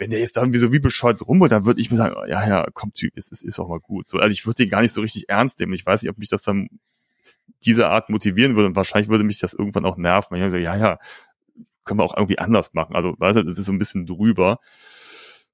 wenn 0.00 0.10
der 0.10 0.18
jetzt 0.18 0.36
da 0.36 0.40
irgendwie 0.40 0.58
so 0.58 0.72
wie 0.72 0.80
bescheuert 0.80 1.24
rum 1.28 1.46
dann 1.48 1.66
würde 1.66 1.80
ich 1.80 1.90
mir 1.90 1.98
sagen, 1.98 2.16
ja, 2.26 2.48
ja, 2.48 2.66
komm, 2.72 2.92
Typ, 2.94 3.12
es 3.16 3.30
ist, 3.30 3.42
ist 3.44 3.60
auch 3.60 3.68
mal 3.68 3.78
gut. 3.78 4.08
So, 4.08 4.18
also 4.18 4.32
ich 4.32 4.44
würde 4.44 4.64
den 4.64 4.70
gar 4.70 4.82
nicht 4.82 4.92
so 4.92 5.02
richtig 5.02 5.28
ernst 5.28 5.60
nehmen. 5.60 5.74
Ich 5.74 5.86
weiß 5.86 6.02
nicht, 6.02 6.10
ob 6.10 6.18
mich 6.18 6.30
das 6.30 6.42
dann 6.42 6.68
diese 7.64 7.90
Art 7.90 8.08
motivieren 8.08 8.56
würde 8.56 8.68
und 8.68 8.76
wahrscheinlich 8.76 9.10
würde 9.10 9.24
mich 9.24 9.38
das 9.38 9.52
irgendwann 9.52 9.84
auch 9.84 9.96
nerven. 9.96 10.34
Ich 10.34 10.40
denke, 10.40 10.58
ja, 10.58 10.76
ja, 10.76 10.98
können 11.90 12.00
wir 12.00 12.04
auch 12.04 12.16
irgendwie 12.16 12.38
anders 12.38 12.72
machen. 12.72 12.94
Also, 12.94 13.14
weißt 13.18 13.38
du, 13.38 13.42
das 13.44 13.58
ist 13.58 13.66
so 13.66 13.72
ein 13.72 13.78
bisschen 13.78 14.06
drüber. 14.06 14.60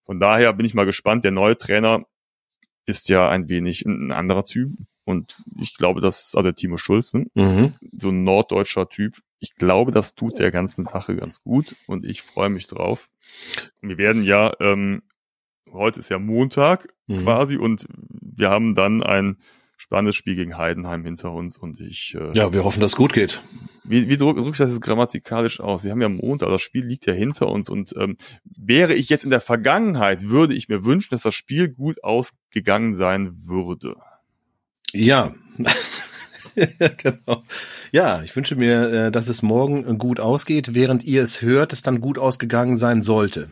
Von 0.04 0.20
daher 0.20 0.52
bin 0.52 0.66
ich 0.66 0.74
mal 0.74 0.86
gespannt. 0.86 1.24
Der 1.24 1.32
neue 1.32 1.56
Trainer 1.58 2.04
ist 2.84 3.08
ja 3.08 3.28
ein 3.28 3.48
wenig 3.48 3.84
ein 3.86 4.12
anderer 4.12 4.44
Typ. 4.44 4.70
Und 5.04 5.42
ich 5.60 5.74
glaube, 5.76 6.00
dass, 6.00 6.34
also 6.34 6.42
der 6.42 6.54
Timo 6.54 6.76
Schulz, 6.76 7.14
ne? 7.14 7.26
Mhm. 7.34 7.74
so 7.98 8.10
ein 8.10 8.22
norddeutscher 8.24 8.88
Typ. 8.88 9.18
Ich 9.38 9.54
glaube, 9.54 9.90
das 9.92 10.14
tut 10.14 10.38
der 10.38 10.50
ganzen 10.50 10.84
Sache 10.84 11.16
ganz 11.16 11.42
gut 11.42 11.74
und 11.86 12.04
ich 12.04 12.22
freue 12.22 12.48
mich 12.48 12.66
drauf. 12.66 13.08
Wir 13.80 13.98
werden 13.98 14.22
ja, 14.24 14.52
ähm, 14.60 15.02
heute 15.72 16.00
ist 16.00 16.08
ja 16.10 16.18
Montag 16.18 16.88
Mhm. 17.08 17.18
quasi 17.18 17.56
und 17.56 17.86
wir 18.10 18.50
haben 18.50 18.74
dann 18.74 19.02
ein 19.02 19.36
spannendes 19.76 20.16
Spiel 20.16 20.36
gegen 20.36 20.56
Heidenheim 20.56 21.04
hinter 21.04 21.32
uns 21.32 21.58
und 21.58 21.80
ich, 21.80 22.16
äh, 22.18 22.30
Ja, 22.34 22.52
wir 22.52 22.64
hoffen, 22.64 22.80
dass 22.80 22.92
es 22.92 22.96
gut 22.96 23.12
geht. 23.12 23.42
wie, 23.84 24.08
wie 24.08 24.16
drücke 24.16 24.40
drück 24.40 24.52
ich 24.54 24.58
das 24.58 24.70
jetzt 24.70 24.80
grammatikalisch 24.80 25.60
aus? 25.60 25.84
Wir 25.84 25.90
haben 25.90 26.00
ja 26.00 26.08
Montag, 26.08 26.48
das 26.48 26.62
Spiel 26.62 26.84
liegt 26.84 27.06
ja 27.06 27.12
hinter 27.12 27.48
uns 27.48 27.68
und 27.68 27.94
ähm, 27.96 28.16
wäre 28.44 28.94
ich 28.94 29.08
jetzt 29.08 29.24
in 29.24 29.30
der 29.30 29.40
Vergangenheit, 29.40 30.28
würde 30.28 30.54
ich 30.54 30.68
mir 30.68 30.84
wünschen, 30.84 31.08
dass 31.10 31.22
das 31.22 31.34
Spiel 31.34 31.68
gut 31.68 32.02
ausgegangen 32.02 32.94
sein 32.94 33.32
würde. 33.46 33.96
Ja. 34.92 35.34
genau. 36.54 37.42
Ja, 37.92 38.22
ich 38.22 38.34
wünsche 38.34 38.56
mir, 38.56 38.90
äh, 38.92 39.10
dass 39.10 39.28
es 39.28 39.42
morgen 39.42 39.98
gut 39.98 40.20
ausgeht, 40.20 40.74
während 40.74 41.04
ihr 41.04 41.22
es 41.22 41.42
hört, 41.42 41.72
es 41.72 41.82
dann 41.82 42.00
gut 42.00 42.18
ausgegangen 42.18 42.76
sein 42.76 43.02
sollte. 43.02 43.50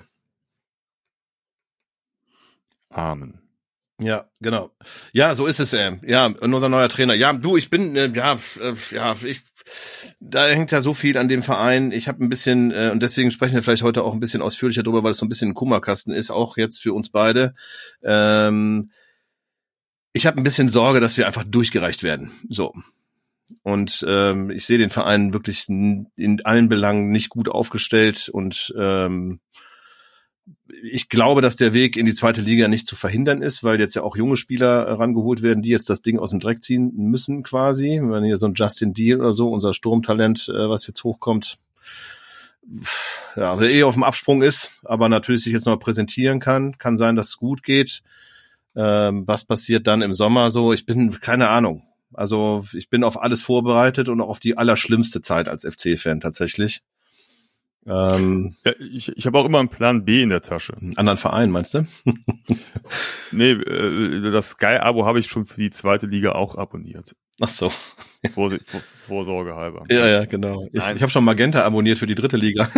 Amen. 2.88 3.43
Ja, 4.00 4.28
genau. 4.40 4.70
Ja, 5.12 5.34
so 5.36 5.46
ist 5.46 5.60
es, 5.60 5.72
äh. 5.72 5.92
Ja, 6.04 6.26
und 6.26 6.52
unser 6.52 6.68
neuer 6.68 6.88
Trainer. 6.88 7.14
Ja, 7.14 7.32
du, 7.32 7.56
ich 7.56 7.70
bin, 7.70 7.94
äh, 7.94 8.10
ja, 8.12 8.36
äh, 8.60 8.74
ja, 8.90 9.14
ich, 9.24 9.42
da 10.18 10.46
hängt 10.46 10.72
ja 10.72 10.82
so 10.82 10.94
viel 10.94 11.16
an 11.16 11.28
dem 11.28 11.44
Verein. 11.44 11.92
Ich 11.92 12.08
habe 12.08 12.24
ein 12.24 12.28
bisschen, 12.28 12.72
äh, 12.72 12.90
und 12.92 13.02
deswegen 13.02 13.30
sprechen 13.30 13.54
wir 13.54 13.62
vielleicht 13.62 13.84
heute 13.84 14.02
auch 14.02 14.12
ein 14.12 14.20
bisschen 14.20 14.42
ausführlicher 14.42 14.82
drüber, 14.82 15.04
weil 15.04 15.12
es 15.12 15.18
so 15.18 15.26
ein 15.26 15.28
bisschen 15.28 15.50
ein 15.50 15.54
Kummerkasten 15.54 16.12
ist, 16.12 16.30
auch 16.30 16.56
jetzt 16.56 16.82
für 16.82 16.92
uns 16.92 17.10
beide. 17.10 17.54
Ähm, 18.02 18.90
ich 20.12 20.26
habe 20.26 20.38
ein 20.38 20.44
bisschen 20.44 20.68
Sorge, 20.68 20.98
dass 21.00 21.16
wir 21.16 21.28
einfach 21.28 21.44
durchgereicht 21.44 22.02
werden. 22.02 22.32
So. 22.48 22.72
Und 23.62 24.04
ähm, 24.08 24.50
ich 24.50 24.66
sehe 24.66 24.78
den 24.78 24.90
Verein 24.90 25.32
wirklich 25.32 25.68
in 25.68 26.40
allen 26.44 26.68
Belangen 26.68 27.10
nicht 27.10 27.28
gut 27.28 27.48
aufgestellt 27.48 28.28
und 28.28 28.74
ähm, 28.76 29.40
ich 30.82 31.08
glaube, 31.08 31.40
dass 31.40 31.56
der 31.56 31.72
Weg 31.72 31.96
in 31.96 32.06
die 32.06 32.14
zweite 32.14 32.40
Liga 32.40 32.68
nicht 32.68 32.86
zu 32.86 32.96
verhindern 32.96 33.42
ist, 33.42 33.64
weil 33.64 33.80
jetzt 33.80 33.94
ja 33.94 34.02
auch 34.02 34.16
junge 34.16 34.36
Spieler 34.36 34.86
äh, 34.86 34.92
rangeholt 34.92 35.42
werden, 35.42 35.62
die 35.62 35.70
jetzt 35.70 35.88
das 35.88 36.02
Ding 36.02 36.18
aus 36.18 36.30
dem 36.30 36.40
Dreck 36.40 36.62
ziehen 36.62 36.92
müssen 36.94 37.42
quasi. 37.42 38.00
Wenn 38.02 38.24
hier 38.24 38.38
so 38.38 38.46
ein 38.46 38.54
Justin 38.54 38.92
Deal 38.92 39.20
oder 39.20 39.32
so, 39.32 39.50
unser 39.50 39.72
Sturmtalent, 39.72 40.48
äh, 40.48 40.68
was 40.68 40.86
jetzt 40.86 41.04
hochkommt, 41.04 41.58
ja, 43.36 43.56
der 43.56 43.70
eh 43.70 43.82
auf 43.82 43.94
dem 43.94 44.04
Absprung 44.04 44.42
ist, 44.42 44.70
aber 44.84 45.08
natürlich 45.08 45.42
sich 45.42 45.52
jetzt 45.52 45.66
noch 45.66 45.78
präsentieren 45.78 46.40
kann. 46.40 46.78
Kann 46.78 46.96
sein, 46.96 47.16
dass 47.16 47.28
es 47.28 47.36
gut 47.36 47.62
geht. 47.62 48.02
Ähm, 48.76 49.24
was 49.26 49.44
passiert 49.44 49.86
dann 49.86 50.02
im 50.02 50.14
Sommer 50.14 50.50
so? 50.50 50.72
Ich 50.72 50.86
bin 50.86 51.20
keine 51.20 51.48
Ahnung. 51.48 51.82
Also 52.12 52.64
ich 52.72 52.88
bin 52.88 53.04
auf 53.04 53.20
alles 53.20 53.42
vorbereitet 53.42 54.08
und 54.08 54.20
auch 54.20 54.28
auf 54.28 54.40
die 54.40 54.56
allerschlimmste 54.56 55.20
Zeit 55.20 55.48
als 55.48 55.64
FC-Fan 55.64 56.20
tatsächlich. 56.20 56.82
Ähm, 57.86 58.54
Ja, 58.64 58.72
ich 58.78 59.14
ich 59.16 59.26
habe 59.26 59.38
auch 59.38 59.44
immer 59.44 59.58
einen 59.60 59.68
Plan 59.68 60.04
B 60.04 60.22
in 60.22 60.30
der 60.30 60.40
Tasche. 60.42 60.74
einen 60.76 60.96
anderen 60.96 61.18
Verein, 61.18 61.50
meinst 61.50 61.74
du? 61.74 61.86
Nee, 63.32 63.50
äh, 63.52 64.30
das 64.30 64.50
Sky-Abo 64.50 65.06
habe 65.06 65.18
ich 65.18 65.26
schon 65.26 65.44
für 65.46 65.60
die 65.60 65.70
zweite 65.70 66.06
Liga 66.06 66.32
auch 66.32 66.56
abonniert. 66.56 67.16
Ach 67.40 67.48
so. 67.48 67.72
Vorsi- 68.32 68.62
vor, 68.64 68.80
Vorsorge 68.80 69.54
halber. 69.56 69.84
Ja, 69.90 70.06
ja, 70.06 70.24
genau. 70.24 70.64
Ich, 70.72 70.74
Nein. 70.80 70.96
ich 70.96 71.02
habe 71.02 71.10
schon 71.10 71.24
Magenta 71.24 71.62
abonniert 71.64 71.98
für 71.98 72.06
die 72.06 72.14
dritte 72.14 72.36
Liga. 72.36 72.70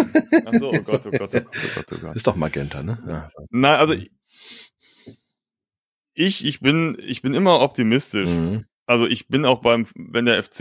Ach 0.46 0.52
so, 0.54 0.70
oh 0.70 0.78
Gott, 0.82 1.02
oh 1.06 1.10
Gott, 1.10 1.34
oh 1.34 1.40
Gott, 1.40 1.46
oh 1.46 1.68
Gott, 1.74 1.86
oh 1.92 1.96
Gott. 2.00 2.16
Ist 2.16 2.26
doch 2.26 2.36
Magenta, 2.36 2.82
ne? 2.82 2.98
Ja. 3.06 3.30
Nein, 3.50 3.76
also 3.78 3.92
ich, 3.92 4.10
ich, 6.14 6.44
ich 6.44 6.60
bin, 6.60 6.96
ich 7.00 7.22
bin 7.22 7.34
immer 7.34 7.60
optimistisch. 7.60 8.30
Mhm. 8.30 8.64
Also 8.86 9.06
ich 9.06 9.28
bin 9.28 9.44
auch 9.44 9.60
beim, 9.60 9.86
wenn 9.94 10.26
der 10.26 10.42
FC 10.42 10.60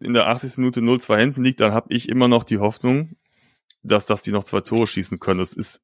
in 0.00 0.14
der 0.14 0.26
80. 0.28 0.58
Minute 0.58 0.80
0-2 0.80 1.18
hinten 1.18 1.44
liegt, 1.44 1.60
dann 1.60 1.72
habe 1.72 1.92
ich 1.94 2.08
immer 2.08 2.26
noch 2.26 2.42
die 2.42 2.58
Hoffnung, 2.58 3.16
dass, 3.86 4.06
dass 4.06 4.22
die 4.22 4.32
noch 4.32 4.44
zwei 4.44 4.60
Tore 4.60 4.86
schießen 4.86 5.18
können. 5.18 5.40
Das 5.40 5.52
ist 5.52 5.82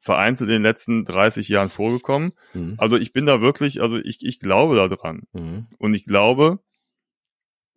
vereinzelt 0.00 0.50
in 0.50 0.54
den 0.56 0.62
letzten 0.62 1.04
30 1.04 1.48
Jahren 1.48 1.68
vorgekommen. 1.70 2.32
Mhm. 2.54 2.74
Also 2.78 2.96
ich 2.96 3.12
bin 3.12 3.24
da 3.26 3.40
wirklich, 3.40 3.80
also 3.80 3.98
ich, 3.98 4.24
ich 4.24 4.40
glaube 4.40 4.76
da 4.76 4.88
dran. 4.88 5.22
Mhm. 5.32 5.68
Und 5.78 5.94
ich 5.94 6.04
glaube, 6.04 6.58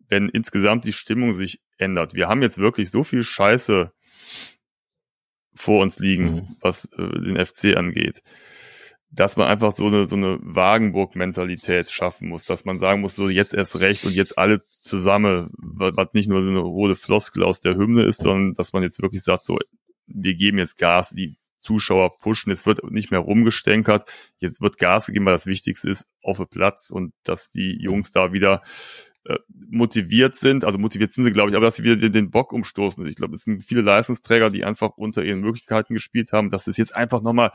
wenn 0.08 0.28
insgesamt 0.28 0.84
die 0.84 0.92
Stimmung 0.92 1.34
sich 1.34 1.62
ändert, 1.78 2.14
wir 2.14 2.28
haben 2.28 2.42
jetzt 2.42 2.58
wirklich 2.58 2.90
so 2.90 3.04
viel 3.04 3.22
Scheiße 3.22 3.92
vor 5.54 5.82
uns 5.82 5.98
liegen, 5.98 6.24
Mhm. 6.24 6.56
was 6.60 6.86
äh, 6.92 7.20
den 7.20 7.44
FC 7.44 7.76
angeht, 7.76 8.22
dass 9.16 9.36
man 9.36 9.48
einfach 9.48 9.72
so 9.72 9.86
eine, 9.86 10.06
so 10.06 10.14
eine 10.14 10.38
Wagenburg-Mentalität 10.42 11.90
schaffen 11.90 12.28
muss, 12.28 12.44
dass 12.44 12.66
man 12.66 12.78
sagen 12.78 13.00
muss, 13.00 13.16
so 13.16 13.28
jetzt 13.28 13.54
erst 13.54 13.80
recht 13.80 14.04
und 14.04 14.14
jetzt 14.14 14.36
alle 14.36 14.62
zusammen, 14.68 15.50
was 15.56 16.08
nicht 16.12 16.28
nur 16.28 16.40
eine 16.40 16.58
rote 16.58 16.94
Floskel 16.94 17.42
aus 17.42 17.60
der 17.60 17.76
Hymne 17.76 18.04
ist, 18.04 18.18
sondern 18.18 18.54
dass 18.54 18.74
man 18.74 18.82
jetzt 18.82 19.00
wirklich 19.00 19.22
sagt, 19.22 19.44
so, 19.44 19.58
wir 20.06 20.34
geben 20.34 20.58
jetzt 20.58 20.76
Gas, 20.76 21.10
die 21.10 21.36
Zuschauer 21.60 22.18
pushen, 22.18 22.50
jetzt 22.50 22.66
wird 22.66 22.84
nicht 22.90 23.10
mehr 23.10 23.20
rumgestänkert, 23.20 24.08
jetzt 24.38 24.60
wird 24.60 24.78
Gas 24.78 25.06
gegeben, 25.06 25.24
weil 25.24 25.34
das 25.34 25.46
Wichtigste 25.46 25.90
ist, 25.90 26.06
auf 26.22 26.36
den 26.36 26.48
Platz 26.48 26.90
und 26.90 27.12
dass 27.24 27.48
die 27.48 27.76
Jungs 27.80 28.12
da 28.12 28.32
wieder 28.32 28.62
motiviert 29.70 30.36
sind, 30.36 30.64
also 30.64 30.78
motiviert 30.78 31.12
sind 31.12 31.24
sie, 31.24 31.32
glaube 31.32 31.50
ich, 31.50 31.56
aber 31.56 31.66
dass 31.66 31.76
sie 31.76 31.84
wieder 31.84 31.96
den, 31.96 32.12
den 32.12 32.30
Bock 32.30 32.52
umstoßen. 32.52 33.04
Ich 33.06 33.16
glaube, 33.16 33.34
es 33.34 33.42
sind 33.44 33.62
viele 33.64 33.80
Leistungsträger, 33.82 34.50
die 34.50 34.64
einfach 34.64 34.96
unter 34.96 35.24
ihren 35.24 35.40
Möglichkeiten 35.40 35.94
gespielt 35.94 36.32
haben, 36.32 36.50
dass 36.50 36.66
es 36.66 36.76
jetzt 36.76 36.94
einfach 36.94 37.22
nochmal, 37.22 37.50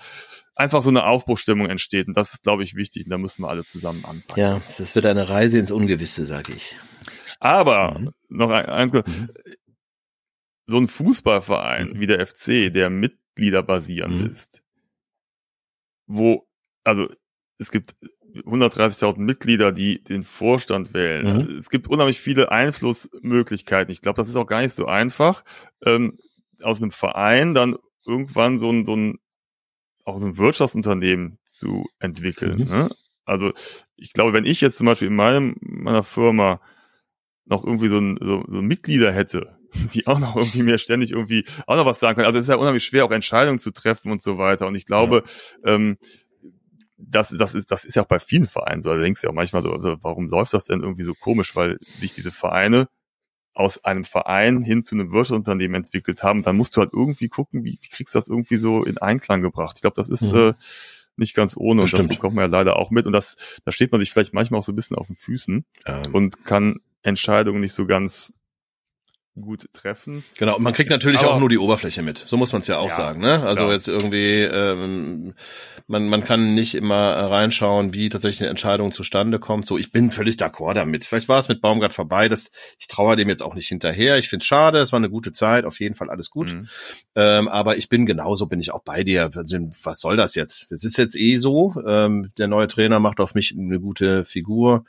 einfach 0.55 0.81
so 0.81 0.89
eine 0.89 1.05
Aufbruchstimmung 1.05 1.69
entsteht. 1.69 2.07
Und 2.07 2.17
das 2.17 2.33
ist, 2.33 2.43
glaube 2.43 2.63
ich, 2.63 2.75
wichtig. 2.75 3.05
Und 3.05 3.11
da 3.11 3.17
müssen 3.17 3.43
wir 3.43 3.49
alle 3.49 3.63
zusammen 3.63 4.03
anfangen. 4.05 4.39
Ja, 4.39 4.57
es 4.65 4.95
wird 4.95 5.05
eine 5.05 5.29
Reise 5.29 5.59
ins 5.59 5.71
Ungewisse, 5.71 6.25
sage 6.25 6.53
ich. 6.53 6.75
Aber 7.39 7.97
Mhm. 7.99 8.11
noch 8.29 8.49
ein, 8.49 8.65
ein 8.65 9.03
so 10.65 10.77
ein 10.77 10.87
Fußballverein 10.87 11.89
Mhm. 11.93 11.99
wie 11.99 12.07
der 12.07 12.19
FC, 12.25 12.69
der 12.71 12.89
mitgliederbasierend 12.89 14.19
Mhm. 14.19 14.25
ist, 14.25 14.63
wo, 16.07 16.47
also 16.83 17.09
es 17.57 17.71
gibt 17.71 17.95
130.000 18.35 19.19
Mitglieder, 19.19 19.71
die 19.71 20.03
den 20.03 20.23
Vorstand 20.23 20.93
wählen. 20.93 21.37
Mhm. 21.37 21.57
Es 21.57 21.69
gibt 21.69 21.87
unheimlich 21.87 22.21
viele 22.21 22.51
Einflussmöglichkeiten. 22.51 23.91
Ich 23.91 24.01
glaube, 24.01 24.17
das 24.17 24.29
ist 24.29 24.35
auch 24.35 24.47
gar 24.47 24.61
nicht 24.61 24.73
so 24.73 24.85
einfach, 24.85 25.43
ähm, 25.85 26.17
aus 26.61 26.81
einem 26.81 26.91
Verein 26.91 27.53
dann 27.53 27.77
irgendwann 28.05 28.57
so 28.57 28.71
ein, 28.71 28.85
so 28.85 28.95
ein 28.95 29.19
auch 30.05 30.17
so 30.17 30.27
ein 30.27 30.37
Wirtschaftsunternehmen 30.37 31.37
zu 31.45 31.85
entwickeln. 31.99 32.59
Mhm. 32.59 32.65
Ne? 32.65 32.89
Also 33.25 33.51
ich 33.95 34.13
glaube, 34.13 34.33
wenn 34.33 34.45
ich 34.45 34.61
jetzt 34.61 34.77
zum 34.77 34.85
Beispiel 34.85 35.09
in 35.09 35.15
meinem, 35.15 35.55
meiner 35.61 36.03
Firma 36.03 36.59
noch 37.45 37.65
irgendwie 37.65 37.87
so, 37.87 37.99
ein, 37.99 38.17
so, 38.19 38.43
so 38.47 38.61
Mitglieder 38.61 39.11
hätte, 39.11 39.57
die 39.93 40.07
auch 40.07 40.19
noch 40.19 40.35
irgendwie 40.35 40.63
mir 40.63 40.77
ständig 40.77 41.11
irgendwie 41.11 41.45
auch 41.67 41.75
noch 41.75 41.85
was 41.85 41.99
sagen 41.99 42.15
können. 42.15 42.27
Also 42.27 42.39
es 42.39 42.45
ist 42.45 42.49
ja 42.49 42.57
unheimlich 42.57 42.83
schwer, 42.83 43.05
auch 43.05 43.11
Entscheidungen 43.11 43.59
zu 43.59 43.71
treffen 43.71 44.11
und 44.11 44.21
so 44.21 44.37
weiter. 44.37 44.67
Und 44.67 44.75
ich 44.75 44.85
glaube, 44.85 45.23
ähm, 45.63 45.97
das, 47.01 47.29
das, 47.29 47.53
ist, 47.53 47.71
das 47.71 47.85
ist 47.85 47.95
ja 47.95 48.03
auch 48.03 48.07
bei 48.07 48.19
vielen 48.19 48.45
Vereinen 48.45 48.81
so. 48.81 48.89
Da 48.93 48.99
denkst 48.99 49.21
du 49.21 49.27
ja 49.27 49.31
auch 49.31 49.35
manchmal 49.35 49.63
so, 49.63 49.71
also 49.71 49.97
warum 50.01 50.27
läuft 50.27 50.53
das 50.53 50.65
denn 50.65 50.81
irgendwie 50.81 51.03
so 51.03 51.13
komisch? 51.13 51.55
Weil 51.55 51.77
sich 51.99 52.11
diese 52.13 52.31
Vereine 52.31 52.87
aus 53.53 53.83
einem 53.83 54.03
Verein 54.05 54.63
hin 54.63 54.81
zu 54.81 54.95
einem 54.95 55.11
Wirtschaftsunternehmen 55.11 55.75
entwickelt 55.75 56.23
haben. 56.23 56.41
Dann 56.41 56.55
musst 56.55 56.75
du 56.75 56.81
halt 56.81 56.91
irgendwie 56.93 57.27
gucken, 57.27 57.63
wie, 57.65 57.79
wie 57.81 57.89
kriegst 57.89 58.15
du 58.15 58.19
das 58.19 58.29
irgendwie 58.29 58.57
so 58.57 58.83
in 58.85 58.97
Einklang 58.97 59.41
gebracht. 59.41 59.73
Ich 59.75 59.81
glaube, 59.81 59.95
das 59.95 60.09
ist 60.09 60.31
Mhm. 60.31 60.37
äh, 60.39 60.53
nicht 61.17 61.35
ganz 61.35 61.57
ohne 61.57 61.81
Das 61.81 61.93
und 61.93 61.99
das 61.99 62.07
bekommt 62.07 62.35
man 62.35 62.43
ja 62.43 62.57
leider 62.57 62.77
auch 62.77 62.91
mit. 62.91 63.05
Und 63.05 63.11
das, 63.11 63.35
da 63.65 63.71
steht 63.71 63.91
man 63.91 63.99
sich 63.99 64.11
vielleicht 64.11 64.33
manchmal 64.33 64.59
auch 64.59 64.63
so 64.63 64.71
ein 64.71 64.75
bisschen 64.75 64.97
auf 64.97 65.07
den 65.07 65.15
Füßen 65.17 65.65
Ähm, 65.85 66.13
und 66.13 66.45
kann 66.45 66.79
Entscheidungen 67.03 67.59
nicht 67.59 67.73
so 67.73 67.85
ganz 67.85 68.33
gut 69.39 69.67
treffen. 69.73 70.23
Genau, 70.37 70.57
und 70.57 70.63
man 70.63 70.73
kriegt 70.73 70.89
natürlich 70.89 71.21
Aber- 71.21 71.35
auch 71.35 71.39
nur 71.39 71.47
die 71.47 71.57
Oberfläche 71.57 72.01
mit. 72.01 72.21
So 72.25 72.35
muss 72.35 72.51
man 72.51 72.61
es 72.61 72.67
ja 72.67 72.77
auch 72.79 72.89
Ja, 72.89 72.95
sagen. 72.95 73.21
Ne? 73.21 73.41
Also 73.43 73.63
klar. 73.63 73.73
jetzt 73.73 73.87
irgendwie, 73.87 74.41
ähm, 74.41 75.33
man, 75.87 76.09
man 76.09 76.23
kann 76.23 76.53
nicht 76.53 76.75
immer 76.75 76.97
reinschauen, 77.13 77.93
wie 77.93 78.09
tatsächlich 78.09 78.41
eine 78.41 78.49
Entscheidung 78.49 78.91
zustande 78.91 79.39
kommt. 79.39 79.65
So, 79.65 79.77
ich 79.77 79.91
bin 79.91 80.11
völlig 80.11 80.35
d'accord 80.35 80.73
damit. 80.73 81.05
Vielleicht 81.05 81.29
war 81.29 81.39
es 81.39 81.47
mit 81.47 81.61
Baumgart 81.61 81.93
vorbei. 81.93 82.27
Das, 82.27 82.51
ich 82.77 82.87
traue 82.87 83.15
dem 83.15 83.29
jetzt 83.29 83.41
auch 83.41 83.55
nicht 83.55 83.69
hinterher. 83.69 84.17
Ich 84.17 84.27
finde 84.27 84.43
es 84.43 84.47
schade, 84.47 84.79
es 84.79 84.91
war 84.91 84.97
eine 84.97 85.09
gute 85.09 85.31
Zeit, 85.31 85.63
auf 85.63 85.79
jeden 85.79 85.95
Fall 85.95 86.09
alles 86.09 86.29
gut. 86.29 86.53
Mhm. 86.53 86.67
Ähm, 87.15 87.47
aber 87.47 87.77
ich 87.77 87.87
bin 87.87 88.05
genauso, 88.05 88.47
bin 88.47 88.59
ich 88.59 88.71
auch 88.73 88.83
bei 88.83 89.03
dir. 89.05 89.29
Was 89.33 90.01
soll 90.01 90.17
das 90.17 90.35
jetzt? 90.35 90.71
Es 90.71 90.83
ist 90.83 90.97
jetzt 90.97 91.15
eh 91.15 91.37
so. 91.37 91.75
Ähm, 91.87 92.31
der 92.37 92.47
neue 92.49 92.67
Trainer 92.67 92.99
macht 92.99 93.21
auf 93.21 93.33
mich 93.33 93.55
eine 93.57 93.79
gute 93.79 94.25
Figur. 94.25 94.83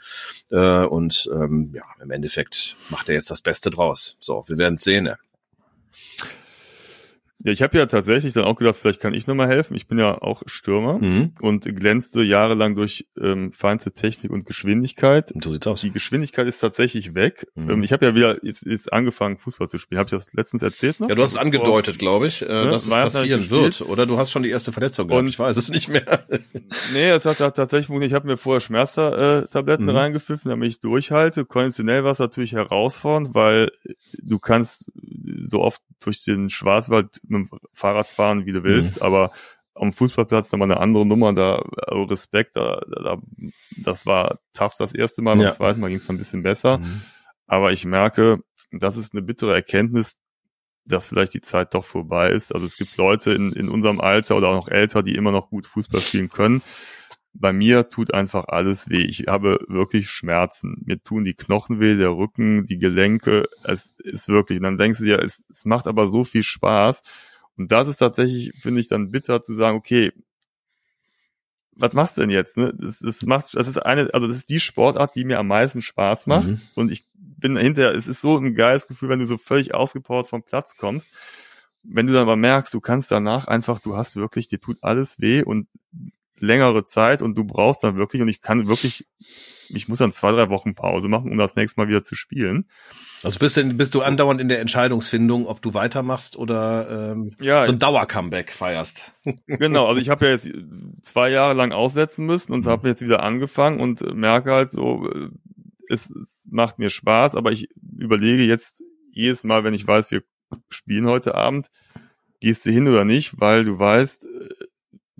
Äh, 0.50 0.84
und 0.84 1.30
ähm, 1.32 1.70
ja, 1.74 1.84
im 2.02 2.10
Endeffekt 2.10 2.76
macht 2.90 3.08
er 3.08 3.14
jetzt 3.14 3.30
das 3.30 3.40
Beste 3.40 3.70
draus. 3.70 4.16
So, 4.20 4.31
wir 4.46 4.58
werden 4.58 4.76
sehen. 4.76 5.14
Ja, 7.44 7.50
ich 7.52 7.60
habe 7.62 7.76
ja 7.76 7.86
tatsächlich 7.86 8.32
dann 8.34 8.44
auch 8.44 8.54
gedacht, 8.56 8.76
vielleicht 8.76 9.00
kann 9.00 9.14
ich 9.14 9.26
nochmal 9.26 9.48
helfen. 9.48 9.74
Ich 9.74 9.88
bin 9.88 9.98
ja 9.98 10.20
auch 10.22 10.42
Stürmer 10.46 10.98
Mhm. 10.98 11.32
und 11.40 11.64
glänzte 11.64 12.22
jahrelang 12.22 12.74
durch 12.76 13.06
ähm, 13.20 13.52
feinste 13.52 13.92
Technik 13.92 14.30
und 14.30 14.46
Geschwindigkeit. 14.46 15.32
Und 15.32 15.42
so 15.42 15.50
sieht's 15.50 15.66
aus. 15.66 15.80
Die 15.80 15.90
Geschwindigkeit 15.90 16.46
ist 16.46 16.60
tatsächlich 16.60 17.14
weg. 17.14 17.48
Mhm. 17.54 17.70
Ähm, 17.70 17.82
ich 17.82 17.92
habe 17.92 18.06
ja 18.06 18.14
wieder 18.14 18.44
jetzt, 18.44 18.64
jetzt 18.64 18.92
angefangen, 18.92 19.38
Fußball 19.38 19.68
zu 19.68 19.78
spielen. 19.78 19.98
Habe 19.98 20.06
ich 20.06 20.12
das 20.12 20.32
letztens 20.34 20.62
erzählt 20.62 21.00
noch? 21.00 21.08
Ja, 21.08 21.14
du 21.16 21.22
hast 21.22 21.32
es 21.32 21.36
angedeutet, 21.36 21.98
glaube 21.98 22.28
ich, 22.28 22.42
äh, 22.42 22.46
Ne, 22.46 22.70
dass 22.70 22.84
es 22.84 22.90
Bayern 22.90 23.06
hat 23.06 23.12
passieren 23.14 23.50
wird. 23.50 23.80
Oder 23.82 24.06
du 24.06 24.18
hast 24.18 24.30
schon 24.30 24.42
die 24.44 24.50
erste 24.50 24.70
Verletzung 24.72 25.08
gehabt. 25.08 25.22
Und- 25.22 25.28
ich 25.28 25.38
weiß 25.38 25.56
es 25.56 25.68
nicht 25.68 25.88
mehr. 25.88 26.24
Nee, 26.92 27.08
es 27.10 27.24
hat, 27.26 27.40
hat 27.40 27.56
tatsächlich. 27.56 28.02
Ich 28.02 28.12
habe 28.14 28.26
mir 28.26 28.36
vorher 28.36 28.60
Schmerztabletten 28.60 29.50
Tabletten 29.50 29.84
Mhm. 29.84 29.90
reingepfiffen, 29.90 30.48
damit 30.50 30.68
ich 30.68 30.80
durchhalte. 30.80 31.44
Konditionell 31.44 32.04
war 32.04 32.12
es 32.12 32.18
natürlich 32.18 32.52
herausfordernd, 32.52 33.34
weil 33.34 33.70
du 34.22 34.38
kannst 34.38 34.90
so 35.42 35.60
oft 35.60 35.82
durch 36.00 36.24
den 36.24 36.50
Schwarzwald 36.50 37.20
mit 37.32 37.50
dem 37.50 37.58
Fahrrad 37.72 38.10
fahren, 38.10 38.46
wie 38.46 38.52
du 38.52 38.62
willst, 38.62 38.96
Mhm. 38.96 39.02
aber 39.02 39.32
am 39.74 39.92
Fußballplatz 39.92 40.52
nochmal 40.52 40.70
eine 40.70 40.80
andere 40.80 41.06
Nummer, 41.06 41.32
da 41.32 41.64
also 41.86 42.02
Respekt, 42.04 42.56
da, 42.56 42.82
da, 43.02 43.18
das 43.78 44.04
war 44.06 44.38
tough 44.52 44.74
das 44.78 44.94
erste 44.94 45.22
Mal, 45.22 45.36
beim 45.36 45.46
Ja. 45.46 45.52
zweiten 45.52 45.80
Mal 45.80 45.88
ging 45.88 45.98
es 45.98 46.08
ein 46.10 46.18
bisschen 46.18 46.42
besser. 46.42 46.78
Mhm. 46.78 47.02
Aber 47.46 47.72
ich 47.72 47.84
merke, 47.84 48.40
das 48.70 48.96
ist 48.96 49.12
eine 49.14 49.22
bittere 49.22 49.54
Erkenntnis, 49.54 50.14
dass 50.84 51.06
vielleicht 51.06 51.32
die 51.34 51.40
Zeit 51.40 51.74
doch 51.74 51.84
vorbei 51.84 52.30
ist. 52.30 52.54
Also 52.54 52.66
es 52.66 52.76
gibt 52.76 52.96
Leute 52.96 53.32
in, 53.32 53.52
in 53.52 53.68
unserem 53.68 54.00
Alter 54.00 54.36
oder 54.36 54.48
auch 54.48 54.54
noch 54.56 54.68
älter, 54.68 55.02
die 55.02 55.14
immer 55.14 55.30
noch 55.32 55.48
gut 55.48 55.66
Fußball 55.66 56.00
spielen 56.00 56.28
können. 56.28 56.60
Bei 57.34 57.52
mir 57.52 57.88
tut 57.88 58.12
einfach 58.12 58.44
alles 58.48 58.90
weh. 58.90 59.04
Ich 59.04 59.24
habe 59.26 59.58
wirklich 59.68 60.08
Schmerzen. 60.08 60.82
Mir 60.84 61.02
tun 61.02 61.24
die 61.24 61.34
Knochen 61.34 61.80
weh, 61.80 61.96
der 61.96 62.10
Rücken, 62.10 62.66
die 62.66 62.78
Gelenke. 62.78 63.48
Es 63.64 63.94
ist 63.98 64.28
wirklich. 64.28 64.58
Und 64.58 64.64
dann 64.64 64.78
denkst 64.78 64.98
du 64.98 65.06
dir, 65.06 65.18
es, 65.18 65.46
es 65.48 65.64
macht 65.64 65.86
aber 65.86 66.08
so 66.08 66.24
viel 66.24 66.42
Spaß. 66.42 67.02
Und 67.56 67.72
das 67.72 67.88
ist 67.88 67.98
tatsächlich, 67.98 68.52
finde 68.60 68.80
ich, 68.80 68.88
dann 68.88 69.10
bitter 69.10 69.42
zu 69.42 69.54
sagen, 69.54 69.76
okay, 69.76 70.12
was 71.74 71.94
machst 71.94 72.16
du 72.16 72.22
denn 72.22 72.30
jetzt? 72.30 72.56
Ne? 72.56 72.74
Das, 72.78 72.98
das 72.98 73.22
macht, 73.22 73.54
das 73.54 73.68
ist 73.68 73.78
eine, 73.78 74.12
also 74.12 74.26
das 74.26 74.36
ist 74.36 74.50
die 74.50 74.60
Sportart, 74.60 75.14
die 75.16 75.24
mir 75.24 75.38
am 75.38 75.48
meisten 75.48 75.82
Spaß 75.82 76.26
macht. 76.26 76.48
Mhm. 76.48 76.60
Und 76.74 76.92
ich 76.92 77.06
bin 77.14 77.56
hinterher, 77.56 77.92
es 77.92 78.08
ist 78.08 78.20
so 78.20 78.36
ein 78.36 78.54
geiles 78.54 78.86
Gefühl, 78.86 79.08
wenn 79.08 79.18
du 79.18 79.26
so 79.26 79.36
völlig 79.36 79.74
ausgepowert 79.74 80.28
vom 80.28 80.42
Platz 80.42 80.76
kommst. 80.76 81.10
Wenn 81.82 82.06
du 82.06 82.12
dann 82.12 82.22
aber 82.22 82.36
merkst, 82.36 82.72
du 82.72 82.80
kannst 82.80 83.10
danach 83.10 83.48
einfach, 83.48 83.80
du 83.80 83.96
hast 83.96 84.16
wirklich, 84.16 84.48
dir 84.48 84.60
tut 84.60 84.78
alles 84.82 85.20
weh 85.20 85.42
und 85.42 85.66
längere 86.38 86.84
Zeit 86.84 87.22
und 87.22 87.36
du 87.36 87.44
brauchst 87.44 87.84
dann 87.84 87.96
wirklich, 87.96 88.22
und 88.22 88.28
ich 88.28 88.40
kann 88.40 88.66
wirklich, 88.68 89.06
ich 89.68 89.88
muss 89.88 89.98
dann 89.98 90.12
zwei, 90.12 90.32
drei 90.32 90.48
Wochen 90.50 90.74
Pause 90.74 91.08
machen, 91.08 91.30
um 91.30 91.38
das 91.38 91.56
nächste 91.56 91.80
Mal 91.80 91.88
wieder 91.88 92.02
zu 92.02 92.14
spielen. 92.14 92.68
Also 93.22 93.38
bist 93.38 93.56
du, 93.56 93.64
bist 93.74 93.94
du 93.94 94.02
andauernd 94.02 94.40
in 94.40 94.48
der 94.48 94.60
Entscheidungsfindung, 94.60 95.46
ob 95.46 95.62
du 95.62 95.74
weitermachst 95.74 96.36
oder 96.36 97.12
ähm, 97.12 97.36
Ja, 97.40 97.64
so 97.64 97.72
ein 97.72 97.78
Dauer-Comeback 97.78 98.52
feierst. 98.52 99.12
Genau, 99.46 99.86
also 99.86 100.00
ich 100.00 100.08
habe 100.08 100.24
ja 100.26 100.32
jetzt 100.32 100.50
zwei 101.02 101.30
Jahre 101.30 101.54
lang 101.54 101.70
aussetzen 101.72 102.26
müssen 102.26 102.52
und 102.52 102.66
Mhm. 102.66 102.70
habe 102.70 102.88
jetzt 102.88 103.02
wieder 103.02 103.22
angefangen 103.22 103.80
und 103.80 104.14
merke 104.16 104.50
halt 104.50 104.70
so, 104.70 105.08
es, 105.88 106.10
es 106.10 106.46
macht 106.50 106.78
mir 106.80 106.90
Spaß, 106.90 107.36
aber 107.36 107.52
ich 107.52 107.68
überlege 107.96 108.42
jetzt 108.42 108.82
jedes 109.12 109.44
Mal, 109.44 109.62
wenn 109.62 109.74
ich 109.74 109.86
weiß, 109.86 110.10
wir 110.10 110.22
spielen 110.70 111.06
heute 111.06 111.34
Abend, 111.36 111.68
gehst 112.40 112.66
du 112.66 112.70
hin 112.72 112.88
oder 112.88 113.04
nicht, 113.04 113.38
weil 113.40 113.64
du 113.64 113.78
weißt, 113.78 114.26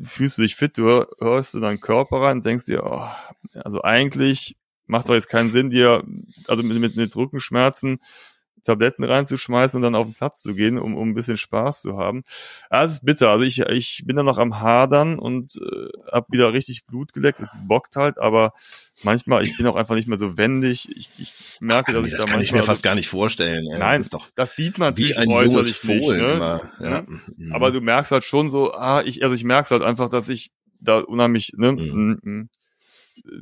fühlst 0.05 0.39
du 0.39 0.43
dich 0.43 0.57
fit, 0.57 0.77
du 0.79 0.85
hör- 0.85 1.09
hörst 1.21 1.55
du 1.55 1.61
deinen 1.61 1.81
Körper 1.81 2.23
rein 2.23 2.43
denkst 2.43 2.67
dir, 2.67 2.85
oh, 2.85 3.09
also 3.55 3.83
eigentlich 3.83 4.57
macht 4.87 5.05
es 5.09 5.11
jetzt 5.15 5.29
keinen 5.29 5.53
Sinn, 5.53 5.71
dir 5.71 6.05
also 6.49 6.63
mit, 6.63 6.79
mit, 6.79 6.97
mit 6.97 7.17
Rückenschmerzen 7.17 8.01
Tabletten 8.65 9.05
reinzuschmeißen 9.05 9.79
und 9.79 9.83
dann 9.83 9.95
auf 9.95 10.07
den 10.07 10.15
Platz 10.15 10.43
zu 10.43 10.55
gehen, 10.55 10.79
um, 10.79 10.97
um 10.97 11.11
ein 11.11 11.15
bisschen 11.15 11.37
Spaß 11.37 11.83
zu 11.83 11.97
haben. 11.97 12.23
Ja, 12.71 12.85
es 12.85 12.93
ist 12.93 13.05
bitter. 13.05 13.31
Also 13.31 13.45
ich, 13.45 13.61
ich 13.61 14.03
bin 14.07 14.17
da 14.17 14.23
noch 14.23 14.39
am 14.39 14.61
Hadern 14.61 15.19
und 15.19 15.57
äh, 15.61 15.89
hab 16.11 16.31
wieder 16.31 16.53
richtig 16.53 16.87
Blut 16.87 17.13
geleckt. 17.13 17.41
Es 17.41 17.51
bockt 17.67 17.97
halt, 17.97 18.19
aber 18.19 18.53
manchmal, 19.03 19.43
ich 19.43 19.57
bin 19.57 19.67
auch 19.67 19.77
einfach 19.77 19.95
nicht 19.95 20.09
mehr 20.09 20.19
so 20.19 20.37
wendig. 20.37 20.89
Ich, 20.95 21.11
ich 21.19 21.35
merke, 21.61 21.93
dass 21.93 22.05
ich 22.07 22.13
das 22.13 22.21
da 22.21 22.27
kann 22.27 22.39
manchmal, 22.39 22.43
ich 22.45 22.53
mir 22.53 22.67
fast 22.67 22.83
gar 22.83 22.95
nicht 22.95 23.09
vorstellen. 23.09 23.67
ey. 23.73 23.79
Nein, 23.79 23.99
das 24.01 24.07
ist 24.07 24.15
doch 24.15 24.29
das 24.35 24.55
sieht 24.57 24.79
man 24.79 24.97
wie 24.97 25.15
ein 25.17 25.29
junges 25.29 25.55
äußerlich 25.55 25.85
nicht, 25.85 26.05
Fohlen 26.05 26.39
ne? 26.39 26.71
Ja. 26.81 27.03
Mhm. 27.03 27.53
Aber 27.53 27.71
du 27.73 27.81
merkst 27.81 28.13
halt 28.13 28.25
schon 28.25 28.51
so, 28.51 28.73
ah, 28.75 29.03
ich, 29.05 29.23
also 29.23 29.35
ich 29.35 29.45
merk's 29.45 29.71
halt 29.71 29.83
einfach, 29.83 30.09
dass 30.09 30.29
ich 30.29 30.51
da 30.81 30.99
unheimlich, 30.99 31.53
ne, 31.57 31.73
Mhm. 31.73 32.49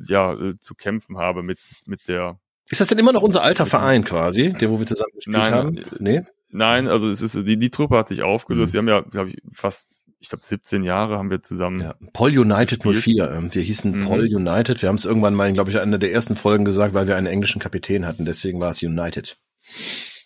ja 0.07 0.33
äh, 0.35 0.59
zu 0.59 0.75
kämpfen 0.75 1.17
habe 1.19 1.43
mit 1.43 1.59
mit 1.87 2.09
der 2.09 2.39
Ist 2.71 2.81
das 2.81 2.89
denn 2.89 2.99
immer 2.99 3.13
noch 3.13 3.23
unser 3.23 3.43
alter 3.43 3.67
Verein 3.67 4.05
quasi, 4.05 4.53
der 4.53 4.71
wo 4.71 4.79
wir 4.79 4.87
zusammen 4.87 5.13
gespielt 5.15 5.37
Nein, 5.37 5.53
haben? 5.55 5.77
äh, 5.77 5.85
Nee? 5.99 6.23
Nein, 6.53 6.89
also 6.89 7.09
es 7.11 7.21
ist 7.23 7.35
die 7.47 7.59
die 7.59 7.71
Truppe 7.71 7.97
hat 7.97 8.09
sich 8.09 8.23
aufgelöst. 8.23 8.73
Mhm. 8.73 8.75
Wir 8.75 8.79
haben 8.79 8.89
ja 8.89 9.01
glaube 9.11 9.29
ich 9.31 9.37
fast 9.53 9.89
ich 10.23 10.29
glaube 10.29 10.45
17 10.45 10.83
Jahre 10.83 11.17
haben 11.17 11.31
wir 11.31 11.43
zusammen. 11.43 11.81
Ja. 11.81 11.95
Paul 12.13 12.37
United 12.39 12.83
Gespielt. 12.83 13.17
04. 13.19 13.31
ähm, 13.33 13.55
Wir 13.55 13.63
hießen 13.63 13.93
Mhm. 13.93 14.01
Paul 14.05 14.21
United. 14.21 14.83
Wir 14.83 14.89
haben 14.91 14.97
es 14.97 15.05
irgendwann 15.07 15.35
mal, 15.35 15.51
glaube 15.53 15.71
ich, 15.71 15.77
in 15.77 15.83
einer 15.83 15.99
der 15.99 16.13
ersten 16.13 16.37
Folgen 16.37 16.65
gesagt, 16.67 16.93
weil 16.93 17.09
wir 17.09 17.17
einen 17.17 17.27
englischen 17.27 17.59
Kapitän 17.61 18.07
hatten. 18.07 18.25
Deswegen 18.27 18.61
war 18.61 18.71
es 18.71 18.83
United. 18.83 19.39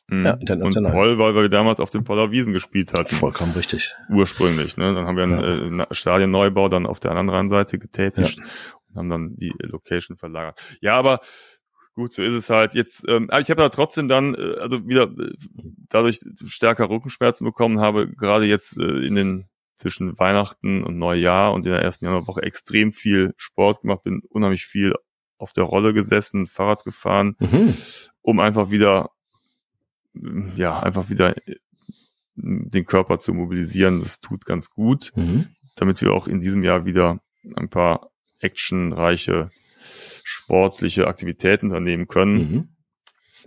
Mhm. 0.09 0.23
Ja, 0.25 0.33
Und 0.33 0.41
international. 0.41 0.93
Paul, 0.93 1.19
weil 1.19 1.35
wir 1.35 1.49
damals 1.49 1.79
auf 1.81 1.91
dem 1.91 2.03
Poller 2.05 2.31
Wiesen 2.33 2.53
gespielt 2.53 2.93
hatten. 2.93 3.15
Vollkommen 3.15 3.53
richtig. 3.53 3.95
ursprünglich. 4.11 4.77
Ne? 4.77 4.93
Dann 4.95 5.07
haben 5.07 5.17
wir 5.17 5.23
einen 5.25 5.79
Ja. 5.79 5.85
äh, 5.85 5.95
Stadionneubau 5.95 6.69
dann 6.69 6.87
auf 6.87 6.99
der 7.01 7.13
anderen 7.13 7.49
Seite 7.49 7.79
getätigt 7.79 8.39
und 8.89 8.97
haben 8.97 9.09
dann 9.11 9.37
die 9.37 9.53
Location 9.61 10.17
verlagert. 10.17 10.61
Ja, 10.81 10.99
aber 10.99 11.21
gut, 11.95 12.13
so 12.13 12.23
ist 12.23 12.33
es 12.35 12.51
halt. 12.51 12.75
Jetzt, 12.75 13.05
ähm, 13.09 13.31
aber 13.31 13.41
ich 13.41 13.51
habe 13.51 13.61
da 13.63 13.69
trotzdem 13.69 14.09
dann, 14.09 14.35
äh, 14.35 14.57
also 14.61 14.87
wieder 14.87 15.05
äh, 15.05 15.33
dadurch 15.89 16.21
stärker 16.47 16.89
Rückenschmerzen 16.91 17.45
bekommen, 17.45 17.81
habe 17.81 18.09
gerade 18.09 18.47
jetzt 18.47 18.77
äh, 18.79 19.07
in 19.07 19.15
den 19.15 19.49
zwischen 19.77 20.17
Weihnachten 20.19 20.85
und 20.85 20.99
Neujahr 20.99 21.53
und 21.53 21.67
in 21.67 21.73
der 21.73 21.83
ersten 21.83 22.05
Januarwoche 22.05 22.43
extrem 22.43 22.93
viel 22.93 23.35
Sport 23.37 23.81
gemacht, 23.83 24.05
bin 24.05 24.23
unheimlich 24.29 24.67
viel 24.67 24.95
auf 25.37 25.53
der 25.53 25.65
Rolle 25.65 25.93
gesessen, 25.93 26.47
Fahrrad 26.47 26.85
gefahren, 26.85 27.37
Mhm. 27.41 27.75
um 28.23 28.39
einfach 28.41 28.71
wieder, 28.71 29.11
ja, 30.57 30.79
einfach 30.81 31.09
wieder 31.11 31.37
äh, 31.49 31.57
den 32.37 32.85
Körper 32.87 33.19
zu 33.19 33.33
mobilisieren. 33.35 34.01
Das 34.01 34.21
tut 34.21 34.45
ganz 34.45 34.71
gut, 34.71 35.13
Mhm. 35.17 35.49
damit 35.75 36.01
wir 36.01 36.13
auch 36.13 36.29
in 36.29 36.41
diesem 36.41 36.63
Jahr 36.63 36.85
wieder 36.87 37.21
ein 37.57 37.69
paar 37.69 38.11
actionreiche 38.39 39.51
sportliche 40.25 41.07
Aktivitäten 41.07 41.67
unternehmen 41.67 42.09
können. 42.09 42.35
Mhm. 42.35 42.69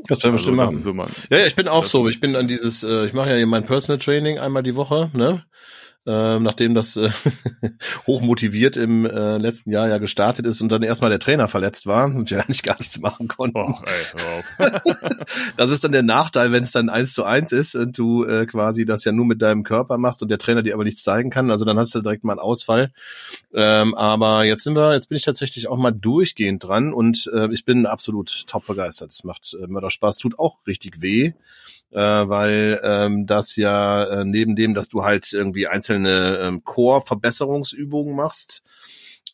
Das 0.07 0.23
werden 0.23 0.33
wir 0.33 0.39
Also, 0.39 0.51
bestimmt 0.51 0.57
machen. 0.57 0.77
so 0.77 0.93
Ja, 1.29 1.39
ja, 1.39 1.47
ich 1.47 1.55
bin 1.55 1.67
auch 1.67 1.81
Das 1.81 1.91
so. 1.91 2.07
Ich 2.07 2.19
bin 2.19 2.35
an 2.35 2.47
dieses, 2.47 2.83
äh, 2.83 3.05
ich 3.05 3.13
mache 3.13 3.31
ja 3.31 3.35
hier 3.35 3.47
mein 3.47 3.65
Personal 3.65 3.99
Training 3.99 4.37
einmal 4.37 4.63
die 4.63 4.75
Woche, 4.75 5.09
ne? 5.13 5.43
Ähm, 6.09 6.43
nachdem 6.43 6.73
das 6.73 6.95
äh, 6.95 7.09
hochmotiviert 8.07 8.77
im 8.77 9.05
äh, 9.05 9.37
letzten 9.39 9.71
Jahr 9.71 9.89
ja 9.89 9.97
gestartet 9.97 10.45
ist 10.45 10.61
und 10.61 10.71
dann 10.71 10.81
erstmal 10.81 11.09
der 11.09 11.19
Trainer 11.19 11.49
verletzt 11.49 11.85
war 11.85 12.05
und 12.05 12.31
wir 12.31 12.39
eigentlich 12.43 12.63
gar 12.63 12.77
nichts 12.79 12.97
machen 13.01 13.27
konnten. 13.27 13.57
oh, 13.57 13.75
ey. 14.57 14.71
Das 15.57 15.69
ist 15.69 15.83
dann 15.83 15.91
der 15.91 16.03
Nachteil, 16.03 16.53
wenn 16.53 16.63
es 16.63 16.71
dann 16.71 16.87
eins 16.87 17.13
zu 17.13 17.25
eins 17.25 17.51
ist 17.51 17.75
und 17.75 17.97
du 17.97 18.23
äh, 18.23 18.45
quasi 18.45 18.85
das 18.85 19.03
ja 19.03 19.11
nur 19.11 19.25
mit 19.25 19.41
deinem 19.41 19.63
Körper 19.63 19.97
machst 19.97 20.21
und 20.21 20.29
der 20.29 20.37
Trainer 20.37 20.63
dir 20.63 20.75
aber 20.75 20.85
nichts 20.85 21.03
zeigen 21.03 21.29
kann. 21.29 21.51
Also 21.51 21.65
dann 21.65 21.77
hast 21.77 21.93
du 21.93 21.99
direkt 21.99 22.23
mal 22.23 22.33
einen 22.33 22.39
Ausfall. 22.39 22.91
Ähm, 23.53 23.93
aber 23.93 24.45
jetzt 24.45 24.63
sind 24.63 24.77
wir, 24.77 24.93
jetzt 24.93 25.09
bin 25.09 25.17
ich 25.17 25.25
tatsächlich 25.25 25.67
auch 25.67 25.77
mal 25.77 25.91
durchgehend 25.91 26.63
dran 26.63 26.93
und 26.93 27.29
äh, 27.33 27.51
ich 27.51 27.65
bin 27.65 27.85
absolut 27.85 28.45
top 28.47 28.65
begeistert. 28.65 29.11
Es 29.11 29.25
macht 29.25 29.57
äh, 29.61 29.67
Mörder 29.67 29.91
Spaß, 29.91 30.19
tut 30.19 30.39
auch 30.39 30.65
richtig 30.67 31.01
weh. 31.01 31.33
Äh, 31.91 31.99
weil 31.99 32.81
ähm, 32.83 33.25
das 33.25 33.55
ja 33.55 34.03
äh, 34.03 34.25
neben 34.25 34.55
dem, 34.55 34.73
dass 34.73 34.89
du 34.89 35.03
halt 35.03 35.31
irgendwie 35.31 35.67
einzelne 35.67 36.37
ähm, 36.41 36.63
Core-Verbesserungsübungen 36.63 38.15
machst, 38.15 38.63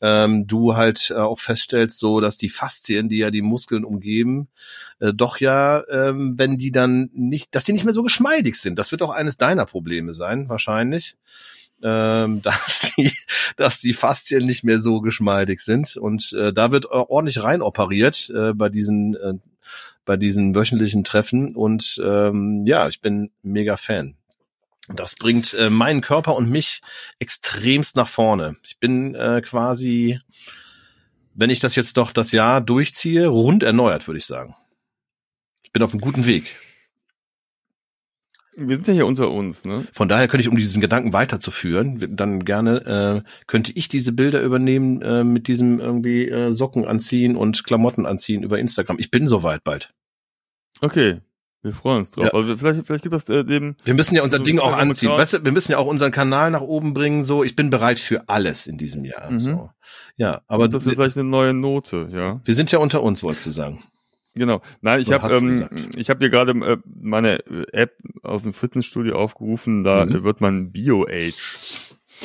ähm, 0.02 0.48
du 0.48 0.76
halt 0.76 1.12
äh, 1.12 1.16
auch 1.16 1.40
feststellst, 1.40 1.98
so 1.98 2.20
dass 2.20 2.38
die 2.38 2.50
Faszien, 2.50 3.10
die 3.10 3.20
ja 3.20 3.32
die 3.32 3.42
Muskeln 3.42 3.86
umgeben, 3.86 4.50
äh, 5.00 5.14
doch 5.14 5.38
ja, 5.38 5.84
ähm, 5.90 6.34
wenn 6.38 6.58
die 6.58 6.72
dann 6.72 7.10
nicht, 7.14 7.56
dass 7.56 7.64
die 7.64 7.74
nicht 7.74 7.86
mehr 7.86 7.94
so 7.94 8.04
geschmeidig 8.04 8.58
sind. 8.58 8.78
Das 8.78 8.92
wird 8.92 9.02
auch 9.02 9.12
eines 9.12 9.38
deiner 9.38 9.66
Probleme 9.66 10.14
sein, 10.14 10.50
wahrscheinlich. 10.50 11.16
Ähm, 11.82 12.42
dass 12.44 12.92
die, 12.98 13.12
dass 13.56 13.80
die 13.80 13.94
Faszien 13.94 14.46
nicht 14.46 14.64
mehr 14.64 14.80
so 14.80 15.02
geschmeidig 15.02 15.60
sind 15.62 15.98
und 15.98 16.34
äh, 16.34 16.54
da 16.54 16.72
wird 16.72 16.86
ordentlich 16.86 17.42
rein 17.42 17.62
operiert 17.62 18.32
äh, 18.34 18.54
bei 18.54 18.70
diesen 18.70 19.16
äh, 19.16 19.34
bei 20.06 20.18
diesen 20.18 20.56
wöchentlichen 20.56 21.04
Treffen 21.04 21.56
und 21.56 22.02
ähm, 22.04 22.64
ja, 22.66 22.88
ich 22.88 23.02
bin 23.02 23.32
mega 23.42 23.78
Fan. 23.78 24.16
Das 24.90 25.16
bringt 25.16 25.54
äh, 25.54 25.70
meinen 25.70 26.02
Körper 26.02 26.36
und 26.36 26.50
mich 26.50 26.82
extremst 27.20 27.96
nach 27.96 28.08
vorne. 28.08 28.58
Ich 28.64 28.80
bin 28.80 29.16
äh, 29.16 29.42
quasi, 29.42 30.20
wenn 31.34 31.50
ich 31.50 31.60
das 31.60 31.76
jetzt 31.76 31.96
doch 31.96 32.12
das 32.12 32.34
Jahr 32.34 32.60
durchziehe, 32.60 33.28
rund 33.28 33.64
erneuert, 33.64 34.08
würde 34.08 34.18
ich 34.18 34.26
sagen. 34.26 34.56
Ich 35.64 35.72
bin 35.72 35.84
auf 35.84 35.92
einem 35.92 36.02
guten 36.02 36.26
Weg. 36.26 36.54
Wir 38.56 38.76
sind 38.76 38.88
ja 38.88 38.94
hier 38.94 39.08
unter 39.08 39.32
uns, 39.32 39.66
ne? 39.66 39.86
Von 39.94 40.10
daher 40.10 40.28
könnte 40.28 40.42
ich, 40.42 40.50
um 40.50 40.56
diesen 40.56 40.82
Gedanken 40.82 41.14
weiterzuführen, 41.14 42.16
dann 42.16 42.46
gerne 42.46 43.24
äh, 43.26 43.30
könnte 43.48 43.72
ich 43.76 43.88
diese 43.88 44.12
Bilder 44.12 44.42
übernehmen 44.42 45.02
äh, 45.02 45.24
mit 45.24 45.48
diesem 45.48 45.80
irgendwie 45.80 46.30
äh, 46.30 46.54
Socken 46.54 46.86
anziehen 46.86 47.36
und 47.36 47.64
Klamotten 47.64 48.06
anziehen 48.06 48.44
über 48.44 48.60
Instagram. 48.60 49.00
Ich 49.00 49.12
bin 49.12 49.28
soweit 49.28 49.64
bald. 49.64 49.94
Okay. 50.82 51.22
Wir 51.64 51.72
freuen 51.72 52.00
uns 52.00 52.10
drauf. 52.10 52.26
Ja. 52.26 52.34
Also 52.34 52.58
vielleicht, 52.58 52.86
vielleicht 52.86 53.04
gibt 53.04 53.16
das 53.16 53.30
äh, 53.30 53.46
dem. 53.46 53.78
Wir 53.86 53.94
müssen 53.94 54.16
ja 54.16 54.24
unser 54.24 54.40
So 54.40 54.44
Ding 54.44 54.60
auch 54.60 54.76
anziehen. 54.76 55.10
Weißt 55.10 55.34
du, 55.34 55.46
wir 55.46 55.52
müssen 55.54 55.72
ja 55.72 55.78
auch 55.78 55.88
unseren 55.88 56.12
Kanal 56.12 56.52
nach 56.52 56.62
oben 56.62 56.94
bringen. 56.94 57.24
So, 57.24 57.44
ich 57.44 57.56
bin 57.56 57.70
bereit 57.70 58.00
für 58.00 58.28
alles 58.28 58.68
in 58.68 58.78
diesem 58.78 59.06
Jahr. 59.06 59.32
Mhm. 59.32 59.40
So. 59.40 59.70
Ja, 60.18 60.42
aber 60.48 60.68
das 60.68 60.86
ist 60.86 60.94
vielleicht 60.94 61.18
eine 61.18 61.28
neue 61.28 61.54
Note, 61.54 62.10
ja. 62.12 62.42
wir 62.44 62.54
sind 62.54 62.72
ja 62.72 62.80
unter 62.80 63.02
uns, 63.02 63.24
wolltest 63.24 63.46
du 63.48 63.52
sagen. 63.52 63.84
Genau. 64.36 64.62
Nein, 64.82 65.00
ich 65.02 65.12
habe 65.12 65.32
ähm, 65.34 65.70
ich 65.96 66.10
habe 66.10 66.20
hier 66.20 66.30
gerade 66.30 66.52
äh, 66.54 66.78
meine 66.86 67.46
App 67.72 67.98
aus 68.24 68.44
dem 68.44 68.54
Fitnessstudio 68.54 69.16
aufgerufen. 69.18 69.84
Da 69.84 70.06
Mhm. 70.06 70.16
äh, 70.16 70.24
wird 70.24 70.42
mein 70.42 70.72
Bio-Age 70.72 71.60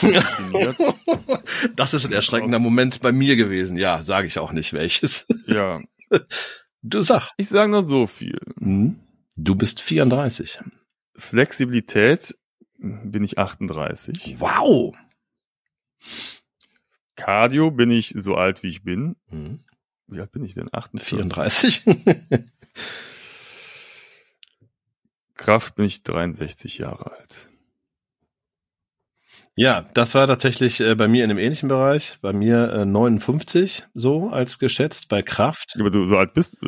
definiert. 0.03 0.77
Das 1.77 1.93
ist 1.95 2.05
ein 2.07 2.13
erschreckender 2.13 2.59
Moment 2.59 3.01
bei 3.01 3.11
mir 3.13 3.35
gewesen. 3.37 3.77
Ja, 3.77 4.03
sage 4.03 4.27
ich 4.27 4.39
auch 4.39 4.53
nicht 4.53 4.73
welches. 4.73 5.27
ja, 5.47 5.81
Du 6.83 7.03
sag. 7.03 7.31
ich 7.37 7.49
sage 7.49 7.71
nur 7.71 7.83
so 7.83 8.07
viel. 8.07 8.39
Mhm. 8.61 9.01
Du 9.37 9.55
bist 9.55 9.81
34. 9.81 10.61
Flexibilität 11.17 12.37
bin 12.79 13.25
ich 13.25 13.39
38. 13.39 14.37
Wow. 14.39 14.95
Cardio 17.17 17.71
bin 17.71 17.91
ich 17.91 18.15
so 18.17 18.35
alt 18.37 18.63
wie 18.63 18.69
ich 18.69 18.83
bin. 18.85 19.17
Mhm. 19.31 19.61
Wie 20.09 20.21
alt 20.21 20.33
bin 20.33 20.43
ich 20.45 20.55
denn? 20.55 20.69
48. 20.73 21.09
34. 21.09 21.83
Kraft 25.35 25.77
bin 25.77 25.85
ich 25.85 26.03
63 26.03 26.79
Jahre 26.79 27.13
alt. 27.13 27.49
ja, 29.55 29.83
das 29.95 30.15
war 30.15 30.27
tatsächlich 30.27 30.81
äh, 30.81 30.95
bei 30.95 31.09
mir 31.09 31.25
in 31.25 31.31
einem 31.31 31.39
ähnlichen 31.39 31.69
Bereich. 31.69 32.19
Bei 32.23 32.33
mir 32.33 32.73
äh, 32.73 32.85
59 32.85 33.85
so 33.95 34.31
als 34.31 34.59
geschätzt 34.59 35.09
bei 35.09 35.23
Kraft. 35.23 35.77
Aber 35.79 35.91
du 35.91 36.05
so 36.07 36.17
alt 36.17 36.33
bist? 36.33 36.61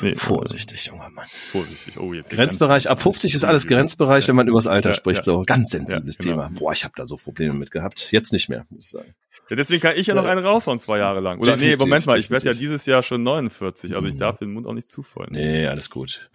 Nee, 0.00 0.14
Vorsichtig, 0.14 0.86
junger 0.86 1.08
Mann. 1.10 1.26
Vorsichtig. 1.52 1.98
Oh, 1.98 2.12
jetzt 2.12 2.30
Grenzbereich, 2.30 2.88
ab 2.90 3.00
50 3.00 3.34
ist 3.34 3.44
alles 3.44 3.66
Grenzbereich, 3.66 4.28
wenn 4.28 4.36
man 4.36 4.46
übers 4.48 4.66
Alter 4.66 4.90
Ja, 4.90 4.94
spricht. 4.94 5.18
ja. 5.18 5.22
So 5.22 5.42
ganz 5.46 5.70
sensibles 5.72 6.16
Ja, 6.18 6.24
genau. 6.32 6.44
Thema. 6.48 6.58
Boah, 6.58 6.72
ich 6.72 6.84
habe 6.84 6.92
da 6.96 7.06
so 7.06 7.16
Probleme 7.16 7.54
mit 7.54 7.70
gehabt. 7.70 8.08
Jetzt 8.10 8.32
nicht 8.32 8.48
mehr, 8.48 8.66
muss 8.70 8.84
ich 8.86 8.90
sagen. 8.90 9.14
Ja, 9.48 9.56
deswegen 9.56 9.80
kann 9.82 9.94
ich 9.96 10.06
ja 10.06 10.14
noch 10.14 10.24
Ja. 10.24 10.30
einen 10.30 10.44
raushauen, 10.44 10.78
zwei 10.78 10.98
Jahre 10.98 11.20
lang. 11.20 11.38
Oder 11.38 11.52
Definitiv, 11.52 11.78
nee, 11.78 11.84
Moment 11.84 12.06
mal, 12.06 12.18
ich 12.18 12.30
werde 12.30 12.46
ja 12.46 12.54
dieses 12.54 12.84
Jahr 12.86 13.02
schon 13.02 13.22
49, 13.22 13.94
also 13.94 14.06
ich 14.08 14.14
Mhm. 14.14 14.18
darf 14.18 14.38
den 14.38 14.52
Mund 14.52 14.66
auch 14.66 14.72
nicht 14.72 14.88
zu 14.88 15.02
voll. 15.02 15.26
Nee, 15.30 15.66
alles 15.66 15.90
gut. 15.90 16.28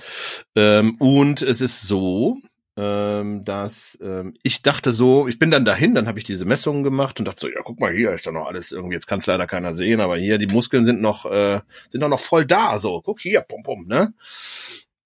Ähm, 0.55 0.95
und 0.99 1.41
es 1.41 1.61
ist 1.61 1.81
so, 1.81 2.37
ähm, 2.81 3.45
dass 3.45 3.99
ähm, 4.01 4.33
ich 4.41 4.63
dachte 4.63 4.91
so, 4.91 5.27
ich 5.27 5.37
bin 5.37 5.51
dann 5.51 5.65
dahin, 5.65 5.93
dann 5.93 6.07
habe 6.07 6.17
ich 6.17 6.25
diese 6.25 6.45
Messungen 6.45 6.81
gemacht 6.81 7.19
und 7.19 7.27
dachte 7.27 7.41
so, 7.41 7.47
ja, 7.47 7.61
guck 7.63 7.79
mal 7.79 7.93
hier, 7.93 8.11
ist 8.11 8.25
doch 8.25 8.31
noch 8.31 8.47
alles 8.47 8.71
irgendwie, 8.71 8.95
jetzt 8.95 9.05
kann 9.05 9.19
es 9.19 9.27
leider 9.27 9.45
keiner 9.45 9.73
sehen, 9.73 10.01
aber 10.01 10.17
hier, 10.17 10.39
die 10.39 10.47
Muskeln 10.47 10.83
sind 10.83 10.99
noch, 10.99 11.25
äh, 11.25 11.59
sind 11.89 12.01
doch 12.01 12.09
noch 12.09 12.19
voll 12.19 12.45
da, 12.45 12.79
so, 12.79 13.01
guck 13.01 13.19
hier, 13.19 13.41
pum, 13.41 13.61
pum, 13.61 13.85
ne? 13.85 14.13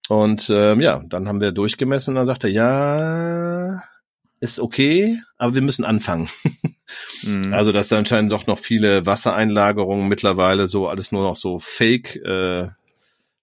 Und 0.08 0.50
ähm, 0.50 0.80
ja, 0.80 1.04
dann 1.06 1.28
haben 1.28 1.42
wir 1.42 1.52
durchgemessen 1.52 2.12
und 2.12 2.16
dann 2.16 2.26
sagte 2.26 2.48
er, 2.48 2.54
ja, 2.54 3.84
ist 4.40 4.60
okay, 4.60 5.20
aber 5.38 5.56
wir 5.56 5.62
müssen 5.62 5.84
anfangen. 5.84 6.30
Mhm. 7.24 7.52
Also, 7.52 7.72
dass 7.72 7.90
da 7.90 7.98
anscheinend 7.98 8.32
doch 8.32 8.48
noch 8.48 8.60
viele 8.60 9.06
Wassereinlagerungen 9.06 10.08
mittlerweile 10.08 10.68
so 10.68 10.88
alles 10.88 11.12
nur 11.12 11.24
noch 11.24 11.36
so 11.36 11.60
Fake, 11.60 12.16
äh, 12.18 12.70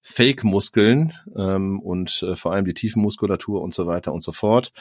Fake-Muskeln 0.03 1.13
ähm, 1.37 1.81
und 1.81 2.23
äh, 2.23 2.37
vor 2.37 2.53
allem 2.53 2.65
die 2.65 2.75
Tiefenmuskulatur 2.75 3.63
und 3.63 3.73
so 3.73 3.87
weiter 3.87 4.13
und 4.13 4.23
so 4.23 4.33
fort. 4.33 4.73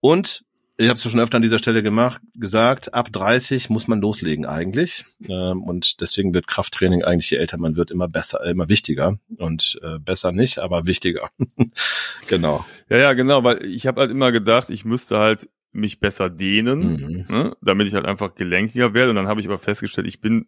Und 0.00 0.44
ich 0.78 0.88
habe 0.88 0.96
es 0.96 1.02
schon 1.10 1.18
öfter 1.20 1.36
an 1.36 1.42
dieser 1.42 1.58
Stelle 1.58 1.82
gemacht, 1.82 2.20
gesagt, 2.34 2.92
ab 2.92 3.10
30 3.10 3.70
muss 3.70 3.88
man 3.88 4.00
loslegen 4.02 4.44
eigentlich. 4.44 5.06
Ähm, 5.26 5.62
und 5.62 6.02
deswegen 6.02 6.34
wird 6.34 6.46
Krafttraining 6.46 7.02
eigentlich, 7.02 7.30
je 7.30 7.38
älter 7.38 7.56
man 7.56 7.76
wird, 7.76 7.90
immer 7.90 8.08
besser, 8.08 8.44
äh, 8.44 8.50
immer 8.50 8.68
wichtiger. 8.68 9.18
Und 9.38 9.80
äh, 9.82 9.98
besser 9.98 10.32
nicht, 10.32 10.58
aber 10.58 10.86
wichtiger. 10.86 11.30
genau. 12.28 12.64
Ja, 12.90 12.98
ja, 12.98 13.12
genau, 13.14 13.42
weil 13.42 13.64
ich 13.64 13.86
habe 13.86 14.02
halt 14.02 14.10
immer 14.10 14.32
gedacht, 14.32 14.68
ich 14.68 14.84
müsste 14.84 15.16
halt 15.16 15.48
mich 15.72 15.98
besser 16.00 16.28
dehnen, 16.30 16.80
Mhm. 16.96 17.24
ne, 17.28 17.56
damit 17.62 17.86
ich 17.86 17.94
halt 17.94 18.04
einfach 18.06 18.34
gelenkiger 18.34 18.92
werde. 18.92 19.10
Und 19.10 19.16
dann 19.16 19.28
habe 19.28 19.40
ich 19.40 19.46
aber 19.46 19.58
festgestellt, 19.58 20.06
ich 20.06 20.20
bin, 20.20 20.46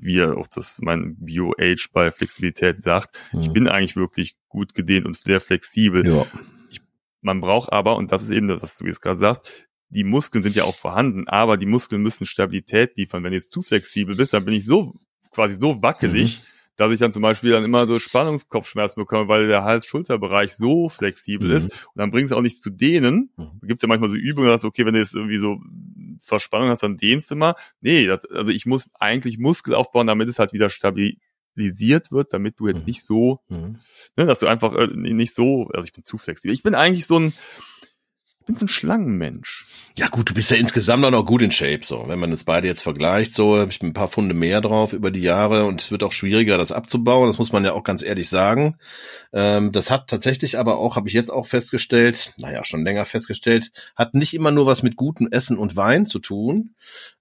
wie 0.00 0.22
auch 0.22 0.46
das 0.46 0.78
mein 0.82 1.16
Bio-Age 1.18 1.90
bei 1.92 2.10
Flexibilität 2.10 2.80
sagt, 2.80 3.20
ich 3.38 3.48
Mhm. 3.48 3.52
bin 3.52 3.68
eigentlich 3.68 3.96
wirklich 3.96 4.36
gut 4.48 4.74
gedehnt 4.74 5.06
und 5.06 5.16
sehr 5.16 5.40
flexibel. 5.40 6.06
ja. 6.06 6.26
Man 7.20 7.40
braucht 7.40 7.72
aber, 7.72 7.96
und 7.96 8.12
das 8.12 8.22
ist 8.22 8.30
eben 8.30 8.46
das, 8.48 8.62
was 8.62 8.76
du 8.76 8.86
jetzt 8.86 9.00
gerade 9.00 9.18
sagst, 9.18 9.66
die 9.90 10.04
Muskeln 10.04 10.42
sind 10.44 10.54
ja 10.54 10.64
auch 10.64 10.76
vorhanden, 10.76 11.26
aber 11.26 11.56
die 11.56 11.66
Muskeln 11.66 12.00
müssen 12.02 12.26
Stabilität 12.26 12.96
liefern. 12.96 13.24
Wenn 13.24 13.32
du 13.32 13.36
jetzt 13.36 13.50
zu 13.50 13.60
flexibel 13.62 14.14
bist, 14.16 14.32
dann 14.34 14.44
bin 14.44 14.54
ich 14.54 14.64
so 14.64 14.94
quasi 15.32 15.56
so 15.58 15.82
wackelig, 15.82 16.42
dass 16.76 16.92
ich 16.92 17.00
dann 17.00 17.10
zum 17.10 17.22
Beispiel 17.22 17.50
dann 17.50 17.64
immer 17.64 17.88
so 17.88 17.98
Spannungskopfschmerzen 17.98 19.00
bekomme, 19.02 19.26
weil 19.28 19.48
der 19.48 19.64
Hals-Schulterbereich 19.64 20.54
so 20.54 20.88
flexibel 20.88 21.48
Mhm. 21.48 21.56
ist. 21.56 21.66
Und 21.66 21.96
dann 21.96 22.10
bringt 22.12 22.26
es 22.26 22.32
auch 22.32 22.40
nichts 22.42 22.60
zu 22.60 22.70
dehnen. 22.70 23.30
Mhm. 23.36 23.60
Gibt 23.66 23.82
ja 23.82 23.88
manchmal 23.88 24.10
so 24.10 24.16
Übungen, 24.16 24.46
dass 24.48 24.64
okay, 24.64 24.86
wenn 24.86 24.94
du 24.94 25.00
jetzt 25.00 25.14
irgendwie 25.16 25.38
so 25.38 25.58
Verspannung 26.28 26.68
hast, 26.68 26.82
dann 26.82 26.96
dehnst 26.96 27.30
du 27.30 27.36
mal. 27.36 27.54
Nee, 27.80 28.06
das, 28.06 28.24
also 28.26 28.50
ich 28.52 28.66
muss 28.66 28.88
eigentlich 28.98 29.38
Muskel 29.38 29.74
aufbauen, 29.74 30.06
damit 30.06 30.28
es 30.28 30.38
halt 30.38 30.52
wieder 30.52 30.70
stabilisiert 31.56 32.12
wird, 32.12 32.32
damit 32.32 32.58
du 32.60 32.68
jetzt 32.68 32.86
Mhm. 32.86 32.90
nicht 32.90 33.02
so 33.04 33.40
Mhm. 33.48 33.78
ne, 34.16 34.26
dass 34.26 34.40
du 34.40 34.46
einfach 34.46 34.74
äh, 34.74 34.86
nicht 34.94 35.34
so, 35.34 35.68
also 35.72 35.84
ich 35.84 35.92
bin 35.92 36.04
zu 36.04 36.18
flexibel. 36.18 36.54
Ich 36.54 36.62
bin 36.62 36.74
eigentlich 36.74 37.06
so 37.06 37.18
ein, 37.18 37.34
bin 38.48 38.56
so 38.56 38.64
ein 38.64 38.68
Schlangenmensch. 38.68 39.66
Ja 39.94 40.08
gut, 40.08 40.30
du 40.30 40.34
bist 40.34 40.50
ja 40.50 40.56
insgesamt 40.56 41.04
auch 41.04 41.10
noch 41.10 41.26
gut 41.26 41.42
in 41.42 41.52
Shape, 41.52 41.80
so. 41.82 42.04
Wenn 42.06 42.18
man 42.18 42.30
das 42.30 42.44
beide 42.44 42.66
jetzt 42.66 42.82
vergleicht, 42.82 43.32
so, 43.32 43.58
hab 43.58 43.68
ich 43.68 43.82
ein 43.82 43.92
paar 43.92 44.08
Funde 44.08 44.34
mehr 44.34 44.62
drauf 44.62 44.94
über 44.94 45.10
die 45.10 45.20
Jahre 45.20 45.66
und 45.66 45.82
es 45.82 45.90
wird 45.90 46.02
auch 46.02 46.12
schwieriger, 46.12 46.56
das 46.56 46.72
abzubauen. 46.72 47.26
Das 47.26 47.36
muss 47.36 47.52
man 47.52 47.62
ja 47.64 47.72
auch 47.74 47.84
ganz 47.84 48.02
ehrlich 48.02 48.30
sagen. 48.30 48.76
Ähm, 49.34 49.70
das 49.70 49.90
hat 49.90 50.08
tatsächlich 50.08 50.58
aber 50.58 50.78
auch, 50.78 50.96
habe 50.96 51.08
ich 51.08 51.14
jetzt 51.14 51.30
auch 51.30 51.44
festgestellt, 51.44 52.32
naja, 52.38 52.64
schon 52.64 52.84
länger 52.84 53.04
festgestellt, 53.04 53.70
hat 53.96 54.14
nicht 54.14 54.32
immer 54.32 54.50
nur 54.50 54.64
was 54.64 54.82
mit 54.82 54.96
gutem 54.96 55.28
Essen 55.30 55.58
und 55.58 55.76
Wein 55.76 56.06
zu 56.06 56.18
tun, 56.18 56.74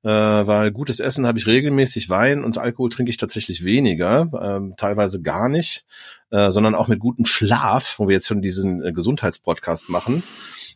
äh, 0.03 0.09
weil 0.09 0.71
gutes 0.71 1.01
Essen 1.01 1.27
habe 1.27 1.39
ich 1.39 1.45
regelmäßig, 1.47 2.09
Wein 2.09 2.45
und 2.45 2.57
Alkohol 2.57 2.89
trinke 2.89 3.09
ich 3.09 3.17
tatsächlich 3.17 3.65
weniger, 3.65 4.29
ähm, 4.41 4.75
teilweise 4.77 5.21
gar 5.21 5.49
nicht, 5.49 5.83
äh, 6.31 6.51
sondern 6.51 6.73
auch 6.73 6.87
mit 6.87 6.99
gutem 6.99 7.25
Schlaf, 7.25 7.95
wo 7.97 8.07
wir 8.07 8.15
jetzt 8.15 8.27
schon 8.27 8.41
diesen 8.41 8.81
äh, 8.81 8.93
Gesundheitspodcast 8.93 9.89
machen. 9.89 10.23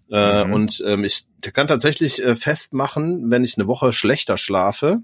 Äh, 0.10 0.45
Mhm. 0.45 0.54
Und 0.54 0.84
ähm, 0.86 1.04
ich 1.04 1.26
kann 1.54 1.68
tatsächlich 1.68 2.24
äh, 2.24 2.36
festmachen, 2.36 3.30
wenn 3.32 3.43
ich 3.43 3.58
eine 3.58 3.68
Woche 3.68 3.93
schlechter 3.93 4.38
schlafe, 4.38 5.02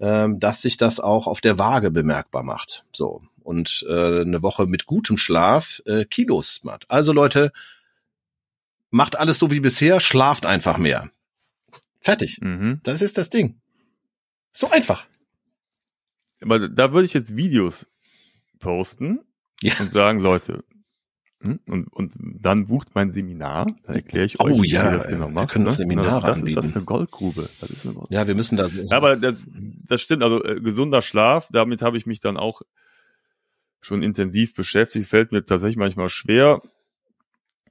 ähm, 0.00 0.40
dass 0.40 0.62
sich 0.62 0.76
das 0.76 1.00
auch 1.00 1.26
auf 1.26 1.40
der 1.40 1.58
Waage 1.58 1.90
bemerkbar 1.90 2.42
macht. 2.42 2.84
So. 2.92 3.22
Und 3.42 3.84
äh, 3.88 4.20
eine 4.22 4.42
Woche 4.42 4.66
mit 4.66 4.86
gutem 4.86 5.16
Schlaf 5.16 5.82
äh, 5.86 6.04
Kilos 6.04 6.62
macht. 6.64 6.90
Also 6.90 7.12
Leute, 7.12 7.52
macht 8.90 9.16
alles 9.18 9.38
so 9.38 9.50
wie 9.50 9.60
bisher, 9.60 10.00
schlaft 10.00 10.44
einfach 10.46 10.76
mehr. 10.78 11.10
Fertig. 12.00 12.38
Mhm. 12.40 12.80
Das 12.82 13.00
ist 13.02 13.16
das 13.18 13.30
Ding. 13.30 13.60
So 14.52 14.70
einfach. 14.70 15.06
Aber 16.42 16.68
da 16.68 16.92
würde 16.92 17.06
ich 17.06 17.14
jetzt 17.14 17.36
Videos 17.36 17.88
posten 18.58 19.20
Ja. 19.62 19.74
und 19.80 19.90
sagen, 19.90 20.18
Leute, 20.20 20.64
und, 21.66 21.88
und 21.92 22.12
dann 22.16 22.66
bucht 22.66 22.88
mein 22.94 23.10
Seminar, 23.10 23.66
da 23.86 23.94
erkläre 23.94 24.26
ich 24.26 24.40
Oh 24.40 24.44
euch, 24.44 24.62
wie 24.62 24.70
ja, 24.70 24.84
ihr 24.90 24.98
das 24.98 25.08
genau 25.08 25.26
wir 25.26 25.32
macht. 25.32 25.50
können 25.50 25.66
auch 25.66 25.70
ne? 25.70 25.76
Seminare 25.76 26.20
das, 26.20 26.40
das, 26.40 26.48
ist, 26.48 26.56
das 26.56 26.66
ist 26.66 26.76
eine 26.76 26.84
Goldgrube. 26.84 27.48
Das 27.60 27.70
ist 27.70 27.84
eine 27.84 27.94
Goldgrube. 27.94 28.14
Ja, 28.14 28.26
wir 28.26 28.34
müssen 28.34 28.56
da. 28.56 28.66
Ja, 28.66 28.96
aber 28.96 29.16
das, 29.16 29.40
das 29.88 30.00
stimmt, 30.00 30.22
also 30.22 30.42
äh, 30.44 30.60
gesunder 30.60 31.02
Schlaf, 31.02 31.48
damit 31.50 31.82
habe 31.82 31.96
ich 31.96 32.06
mich 32.06 32.20
dann 32.20 32.36
auch 32.36 32.62
schon 33.80 34.02
intensiv 34.02 34.54
beschäftigt, 34.54 35.08
fällt 35.08 35.32
mir 35.32 35.44
tatsächlich 35.44 35.76
manchmal 35.76 36.08
schwer. 36.08 36.62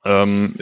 Ähm, 0.04 0.56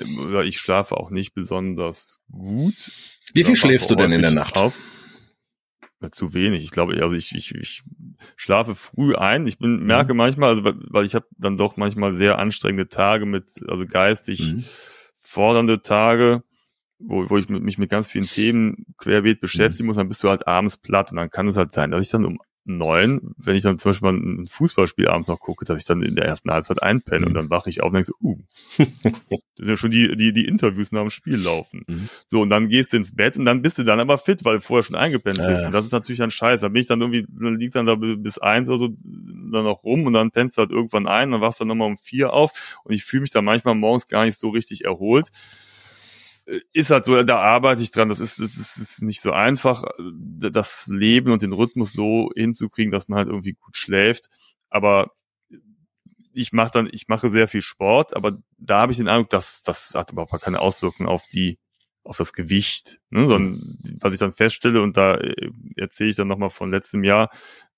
ich 0.43 0.59
schlafe 0.59 0.97
auch 0.97 1.09
nicht 1.09 1.33
besonders 1.33 2.19
gut. 2.31 2.91
Wie 3.33 3.43
viel 3.43 3.55
schläfst 3.55 3.89
du 3.89 3.95
denn 3.95 4.11
in 4.11 4.21
der 4.21 4.31
Nacht? 4.31 4.57
Auf. 4.57 4.77
Ja, 6.01 6.09
zu 6.11 6.33
wenig. 6.33 6.63
Ich 6.63 6.71
glaube, 6.71 6.93
also 7.01 7.15
ich, 7.15 7.35
ich, 7.35 7.53
ich 7.55 7.83
schlafe 8.37 8.73
früh 8.73 9.15
ein. 9.15 9.45
Ich 9.47 9.57
bin, 9.59 9.83
merke 9.85 10.13
manchmal, 10.13 10.49
also 10.49 10.63
weil- 10.63 11.05
ich 11.05 11.13
habe 11.15 11.25
dann 11.37 11.57
doch 11.57 11.75
manchmal 11.75 12.13
sehr 12.13 12.39
anstrengende 12.39 12.87
Tage 12.87 13.25
mit, 13.25 13.49
also 13.67 13.85
geistig 13.85 14.53
Mhm. 14.53 14.63
fordernde 15.13 15.81
Tage, 15.81 16.43
wo, 16.99 17.29
wo 17.29 17.37
ich 17.37 17.49
mit, 17.49 17.63
mich 17.63 17.77
mit 17.77 17.89
ganz 17.89 18.09
vielen 18.09 18.27
Themen 18.27 18.85
querbeet 18.97 19.41
beschäftigen 19.41 19.87
muss, 19.87 19.97
dann 19.97 20.07
bist 20.07 20.23
du 20.23 20.29
halt 20.29 20.47
abends 20.47 20.77
platt 20.77 21.11
und 21.11 21.17
dann 21.17 21.29
kann 21.29 21.47
es 21.47 21.57
halt 21.57 21.73
sein, 21.73 21.91
dass 21.91 22.01
ich 22.05 22.09
dann 22.11 22.25
um 22.25 22.39
neun, 22.77 23.33
wenn 23.37 23.55
ich 23.55 23.63
dann 23.63 23.79
zum 23.79 23.89
Beispiel 23.89 24.11
mal 24.11 24.17
ein 24.17 24.45
Fußballspiel 24.45 25.07
abends 25.07 25.27
noch 25.27 25.39
gucke, 25.39 25.65
dass 25.65 25.77
ich 25.79 25.85
dann 25.85 26.01
in 26.03 26.15
der 26.15 26.25
ersten 26.25 26.51
Halbzeit 26.51 26.81
einpenne 26.81 27.21
Mhm. 27.21 27.27
und 27.27 27.33
dann 27.33 27.49
wache 27.49 27.69
ich 27.69 27.81
auf 27.81 27.87
und 27.87 27.93
denke 27.95 28.05
so, 28.05 28.13
uh, 28.21 28.37
da 28.77 28.85
sind 29.57 29.67
ja 29.69 29.75
schon 29.75 29.91
die, 29.91 30.15
die, 30.15 30.31
die 30.33 30.45
Interviews 30.45 30.91
nach 30.91 31.01
dem 31.01 31.09
Spiel 31.09 31.37
laufen. 31.37 31.83
Mhm. 31.87 32.09
So, 32.27 32.41
und 32.41 32.49
dann 32.49 32.69
gehst 32.69 32.93
du 32.93 32.97
ins 32.97 33.15
Bett 33.15 33.37
und 33.37 33.45
dann 33.45 33.61
bist 33.61 33.77
du 33.77 33.83
dann 33.83 33.99
aber 33.99 34.17
fit, 34.17 34.45
weil 34.45 34.55
du 34.55 34.61
vorher 34.61 34.83
schon 34.83 34.95
eingepennt 34.95 35.37
bist. 35.39 35.61
ja. 35.61 35.65
Und 35.67 35.73
das 35.73 35.85
ist 35.85 35.91
natürlich 35.91 36.19
dann 36.19 36.31
scheiße. 36.31 36.65
Da 36.65 36.69
bin 36.69 36.79
ich 36.81 36.87
dann 36.87 37.01
irgendwie, 37.01 37.25
dann 37.29 37.57
liegt 37.57 37.75
dann 37.75 37.85
da 37.85 37.95
bis 37.95 38.37
eins 38.37 38.69
oder 38.69 38.79
so 38.79 38.87
dann 39.51 39.63
noch 39.63 39.83
rum 39.83 40.05
und 40.05 40.13
dann 40.13 40.31
pennst 40.31 40.57
du 40.57 40.61
halt 40.61 40.71
irgendwann 40.71 41.07
ein, 41.07 41.31
dann 41.31 41.41
wachst 41.41 41.59
du 41.59 41.63
dann 41.63 41.69
nochmal 41.69 41.87
um 41.87 41.97
vier 41.97 42.33
auf 42.33 42.51
und 42.83 42.93
ich 42.93 43.03
fühle 43.03 43.21
mich 43.21 43.31
dann 43.31 43.45
manchmal 43.45 43.75
morgens 43.75 44.07
gar 44.07 44.25
nicht 44.25 44.37
so 44.37 44.49
richtig 44.49 44.85
erholt. 44.85 45.29
Ist 46.73 46.89
halt 46.91 47.05
so, 47.05 47.21
da 47.23 47.39
arbeite 47.39 47.81
ich 47.81 47.91
dran. 47.91 48.09
Das 48.09 48.19
ist, 48.19 48.39
das 48.39 48.77
ist, 48.77 49.01
nicht 49.01 49.21
so 49.21 49.31
einfach, 49.31 49.83
das 49.99 50.87
Leben 50.87 51.31
und 51.31 51.41
den 51.41 51.53
Rhythmus 51.53 51.93
so 51.93 52.31
hinzukriegen, 52.35 52.91
dass 52.91 53.07
man 53.07 53.19
halt 53.19 53.27
irgendwie 53.27 53.53
gut 53.53 53.77
schläft. 53.77 54.29
Aber 54.69 55.11
ich 56.33 56.53
mache 56.53 56.71
dann, 56.71 56.89
ich 56.91 57.07
mache 57.07 57.29
sehr 57.29 57.47
viel 57.47 57.61
Sport, 57.61 58.15
aber 58.15 58.37
da 58.57 58.81
habe 58.81 58.91
ich 58.91 58.97
den 58.97 59.07
Eindruck, 59.07 59.29
dass 59.29 59.61
das 59.61 59.93
hat 59.95 60.11
überhaupt 60.11 60.41
keine 60.41 60.59
Auswirkungen 60.59 61.09
auf 61.09 61.27
die, 61.27 61.57
auf 62.03 62.17
das 62.17 62.33
Gewicht, 62.33 63.01
ne? 63.09 63.27
sondern 63.27 63.77
was 63.99 64.13
ich 64.13 64.19
dann 64.19 64.31
feststelle 64.31 64.81
und 64.81 64.95
da 64.97 65.15
äh, 65.15 65.51
erzähle 65.75 66.09
ich 66.11 66.15
dann 66.15 66.27
nochmal 66.27 66.49
von 66.49 66.71
letztem 66.71 67.03
Jahr, 67.03 67.29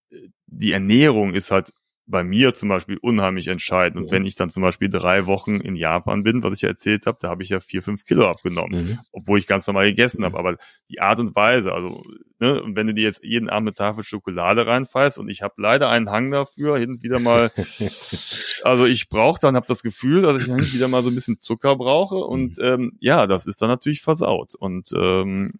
äh, 0.10 0.28
die 0.48 0.72
Ernährung 0.72 1.34
ist 1.34 1.52
halt 1.52 1.74
bei 2.12 2.24
mir 2.24 2.54
zum 2.54 2.70
Beispiel 2.70 2.98
unheimlich 3.02 3.48
entscheidend. 3.48 3.98
Und 3.98 4.06
Mhm. 4.08 4.12
wenn 4.12 4.26
ich 4.26 4.36
dann 4.36 4.50
zum 4.50 4.62
Beispiel 4.62 4.90
drei 4.90 5.26
Wochen 5.26 5.56
in 5.62 5.76
Japan 5.76 6.24
bin, 6.24 6.44
was 6.44 6.54
ich 6.56 6.62
ja 6.62 6.70
erzählt 6.70 7.08
habe, 7.08 7.18
da 7.22 7.30
habe 7.30 7.42
ich 7.44 7.50
ja 7.50 7.60
vier, 7.60 7.82
fünf 7.82 8.06
Kilo 8.06 8.30
abgenommen, 8.30 8.88
Mhm. 8.90 9.00
obwohl 9.12 9.40
ich 9.40 9.48
ganz 9.48 9.66
normal 9.66 9.86
gegessen 9.86 10.24
habe. 10.24 10.38
Aber 10.38 10.58
die 10.90 11.00
Art 11.00 11.20
und 11.20 11.36
Weise, 11.36 11.74
also, 11.74 12.04
ne, 12.40 12.62
und 12.62 12.76
wenn 12.76 12.88
du 12.88 12.94
dir 12.94 13.04
jetzt 13.04 13.24
jeden 13.24 13.50
Abend 13.50 13.70
eine 13.70 13.74
Tafel 13.74 14.04
Schokolade 14.04 14.68
reinfallst 14.68 15.18
und 15.18 15.30
ich 15.30 15.42
habe 15.42 15.56
leider 15.58 15.90
einen 15.90 16.10
Hang 16.12 16.30
dafür, 16.32 16.78
hin 16.78 16.92
und 16.92 17.04
wieder 17.04 17.20
mal, 17.20 17.52
also 18.64 18.86
ich 18.86 19.10
brauche 19.10 19.40
dann, 19.40 19.56
habe 19.56 19.66
das 19.68 19.82
Gefühl, 19.84 20.22
dass 20.22 20.42
ich 20.42 20.46
hin 20.48 20.56
und 20.56 20.74
wieder 20.74 20.88
mal 20.88 21.04
so 21.04 21.10
ein 21.10 21.16
bisschen 21.16 21.38
Zucker 21.38 21.76
brauche 21.76 22.16
und 22.16 22.58
ähm, 22.62 22.98
ja, 23.00 23.26
das 23.28 23.46
ist 23.48 23.62
dann 23.62 23.70
natürlich 23.70 24.02
versaut. 24.02 24.56
Und 24.56 24.90
ähm, 24.96 25.54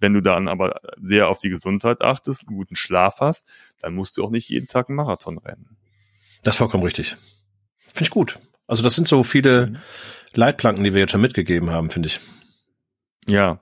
wenn 0.00 0.14
du 0.14 0.20
dann 0.20 0.48
aber 0.48 0.80
sehr 1.02 1.28
auf 1.28 1.38
die 1.38 1.48
Gesundheit 1.50 2.00
achtest, 2.02 2.46
einen 2.46 2.56
guten 2.56 2.76
Schlaf 2.76 3.20
hast, 3.20 3.46
dann 3.80 3.94
musst 3.94 4.16
du 4.16 4.24
auch 4.24 4.30
nicht 4.30 4.48
jeden 4.48 4.66
Tag 4.68 4.88
einen 4.88 4.96
Marathon 4.96 5.38
rennen. 5.38 5.76
Das 6.42 6.54
ist 6.54 6.58
vollkommen 6.58 6.84
richtig. 6.84 7.16
Finde 7.86 8.04
ich 8.04 8.10
gut. 8.10 8.38
Also 8.66 8.82
das 8.82 8.94
sind 8.94 9.08
so 9.08 9.22
viele 9.24 9.68
Mhm. 9.68 9.76
Leitplanken, 10.34 10.84
die 10.84 10.92
wir 10.92 11.00
jetzt 11.00 11.12
schon 11.12 11.20
mitgegeben 11.22 11.70
haben, 11.70 11.90
finde 11.90 12.08
ich. 12.08 12.20
Ja. 13.26 13.60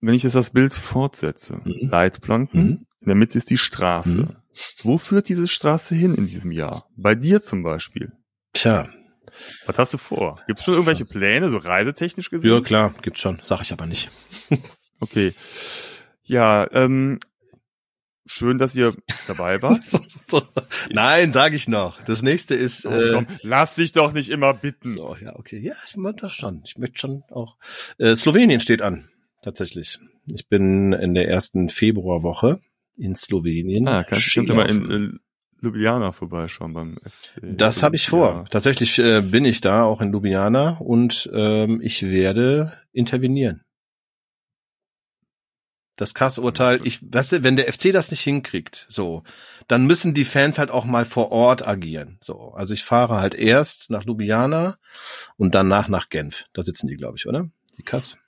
Wenn 0.00 0.14
ich 0.14 0.22
jetzt 0.22 0.34
das 0.34 0.50
Bild 0.50 0.74
fortsetze, 0.74 1.60
Mhm. 1.64 1.88
Leitplanken, 1.88 2.62
Mhm. 2.64 2.86
in 3.00 3.06
der 3.06 3.14
Mitte 3.14 3.38
ist 3.38 3.50
die 3.50 3.58
Straße. 3.58 4.20
Mhm. 4.22 4.36
Wo 4.82 4.98
führt 4.98 5.28
diese 5.28 5.48
Straße 5.48 5.94
hin 5.94 6.14
in 6.14 6.26
diesem 6.26 6.52
Jahr? 6.52 6.88
Bei 6.96 7.14
dir 7.14 7.42
zum 7.42 7.62
Beispiel. 7.62 8.12
Tja, 8.52 8.88
Was 9.66 9.78
hast 9.78 9.94
du 9.94 9.98
vor? 9.98 10.40
Gibt 10.46 10.58
es 10.58 10.64
schon 10.64 10.74
irgendwelche 10.74 11.04
Pläne, 11.04 11.48
so 11.50 11.56
reisetechnisch 11.58 12.30
gesehen? 12.30 12.52
ja 12.52 12.60
klar, 12.60 12.94
gibt's 13.02 13.20
schon. 13.20 13.40
Sag 13.42 13.62
ich 13.62 13.72
aber 13.72 13.86
nicht. 13.86 14.10
Okay. 15.00 15.34
Ja, 16.22 16.66
ähm, 16.72 17.18
schön, 18.24 18.56
dass 18.58 18.74
ihr 18.74 18.96
dabei 19.26 19.60
wart. 19.60 19.84
so, 19.84 19.98
so. 20.26 20.42
Nein, 20.90 21.32
sage 21.32 21.56
ich 21.56 21.68
noch. 21.68 22.00
Das 22.02 22.22
nächste 22.22 22.54
ist. 22.54 22.86
Oh, 22.86 22.90
Äh, 22.90 23.12
komm, 23.12 23.26
lass 23.42 23.74
dich 23.74 23.92
doch 23.92 24.12
nicht 24.12 24.30
immer 24.30 24.54
bitten. 24.54 24.96
so, 24.96 25.14
ja, 25.20 25.36
okay. 25.36 25.58
Ja, 25.58 25.74
ich 25.86 25.96
möchte 25.96 26.22
das 26.22 26.32
schon. 26.34 26.62
Ich 26.64 26.78
möchte 26.78 26.98
schon 26.98 27.22
auch. 27.30 27.58
Äh, 27.98 28.14
Slowenien 28.16 28.60
steht 28.60 28.80
an, 28.80 29.10
tatsächlich. 29.42 29.98
Ich 30.26 30.48
bin 30.48 30.92
in 30.94 31.12
der 31.12 31.28
ersten 31.28 31.68
Februarwoche 31.68 32.60
in 32.96 33.14
Slowenien. 33.16 33.86
Ah, 33.88 34.04
kannst, 34.04 34.32
kannst 34.32 34.48
du 34.48 34.54
mal 34.54 34.70
in 34.70 34.90
äh, 34.90 35.18
Ljubljana 35.64 36.12
vorbeischauen 36.12 36.72
beim 36.74 36.98
FC. 37.04 37.40
Das 37.42 37.82
habe 37.82 37.96
ich 37.96 38.08
vor. 38.08 38.44
Tatsächlich 38.50 38.98
äh, 38.98 39.20
bin 39.22 39.44
ich 39.44 39.60
da, 39.60 39.82
auch 39.84 40.00
in 40.00 40.12
Ljubljana, 40.12 40.76
und 40.78 41.28
ähm, 41.34 41.80
ich 41.82 42.02
werde 42.02 42.72
intervenieren. 42.92 43.62
Das 45.96 46.12
Kassurteil, 46.12 46.80
ich, 46.84 47.00
weißt 47.12 47.32
du, 47.32 47.42
wenn 47.44 47.54
der 47.54 47.72
FC 47.72 47.92
das 47.92 48.10
nicht 48.10 48.22
hinkriegt, 48.22 48.84
so, 48.88 49.22
dann 49.68 49.86
müssen 49.86 50.12
die 50.12 50.24
Fans 50.24 50.58
halt 50.58 50.72
auch 50.72 50.84
mal 50.84 51.04
vor 51.04 51.30
Ort 51.30 51.66
agieren. 51.66 52.18
So, 52.20 52.52
also 52.52 52.74
ich 52.74 52.82
fahre 52.82 53.20
halt 53.20 53.34
erst 53.34 53.90
nach 53.90 54.04
Ljubljana 54.04 54.76
und 55.36 55.54
danach 55.54 55.86
nach 55.88 56.08
Genf. 56.08 56.46
Da 56.52 56.62
sitzen 56.62 56.88
die, 56.88 56.96
glaube 56.96 57.16
ich, 57.16 57.28
oder? 57.28 57.48
Die 57.78 57.84
Kass. 57.84 58.18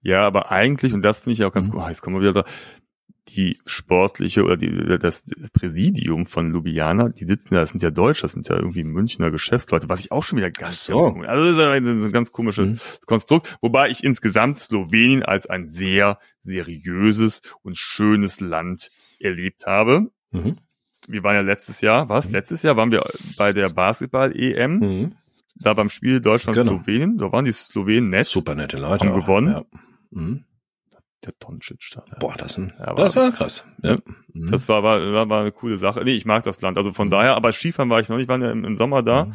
Ja, 0.00 0.24
aber 0.24 0.52
eigentlich, 0.52 0.92
und 0.94 1.02
das 1.02 1.20
finde 1.20 1.34
ich 1.34 1.44
auch 1.44 1.52
ganz 1.52 1.68
Mhm. 1.68 1.72
gut, 1.72 1.80
ah, 1.82 1.88
jetzt 1.88 2.02
kommen 2.02 2.16
wir 2.16 2.20
wieder 2.20 2.44
da, 2.44 2.50
die 3.28 3.58
sportliche 3.66 4.42
oder 4.44 4.56
die, 4.56 4.98
das 4.98 5.24
Präsidium 5.52 6.26
von 6.26 6.50
Ljubljana, 6.52 7.10
die 7.10 7.24
sitzen 7.24 7.54
ja, 7.54 7.60
das 7.60 7.70
sind 7.70 7.82
ja 7.82 7.90
Deutsche, 7.90 8.22
das 8.22 8.32
sind 8.32 8.48
ja 8.48 8.56
irgendwie 8.56 8.82
Münchner 8.84 9.30
Geschäftsleute, 9.30 9.88
was 9.88 10.00
ich 10.00 10.10
auch 10.12 10.24
schon 10.24 10.38
wieder 10.38 10.50
ganz, 10.50 10.84
so. 10.84 10.96
ganz 10.98 11.12
komisch, 11.14 11.28
also 11.28 11.44
das 11.44 11.52
ist 11.56 11.62
ein, 11.62 12.04
ein 12.06 12.12
ganz 12.12 12.32
komisches 12.32 12.66
Mhm. 12.66 12.78
Konstrukt, 13.06 13.56
wobei 13.60 13.90
ich 13.90 14.02
insgesamt 14.02 14.58
Slowenien 14.58 15.22
als 15.22 15.46
ein 15.46 15.66
sehr 15.68 16.18
seriöses 16.40 17.42
und 17.62 17.78
schönes 17.78 18.40
Land 18.40 18.90
erlebt 19.20 19.66
habe. 19.66 20.10
Mhm. 20.32 20.56
Wir 21.08 21.22
waren 21.22 21.34
ja 21.36 21.40
letztes 21.42 21.80
Jahr, 21.80 22.08
was? 22.08 22.28
Mhm. 22.28 22.34
Letztes 22.34 22.62
Jahr 22.62 22.76
waren 22.76 22.90
wir 22.90 23.04
bei 23.36 23.52
der 23.52 23.68
Basketball-EM, 23.70 24.78
Mhm. 24.78 25.12
da 25.56 25.74
beim 25.74 25.90
Spiel 25.90 26.14
Genau. 26.20 26.32
Deutschland-Slowenien, 26.32 27.18
da 27.18 27.30
waren 27.32 27.44
die 27.44 27.52
Slowenen 27.52 28.10
nett. 28.10 28.26
Super 28.26 28.54
nette 28.56 28.78
Leute. 28.78 29.04
Haben 29.06 29.12
auch. 29.14 29.20
gewonnen. 29.20 29.48
Ja. 29.48 29.64
Mhm. 31.22 31.26
der 31.26 31.34
Doncic 31.40 31.90
da. 31.94 32.04
Boah, 32.18 32.34
das, 32.36 32.58
ein, 32.58 32.72
Ja, 32.78 32.94
das 32.94 33.16
war- 33.16 33.24
war 33.24 33.32
krass. 33.32 33.66
Ja. 33.82 33.96
Mhm. 34.32 34.50
Das 34.50 34.68
war, 34.68 34.82
war, 34.82 35.00
war, 35.12 35.28
war 35.28 35.40
eine 35.40 35.52
coole 35.52 35.78
Sache. 35.78 36.02
Nee, 36.04 36.12
ich 36.14 36.24
mag 36.26 36.42
das 36.44 36.60
Land. 36.60 36.78
Also 36.78 36.92
von 36.92 37.10
daher, 37.10 37.36
aber 37.36 37.52
Skifahren 37.52 37.90
war 37.90 38.00
ich 38.00 38.08
noch 38.08 38.16
nicht, 38.16 38.28
waren 38.28 38.42
ja 38.42 38.50
im, 38.50 38.64
im 38.64 38.76
Sommer 38.76 39.02
da. 39.02 39.26
Mhm. 39.26 39.32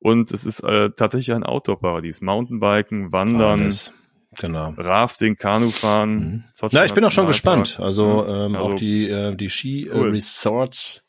Und 0.00 0.30
es 0.32 0.44
ist 0.44 0.60
äh, 0.60 0.90
tatsächlich 0.90 1.34
ein 1.34 1.42
Outdoor-Paradies. 1.42 2.20
Mountainbiken, 2.20 3.10
Wandern, 3.12 3.62
Alles. 3.62 3.92
Genau. 4.38 4.74
Rafting, 4.76 5.36
Kanufahren. 5.36 6.44
Mhm. 6.60 6.68
Ja, 6.70 6.84
ich 6.84 6.92
bin 6.92 7.04
auch 7.04 7.10
schon 7.10 7.26
gespannt. 7.26 7.80
Also, 7.80 8.24
Ja, 8.28 8.46
ähm, 8.46 8.54
also 8.56 8.66
auch 8.68 8.74
die 8.74 9.08
äh, 9.08 9.34
die 9.34 9.48
Ski 9.50 9.90
cool. 9.92 10.08
äh, 10.08 10.10
Resorts 10.12 11.02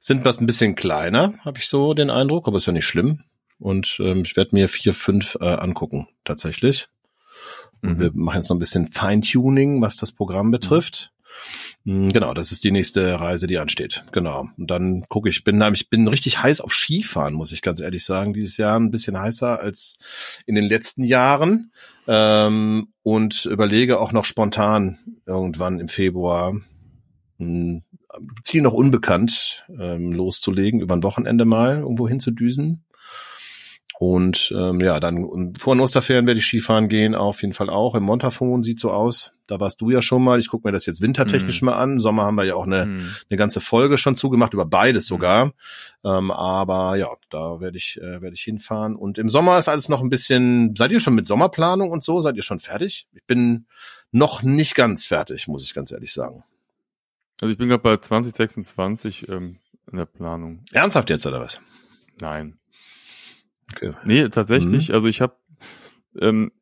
sind 0.00 0.24
was 0.24 0.40
ein 0.40 0.46
bisschen 0.46 0.74
kleiner, 0.74 1.34
habe 1.44 1.58
ich 1.58 1.68
so 1.68 1.94
den 1.94 2.10
Eindruck, 2.10 2.46
aber 2.48 2.56
ist 2.58 2.66
ja 2.66 2.72
nicht 2.72 2.84
schlimm. 2.86 3.22
Und 3.58 3.96
ähm, 4.00 4.22
ich 4.26 4.36
werde 4.36 4.50
mir 4.54 4.68
vier, 4.68 4.92
fünf 4.92 5.36
äh, 5.40 5.44
angucken 5.44 6.08
tatsächlich. 6.24 6.88
Und 7.84 7.94
Mhm. 7.96 8.00
wir 8.00 8.10
machen 8.14 8.36
jetzt 8.36 8.48
noch 8.48 8.56
ein 8.56 8.60
bisschen 8.60 8.86
Feintuning, 8.86 9.80
was 9.82 9.96
das 9.96 10.10
Programm 10.12 10.50
betrifft. 10.50 11.12
Mm, 11.84 12.08
Genau, 12.10 12.32
das 12.32 12.50
ist 12.52 12.64
die 12.64 12.70
nächste 12.70 13.20
Reise, 13.20 13.46
die 13.46 13.58
ansteht. 13.58 14.04
Genau. 14.12 14.48
Und 14.56 14.70
dann 14.70 15.04
gucke 15.08 15.28
ich, 15.28 15.44
bin 15.44 15.60
ich 15.74 15.90
bin 15.90 16.08
richtig 16.08 16.42
heiß 16.42 16.60
auf 16.60 16.72
Skifahren, 16.72 17.34
muss 17.34 17.52
ich 17.52 17.60
ganz 17.60 17.80
ehrlich 17.80 18.04
sagen. 18.04 18.32
Dieses 18.32 18.56
Jahr 18.56 18.78
ein 18.78 18.90
bisschen 18.90 19.18
heißer 19.18 19.60
als 19.60 19.98
in 20.46 20.54
den 20.54 20.64
letzten 20.64 21.04
Jahren. 21.04 21.72
Ähm, 22.06 22.88
und 23.02 23.44
überlege 23.46 23.98
auch 24.00 24.12
noch 24.12 24.24
spontan 24.24 24.98
irgendwann 25.26 25.80
im 25.80 25.88
Februar 25.88 26.54
ein 27.40 27.84
Ziel 28.42 28.62
noch 28.62 28.72
unbekannt 28.72 29.66
ähm, 29.78 30.12
loszulegen, 30.12 30.80
über 30.80 30.94
ein 30.94 31.02
Wochenende 31.02 31.44
mal 31.44 31.78
irgendwo 31.78 32.08
hinzudüsen. 32.08 32.84
Und 34.06 34.52
ähm, 34.54 34.80
ja, 34.80 35.00
dann 35.00 35.54
vor 35.58 35.74
den 35.74 35.80
Osterferien 35.80 36.26
werde 36.26 36.38
ich 36.38 36.44
Skifahren 36.46 36.88
gehen, 36.90 37.14
auf 37.14 37.40
jeden 37.40 37.54
Fall 37.54 37.70
auch. 37.70 37.94
Im 37.94 38.02
Montafon 38.02 38.62
sieht 38.62 38.78
so 38.78 38.90
aus. 38.90 39.32
Da 39.46 39.60
warst 39.60 39.80
du 39.80 39.88
ja 39.88 40.02
schon 40.02 40.22
mal. 40.22 40.38
Ich 40.40 40.48
gucke 40.48 40.68
mir 40.68 40.72
das 40.72 40.84
jetzt 40.84 41.00
wintertechnisch 41.00 41.62
Mhm. 41.62 41.66
mal 41.66 41.72
an. 41.76 41.92
Im 41.92 42.00
Sommer 42.00 42.24
haben 42.24 42.34
wir 42.34 42.44
ja 42.44 42.54
auch 42.54 42.66
eine, 42.66 42.84
Mhm. 42.84 43.14
eine 43.30 43.36
ganze 43.38 43.62
Folge 43.62 43.96
schon 43.96 44.14
zugemacht, 44.14 44.52
über 44.52 44.66
beides 44.66 45.06
sogar. 45.06 45.52
Ähm, 46.04 46.30
aber 46.30 46.96
ja, 46.96 47.08
da 47.30 47.60
werde 47.60 47.78
ich, 47.78 47.96
äh, 47.98 48.20
werde 48.20 48.34
ich 48.34 48.42
hinfahren. 48.42 48.94
Und 48.94 49.16
im 49.16 49.30
Sommer 49.30 49.56
ist 49.56 49.68
alles 49.68 49.88
noch 49.88 50.02
ein 50.02 50.10
bisschen. 50.10 50.74
Seid 50.76 50.92
ihr 50.92 51.00
schon 51.00 51.14
mit 51.14 51.26
Sommerplanung 51.26 51.90
und 51.90 52.04
so? 52.04 52.20
Seid 52.20 52.36
ihr 52.36 52.42
schon 52.42 52.60
fertig? 52.60 53.06
Ich 53.14 53.24
bin 53.24 53.64
noch 54.12 54.42
nicht 54.42 54.74
ganz 54.74 55.06
fertig, 55.06 55.48
muss 55.48 55.64
ich 55.64 55.72
ganz 55.72 55.92
ehrlich 55.92 56.12
sagen. 56.12 56.44
Also 57.40 57.52
ich 57.52 57.58
bin 57.58 57.68
gerade 57.68 57.82
bei 57.82 57.96
2026 57.96 59.28
ähm, 59.30 59.60
in 59.90 59.96
der 59.96 60.04
Planung. 60.06 60.62
Ernsthaft 60.72 61.08
jetzt 61.08 61.26
oder 61.26 61.40
was? 61.40 61.60
Nein. 62.20 62.58
Okay. 63.76 63.92
Nee, 64.04 64.28
tatsächlich. 64.28 64.88
Mhm. 64.88 64.94
Also 64.94 65.08
ich 65.08 65.20
habe 65.20 65.36
ähm, 66.20 66.52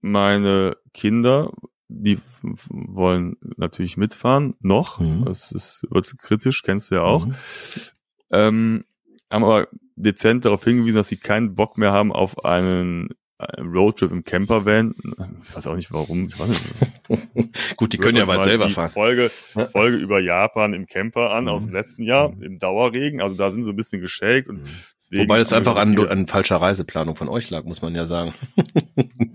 meine 0.00 0.76
Kinder, 0.92 1.52
die 1.88 2.18
wollen 2.68 3.36
natürlich 3.56 3.96
mitfahren, 3.96 4.54
noch. 4.60 5.00
Mhm. 5.00 5.24
Das 5.24 5.52
ist 5.52 5.86
wird 5.90 6.12
kritisch, 6.18 6.62
kennst 6.62 6.90
du 6.90 6.96
ja 6.96 7.02
auch. 7.02 7.26
Mhm. 7.26 7.34
Ähm, 8.30 8.84
haben 9.30 9.44
aber 9.44 9.68
dezent 9.96 10.44
darauf 10.44 10.64
hingewiesen, 10.64 10.96
dass 10.96 11.08
sie 11.08 11.16
keinen 11.16 11.54
Bock 11.54 11.78
mehr 11.78 11.92
haben 11.92 12.12
auf 12.12 12.44
einen, 12.44 13.10
einen 13.42 13.72
Roadtrip 13.72 14.10
im 14.10 14.24
Campervan. 14.24 14.94
Ich 15.42 15.54
weiß 15.56 15.66
auch 15.66 15.74
nicht 15.76 15.92
warum. 15.92 16.28
Ich 16.28 16.38
weiß 16.38 16.48
nicht. 16.48 17.76
Gut, 17.76 17.92
die 17.92 17.98
können 17.98 18.16
ja 18.16 18.24
bald 18.24 18.42
selber 18.42 18.68
fahren. 18.68 18.90
Folge. 18.90 19.30
Folge 19.70 19.96
über 19.96 20.20
Japan 20.20 20.72
im 20.72 20.86
Camper 20.86 21.30
an 21.30 21.48
aus 21.48 21.62
dem 21.62 21.70
Mhm. 21.70 21.76
letzten 21.76 22.02
Jahr 22.04 22.30
Mhm. 22.30 22.42
im 22.42 22.58
Dauerregen. 22.58 23.20
Also 23.20 23.36
da 23.36 23.50
sind 23.50 23.64
sie 23.64 23.70
ein 23.70 23.76
bisschen 23.76 24.00
geschäkt 24.00 24.48
und 24.48 24.60
deswegen. 24.98 25.22
Wobei 25.24 25.38
das 25.38 25.52
einfach 25.52 25.76
an, 25.76 25.98
an 25.98 26.26
falscher 26.26 26.56
Reiseplanung 26.56 27.16
von 27.16 27.28
euch 27.28 27.50
lag, 27.50 27.64
muss 27.64 27.82
man 27.82 27.94
ja 27.94 28.06
sagen. 28.06 28.32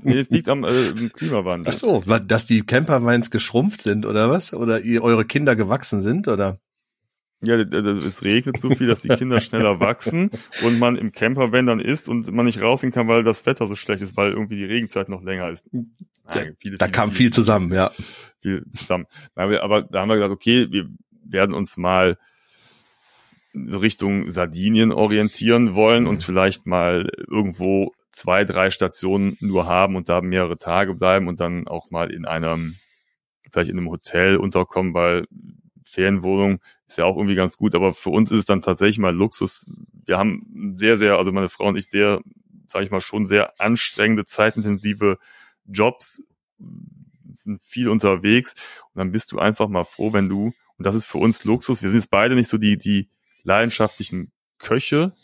Nee, 0.03 0.17
es 0.19 0.29
liegt 0.29 0.49
am 0.49 0.63
äh, 0.63 0.69
Klimawandel. 1.13 1.71
Ach 1.73 1.77
so, 1.77 2.01
dass 2.27 2.45
die 2.47 2.61
Campervans 2.61 3.29
geschrumpft 3.31 3.81
sind 3.81 4.05
oder 4.05 4.29
was? 4.29 4.53
Oder 4.53 4.81
ihr, 4.81 5.03
eure 5.03 5.25
Kinder 5.25 5.55
gewachsen 5.55 6.01
sind 6.01 6.27
oder? 6.27 6.59
Ja, 7.41 7.55
es 7.55 8.23
regnet 8.23 8.59
so 8.59 8.69
viel, 8.73 8.87
dass 8.87 9.01
die 9.01 9.09
Kinder 9.09 9.39
schneller 9.41 9.79
wachsen 9.79 10.31
und 10.65 10.79
man 10.79 10.95
im 10.95 11.11
Campervan 11.11 11.67
dann 11.67 11.79
ist 11.79 12.09
und 12.09 12.31
man 12.31 12.45
nicht 12.47 12.61
rausgehen 12.61 12.91
kann, 12.91 13.07
weil 13.07 13.23
das 13.23 13.45
Wetter 13.45 13.67
so 13.67 13.75
schlecht 13.75 14.01
ist, 14.01 14.17
weil 14.17 14.31
irgendwie 14.31 14.55
die 14.55 14.65
Regenzeit 14.65 15.07
noch 15.07 15.21
länger 15.21 15.49
ist. 15.51 15.69
Nein, 15.71 16.55
viele, 16.57 16.77
Da 16.77 16.85
viele, 16.85 16.91
kam 16.95 17.11
viele- 17.11 17.17
viel 17.27 17.33
zusammen, 17.33 17.71
ja. 17.73 17.91
viel 18.41 18.63
zusammen. 18.71 19.05
Aber 19.35 19.83
da 19.83 20.01
haben 20.01 20.09
wir 20.09 20.15
gesagt, 20.15 20.33
okay, 20.33 20.67
wir 20.71 20.89
werden 21.23 21.53
uns 21.53 21.77
mal 21.77 22.17
so 23.53 23.77
Richtung 23.79 24.29
Sardinien 24.29 24.91
orientieren 24.91 25.75
wollen 25.75 26.03
Mhm. 26.03 26.09
und 26.09 26.23
vielleicht 26.23 26.65
mal 26.65 27.09
irgendwo 27.27 27.91
zwei, 28.11 28.45
drei 28.45 28.71
Stationen 28.71 29.37
nur 29.39 29.67
haben 29.67 29.95
und 29.95 30.09
da 30.09 30.21
mehrere 30.21 30.57
Tage 30.57 30.95
bleiben 30.95 31.27
und 31.27 31.39
dann 31.39 31.67
auch 31.67 31.91
mal 31.91 32.11
in 32.11 32.25
einem, 32.25 32.75
vielleicht 33.51 33.69
in 33.69 33.77
einem 33.77 33.89
Hotel 33.89 34.37
unterkommen, 34.37 34.93
weil 34.93 35.25
Ferienwohnung 35.87 36.59
ist 36.85 36.97
ja 36.97 37.05
auch 37.05 37.15
irgendwie 37.15 37.35
ganz 37.35 37.57
gut, 37.57 37.75
aber 37.75 37.93
für 37.93 38.09
uns 38.09 38.31
ist 38.31 38.39
es 38.39 38.45
dann 38.45 38.61
tatsächlich 38.61 38.99
mal 38.99 39.15
Luxus. 39.15 39.65
Wir 40.05 40.17
haben 40.17 40.73
sehr, 40.75 40.97
sehr, 40.97 41.17
also 41.17 41.31
meine 41.31 41.49
Frau 41.49 41.67
und 41.67 41.77
ich 41.77 41.87
sehr, 41.87 42.21
sage 42.67 42.85
ich 42.85 42.91
mal, 42.91 43.01
schon 43.01 43.25
sehr 43.27 43.59
anstrengende, 43.59 44.25
zeitintensive 44.25 45.17
Jobs, 45.65 46.23
sind 47.33 47.63
viel 47.65 47.87
unterwegs 47.87 48.55
und 48.93 48.99
dann 48.99 49.11
bist 49.11 49.31
du 49.31 49.39
einfach 49.39 49.69
mal 49.69 49.85
froh, 49.85 50.11
wenn 50.11 50.27
du, 50.27 50.53
und 50.77 50.85
das 50.85 50.95
ist 50.95 51.05
für 51.05 51.19
uns 51.19 51.43
Luxus, 51.45 51.81
wir 51.81 51.89
sind 51.89 51.99
jetzt 51.99 52.11
beide 52.11 52.35
nicht 52.35 52.49
so 52.49 52.57
die, 52.57 52.77
die 52.77 53.09
leidenschaftlichen 53.43 54.31
Köche, 54.57 55.15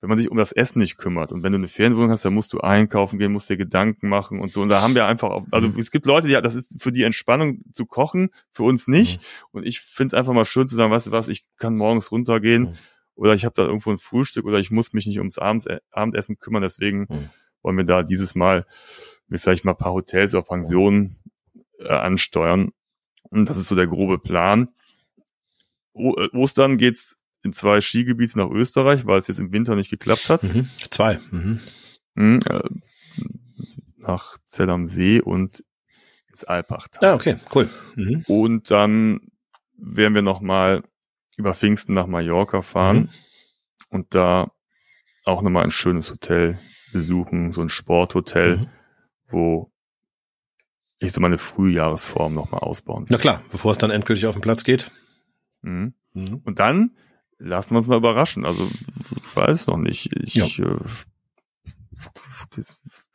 wenn 0.00 0.08
man 0.08 0.16
sich 0.18 0.30
um 0.30 0.36
das 0.38 0.52
Essen 0.52 0.78
nicht 0.78 0.96
kümmert. 0.96 1.32
Und 1.32 1.42
wenn 1.42 1.52
du 1.52 1.58
eine 1.58 1.68
Ferienwohnung 1.68 2.10
hast, 2.10 2.24
dann 2.24 2.32
musst 2.34 2.52
du 2.52 2.60
einkaufen 2.60 3.18
gehen, 3.18 3.32
musst 3.32 3.50
dir 3.50 3.56
Gedanken 3.58 4.08
machen 4.08 4.40
und 4.40 4.52
so. 4.52 4.62
Und 4.62 4.68
da 4.70 4.80
haben 4.80 4.94
wir 4.94 5.06
einfach, 5.06 5.28
auch, 5.30 5.46
also 5.50 5.68
Mhm. 5.68 5.78
es 5.78 5.90
gibt 5.90 6.06
Leute, 6.06 6.26
die, 6.26 6.32
das 6.34 6.54
ist 6.54 6.82
für 6.82 6.90
die 6.92 7.02
Entspannung 7.02 7.60
zu 7.72 7.84
kochen, 7.86 8.30
für 8.50 8.62
uns 8.62 8.88
nicht. 8.88 9.20
Mhm. 9.20 9.24
Und 9.52 9.66
ich 9.66 9.80
finde 9.80 10.06
es 10.08 10.14
einfach 10.14 10.32
mal 10.32 10.44
schön 10.46 10.66
zu 10.68 10.74
sagen, 10.76 10.90
weißt 10.90 11.08
du 11.08 11.10
was, 11.10 11.28
ich 11.28 11.44
kann 11.58 11.76
morgens 11.76 12.10
runtergehen 12.12 12.62
Mhm. 12.62 12.78
oder 13.14 13.34
ich 13.34 13.44
habe 13.44 13.54
da 13.54 13.66
irgendwo 13.66 13.90
ein 13.90 13.98
Frühstück 13.98 14.46
oder 14.46 14.58
ich 14.58 14.70
muss 14.70 14.92
mich 14.94 15.06
nicht 15.06 15.18
ums 15.18 15.36
Abends, 15.38 15.66
Abendessen 15.90 16.38
kümmern. 16.38 16.62
Deswegen 16.62 17.00
Mhm. 17.00 17.28
wollen 17.62 17.76
wir 17.76 17.84
da 17.84 18.02
dieses 18.02 18.34
Mal 18.34 18.66
mir 19.28 19.38
vielleicht 19.38 19.64
mal 19.66 19.72
ein 19.72 19.78
paar 19.78 19.92
Hotels 19.92 20.34
oder 20.34 20.44
Pensionen 20.44 21.18
äh, 21.78 21.88
ansteuern. 21.92 22.70
Und 23.24 23.48
das 23.50 23.58
ist 23.58 23.68
so 23.68 23.76
der 23.76 23.86
grobe 23.86 24.18
Plan. 24.18 24.68
O 25.92 26.14
äh, 26.16 26.28
Ostern 26.34 26.78
geht's 26.78 27.18
in 27.42 27.52
zwei 27.52 27.80
Skigebiete 27.80 28.38
nach 28.38 28.50
Österreich, 28.50 29.06
weil 29.06 29.18
es 29.18 29.28
jetzt 29.28 29.40
im 29.40 29.52
Winter 29.52 29.74
nicht 29.76 29.90
geklappt 29.90 30.28
hat. 30.28 30.42
Mhm. 30.44 30.68
Zwei. 30.90 31.18
Mhm. 31.30 31.60
Mhm, 32.14 32.40
äh, 32.46 32.60
nach 33.98 34.38
Zell 34.46 34.70
am 34.70 34.86
See 34.86 35.20
und 35.20 35.64
ins 36.28 36.44
Alpachtal. 36.44 37.08
Ja, 37.08 37.14
okay, 37.14 37.36
cool. 37.54 37.68
Mhm. 37.96 38.24
Und 38.28 38.70
dann 38.70 39.20
werden 39.76 40.14
wir 40.14 40.22
nochmal 40.22 40.82
über 41.36 41.54
Pfingsten 41.54 41.94
nach 41.94 42.06
Mallorca 42.06 42.60
fahren 42.62 42.96
Mhm. 42.98 43.08
und 43.88 44.14
da 44.14 44.52
auch 45.24 45.42
nochmal 45.42 45.64
ein 45.64 45.70
schönes 45.70 46.10
Hotel 46.10 46.58
besuchen, 46.92 47.52
so 47.52 47.60
ein 47.62 47.68
Sporthotel, 47.68 48.58
Mhm. 48.58 48.66
wo 49.28 49.72
ich 50.98 51.12
so 51.12 51.20
meine 51.20 51.38
Frühjahresform 51.38 52.34
nochmal 52.34 52.60
ausbauen 52.60 53.04
Na 53.08 53.12
will. 53.14 53.20
klar, 53.20 53.42
bevor 53.50 53.72
es 53.72 53.78
dann 53.78 53.90
endgültig 53.90 54.26
auf 54.26 54.34
den 54.34 54.42
Platz 54.42 54.64
geht. 54.64 54.90
Und 55.62 55.94
dann 56.58 56.90
lassen 57.40 57.72
wir 57.74 57.78
uns 57.78 57.88
mal 57.88 57.96
überraschen. 57.96 58.44
Also 58.46 58.70
ich 59.16 59.36
weiß 59.36 59.66
noch 59.66 59.76
nicht. 59.78 60.10
Ich, 60.22 60.34
Ja. 60.34 60.46
äh, 60.46 60.78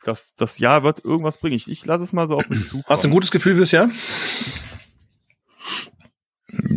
das, 0.04 0.34
das, 0.34 0.58
Jahr 0.58 0.82
wird 0.84 1.04
irgendwas 1.04 1.38
bringen. 1.38 1.56
Ich, 1.56 1.68
ich 1.68 1.84
lasse 1.86 2.04
es 2.04 2.12
mal 2.12 2.28
so 2.28 2.36
auf 2.36 2.48
mich 2.48 2.64
zukommen. 2.68 2.84
Hast 2.88 3.04
du 3.04 3.08
ein 3.08 3.12
gutes 3.12 3.30
Gefühl 3.30 3.56
fürs 3.56 3.72
Jahr? 3.72 3.88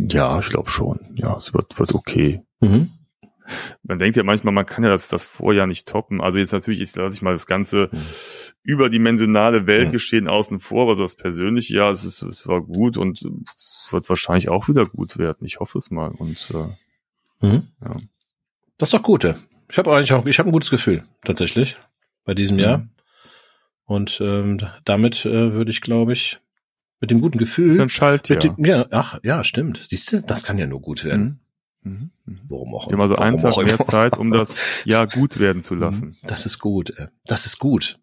Ja, 0.09 0.39
ich 0.39 0.49
glaube 0.49 0.69
schon. 0.71 0.99
Ja, 1.15 1.37
es 1.37 1.53
wird, 1.53 1.77
wird 1.79 1.93
okay. 1.93 2.41
Mhm. 2.61 2.91
Man 3.83 3.97
denkt 3.97 4.15
ja 4.15 4.23
manchmal, 4.23 4.53
man 4.53 4.65
kann 4.65 4.83
ja 4.83 4.89
das, 4.91 5.07
das 5.07 5.25
Vorjahr 5.25 5.65
nicht 5.67 5.87
toppen. 5.87 6.21
Also 6.21 6.37
jetzt 6.37 6.51
natürlich 6.51 6.81
ist, 6.81 6.95
lasse 6.95 7.15
ich 7.15 7.21
mal 7.21 7.33
das 7.33 7.47
ganze 7.47 7.89
Mhm. 7.91 7.97
überdimensionale 8.63 9.65
Weltgeschehen 9.67 10.25
Mhm. 10.25 10.29
außen 10.29 10.59
vor, 10.59 10.83
aber 10.83 10.95
so 10.95 11.03
das 11.03 11.15
persönliche, 11.15 11.73
ja, 11.75 11.89
es, 11.89 12.05
ist, 12.05 12.21
es 12.21 12.47
war 12.47 12.61
gut 12.61 12.97
und 12.97 13.21
es 13.55 13.87
wird 13.91 14.07
wahrscheinlich 14.09 14.49
auch 14.49 14.67
wieder 14.67 14.85
gut 14.85 15.17
werden. 15.17 15.45
Ich 15.45 15.59
hoffe 15.59 15.77
es 15.77 15.89
mal. 15.91 16.09
Und 16.11 16.51
äh, 16.53 16.67
Mhm. 17.41 17.67
Ja. 17.83 17.97
Das 18.77 18.89
ist 18.89 18.93
doch 18.93 19.03
gut. 19.03 19.23
Ich 19.69 19.77
habe 19.77 19.95
eigentlich 19.95 20.13
auch, 20.13 20.25
ich 20.25 20.39
habe 20.39 20.49
ein 20.49 20.51
gutes 20.53 20.69
Gefühl 20.69 21.03
tatsächlich 21.23 21.77
bei 22.25 22.33
diesem 22.33 22.57
Mhm. 22.57 22.63
Jahr. 22.63 22.87
Und 23.85 24.19
ähm, 24.21 24.59
damit 24.85 25.25
äh, 25.25 25.53
würde 25.53 25.71
ich, 25.71 25.81
glaube 25.81 26.13
ich, 26.13 26.39
mit 27.01 27.11
dem 27.11 27.21
guten 27.21 27.37
Gefühl, 27.37 27.69
ist 27.69 27.79
ein 27.79 27.89
Schaltjahr. 27.89 28.43
mit 28.43 28.57
dem, 28.57 28.65
ja, 28.65 28.85
ach 28.91 29.19
ja, 29.23 29.43
stimmt. 29.43 29.81
Siehst 29.83 30.11
du, 30.11 30.21
das 30.21 30.43
kann 30.43 30.57
ja 30.57 30.67
nur 30.67 30.81
gut 30.81 31.03
werden. 31.05 31.39
Mhm. 31.81 31.91
Mhm. 31.91 32.11
Mhm. 32.25 32.39
Warum 32.49 32.75
auch 32.75 32.87
Wir 32.89 32.93
haben 32.93 33.01
also 33.01 33.15
einen 33.15 33.37
Tag 33.37 33.55
mehr 33.57 33.67
immer. 33.67 33.85
Zeit, 33.85 34.17
um 34.17 34.31
das 34.31 34.55
Jahr 34.85 35.07
gut 35.07 35.39
werden 35.39 35.61
zu 35.61 35.75
lassen. 35.75 36.17
Das 36.23 36.45
ist 36.45 36.59
gut. 36.59 36.91
äh, 36.97 37.07
Das 37.25 37.45
ist 37.45 37.57
gut. 37.57 37.99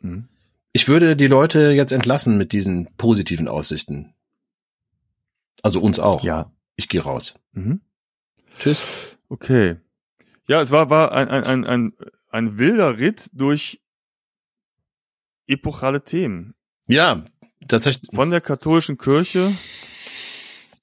Mhm. 0.00 0.28
Ich 0.72 0.88
würde 0.88 1.14
die 1.16 1.26
Leute 1.26 1.72
jetzt 1.72 1.92
entlassen 1.92 2.38
mit 2.38 2.52
diesen 2.52 2.88
positiven 2.96 3.46
Aussichten. 3.48 4.14
Also 5.62 5.80
uns 5.80 5.98
auch. 6.00 6.24
Ja. 6.24 6.50
Ich 6.76 6.88
gehe 6.88 7.02
raus. 7.02 7.38
Mhm. 7.52 7.82
Tschüss. 8.58 9.16
Okay. 9.28 9.76
Ja, 10.46 10.60
es 10.60 10.70
war, 10.70 10.90
war 10.90 11.12
ein, 11.12 11.28
ein, 11.28 11.44
ein, 11.44 11.64
ein, 11.64 11.92
ein 12.30 12.58
wilder 12.58 12.98
Ritt 12.98 13.30
durch 13.32 13.80
epochale 15.46 16.04
Themen. 16.04 16.54
Ja, 16.86 17.24
tatsächlich, 17.68 18.10
Von 18.14 18.30
der 18.30 18.40
katholischen 18.40 18.98
Kirche 18.98 19.52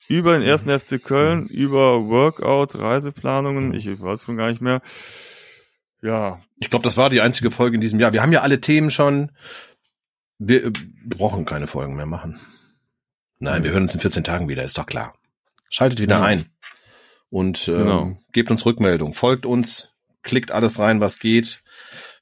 über 0.08 0.34
den 0.38 0.42
ersten 0.48 0.78
FC 0.78 1.04
Köln, 1.04 1.46
über 1.48 2.08
Workout, 2.08 2.76
Reiseplanungen, 2.80 3.74
ich 3.74 3.88
weiß 4.02 4.24
schon 4.24 4.38
gar 4.38 4.50
nicht 4.50 4.62
mehr. 4.62 4.82
Ja, 6.02 6.40
ich 6.58 6.70
glaube, 6.70 6.84
das 6.84 6.98
war 6.98 7.10
die 7.10 7.22
einzige 7.22 7.52
Folge 7.52 7.76
in 7.76 7.82
diesem 7.82 8.00
Jahr. 8.00 8.14
Wir 8.14 8.22
haben 8.22 8.32
ja 8.32 8.42
alle 8.42 8.62
Themen 8.62 8.90
schon. 8.90 9.32
Wir 10.38 10.68
äh, 10.68 10.72
brauchen 11.06 11.44
keine 11.46 11.68
Folgen 11.68 11.96
mehr 11.96 12.06
machen. 12.06 12.40
Nein, 13.40 13.64
wir 13.64 13.72
hören 13.72 13.84
uns 13.84 13.94
in 13.94 14.00
14 14.00 14.24
Tagen 14.24 14.48
wieder, 14.48 14.64
ist 14.64 14.78
doch 14.78 14.86
klar. 14.86 15.14
Schaltet 15.70 16.00
wieder 16.00 16.20
Ja. 16.20 16.24
ein 16.24 16.46
und 17.30 17.68
ähm, 17.68 17.78
Genau. 17.78 18.18
gebt 18.32 18.52
uns 18.52 18.66
Rückmeldung. 18.66 19.14
Folgt 19.14 19.46
uns, 19.46 19.90
klickt 20.24 20.52
alles 20.52 20.80
rein, 20.80 21.00
was 21.02 21.20
geht. 21.20 21.64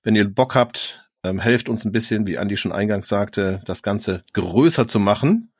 Wenn 0.03 0.15
ihr 0.15 0.25
Bock 0.27 0.55
habt, 0.55 1.07
ähm, 1.23 1.39
helft 1.39 1.69
uns 1.69 1.85
ein 1.85 1.91
bisschen, 1.91 2.27
wie 2.27 2.37
Andi 2.37 2.57
schon 2.57 2.71
eingangs 2.71 3.07
sagte, 3.07 3.61
das 3.65 3.83
Ganze 3.83 4.23
größer 4.33 4.87
zu 4.87 4.99
machen. 4.99 5.51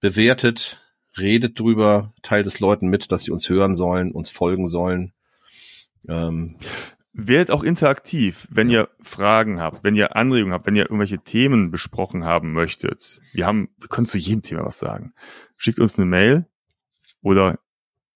Bewertet, 0.00 0.80
redet 1.18 1.58
drüber, 1.58 2.12
teilt 2.22 2.46
es 2.46 2.60
Leuten 2.60 2.88
mit, 2.88 3.10
dass 3.12 3.22
sie 3.22 3.30
uns 3.30 3.48
hören 3.48 3.74
sollen, 3.74 4.12
uns 4.12 4.30
folgen 4.30 4.66
sollen. 4.66 5.12
Ähm, 6.08 6.56
Werdet 7.16 7.52
auch 7.52 7.62
interaktiv, 7.62 8.48
wenn 8.50 8.68
ihr 8.68 8.88
Fragen 9.00 9.60
habt, 9.60 9.84
wenn 9.84 9.94
ihr 9.94 10.16
Anregungen 10.16 10.52
habt, 10.52 10.66
wenn 10.66 10.74
ihr 10.74 10.82
irgendwelche 10.82 11.20
Themen 11.20 11.70
besprochen 11.70 12.24
haben 12.24 12.52
möchtet. 12.52 13.20
Wir 13.32 13.46
haben, 13.46 13.68
wir 13.78 13.86
können 13.86 14.08
zu 14.08 14.18
jedem 14.18 14.42
Thema 14.42 14.64
was 14.64 14.80
sagen. 14.80 15.14
Schickt 15.56 15.78
uns 15.78 15.96
eine 15.96 16.06
Mail 16.06 16.46
oder, 17.22 17.60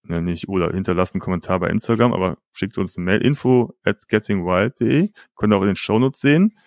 ne, 0.09 0.23
nicht, 0.23 0.49
oder 0.49 0.71
hinterlasst 0.73 1.15
einen 1.15 1.21
Kommentar 1.21 1.61
bei 1.61 1.69
Instagram, 1.69 2.13
aber 2.13 2.39
schickt 2.53 2.79
uns 2.79 2.97
eine 2.97 3.05
Mail, 3.05 3.21
info 3.23 3.75
at 3.85 4.09
gettingwild.de, 4.09 5.11
könnt 5.37 5.53
ihr 5.53 5.57
auch 5.57 5.63
in 5.63 5.69
den 5.69 5.77
Shownotes 5.77 6.21
sehen. 6.21 6.59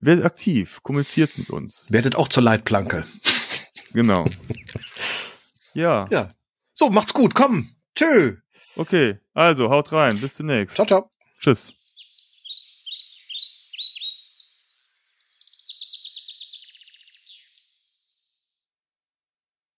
Werdet 0.00 0.24
aktiv, 0.24 0.82
kommuniziert 0.82 1.38
mit 1.38 1.50
uns. 1.50 1.90
werdet 1.90 2.16
auch 2.16 2.28
zur 2.28 2.42
Leitplanke. 2.42 3.06
Genau. 3.92 4.26
Ja, 5.72 6.06
Ja. 6.10 6.28
So, 6.74 6.90
macht's 6.90 7.14
gut, 7.14 7.34
komm. 7.34 7.70
Tschö. 7.94 8.36
okay. 8.76 9.18
Also, 9.32 9.70
haut 9.70 9.92
rein. 9.92 10.20
Bis 10.20 10.34
demnächst. 10.34 10.76
Ciao, 10.76 10.86
ciao. 10.86 11.10
Tschüss. 11.38 11.75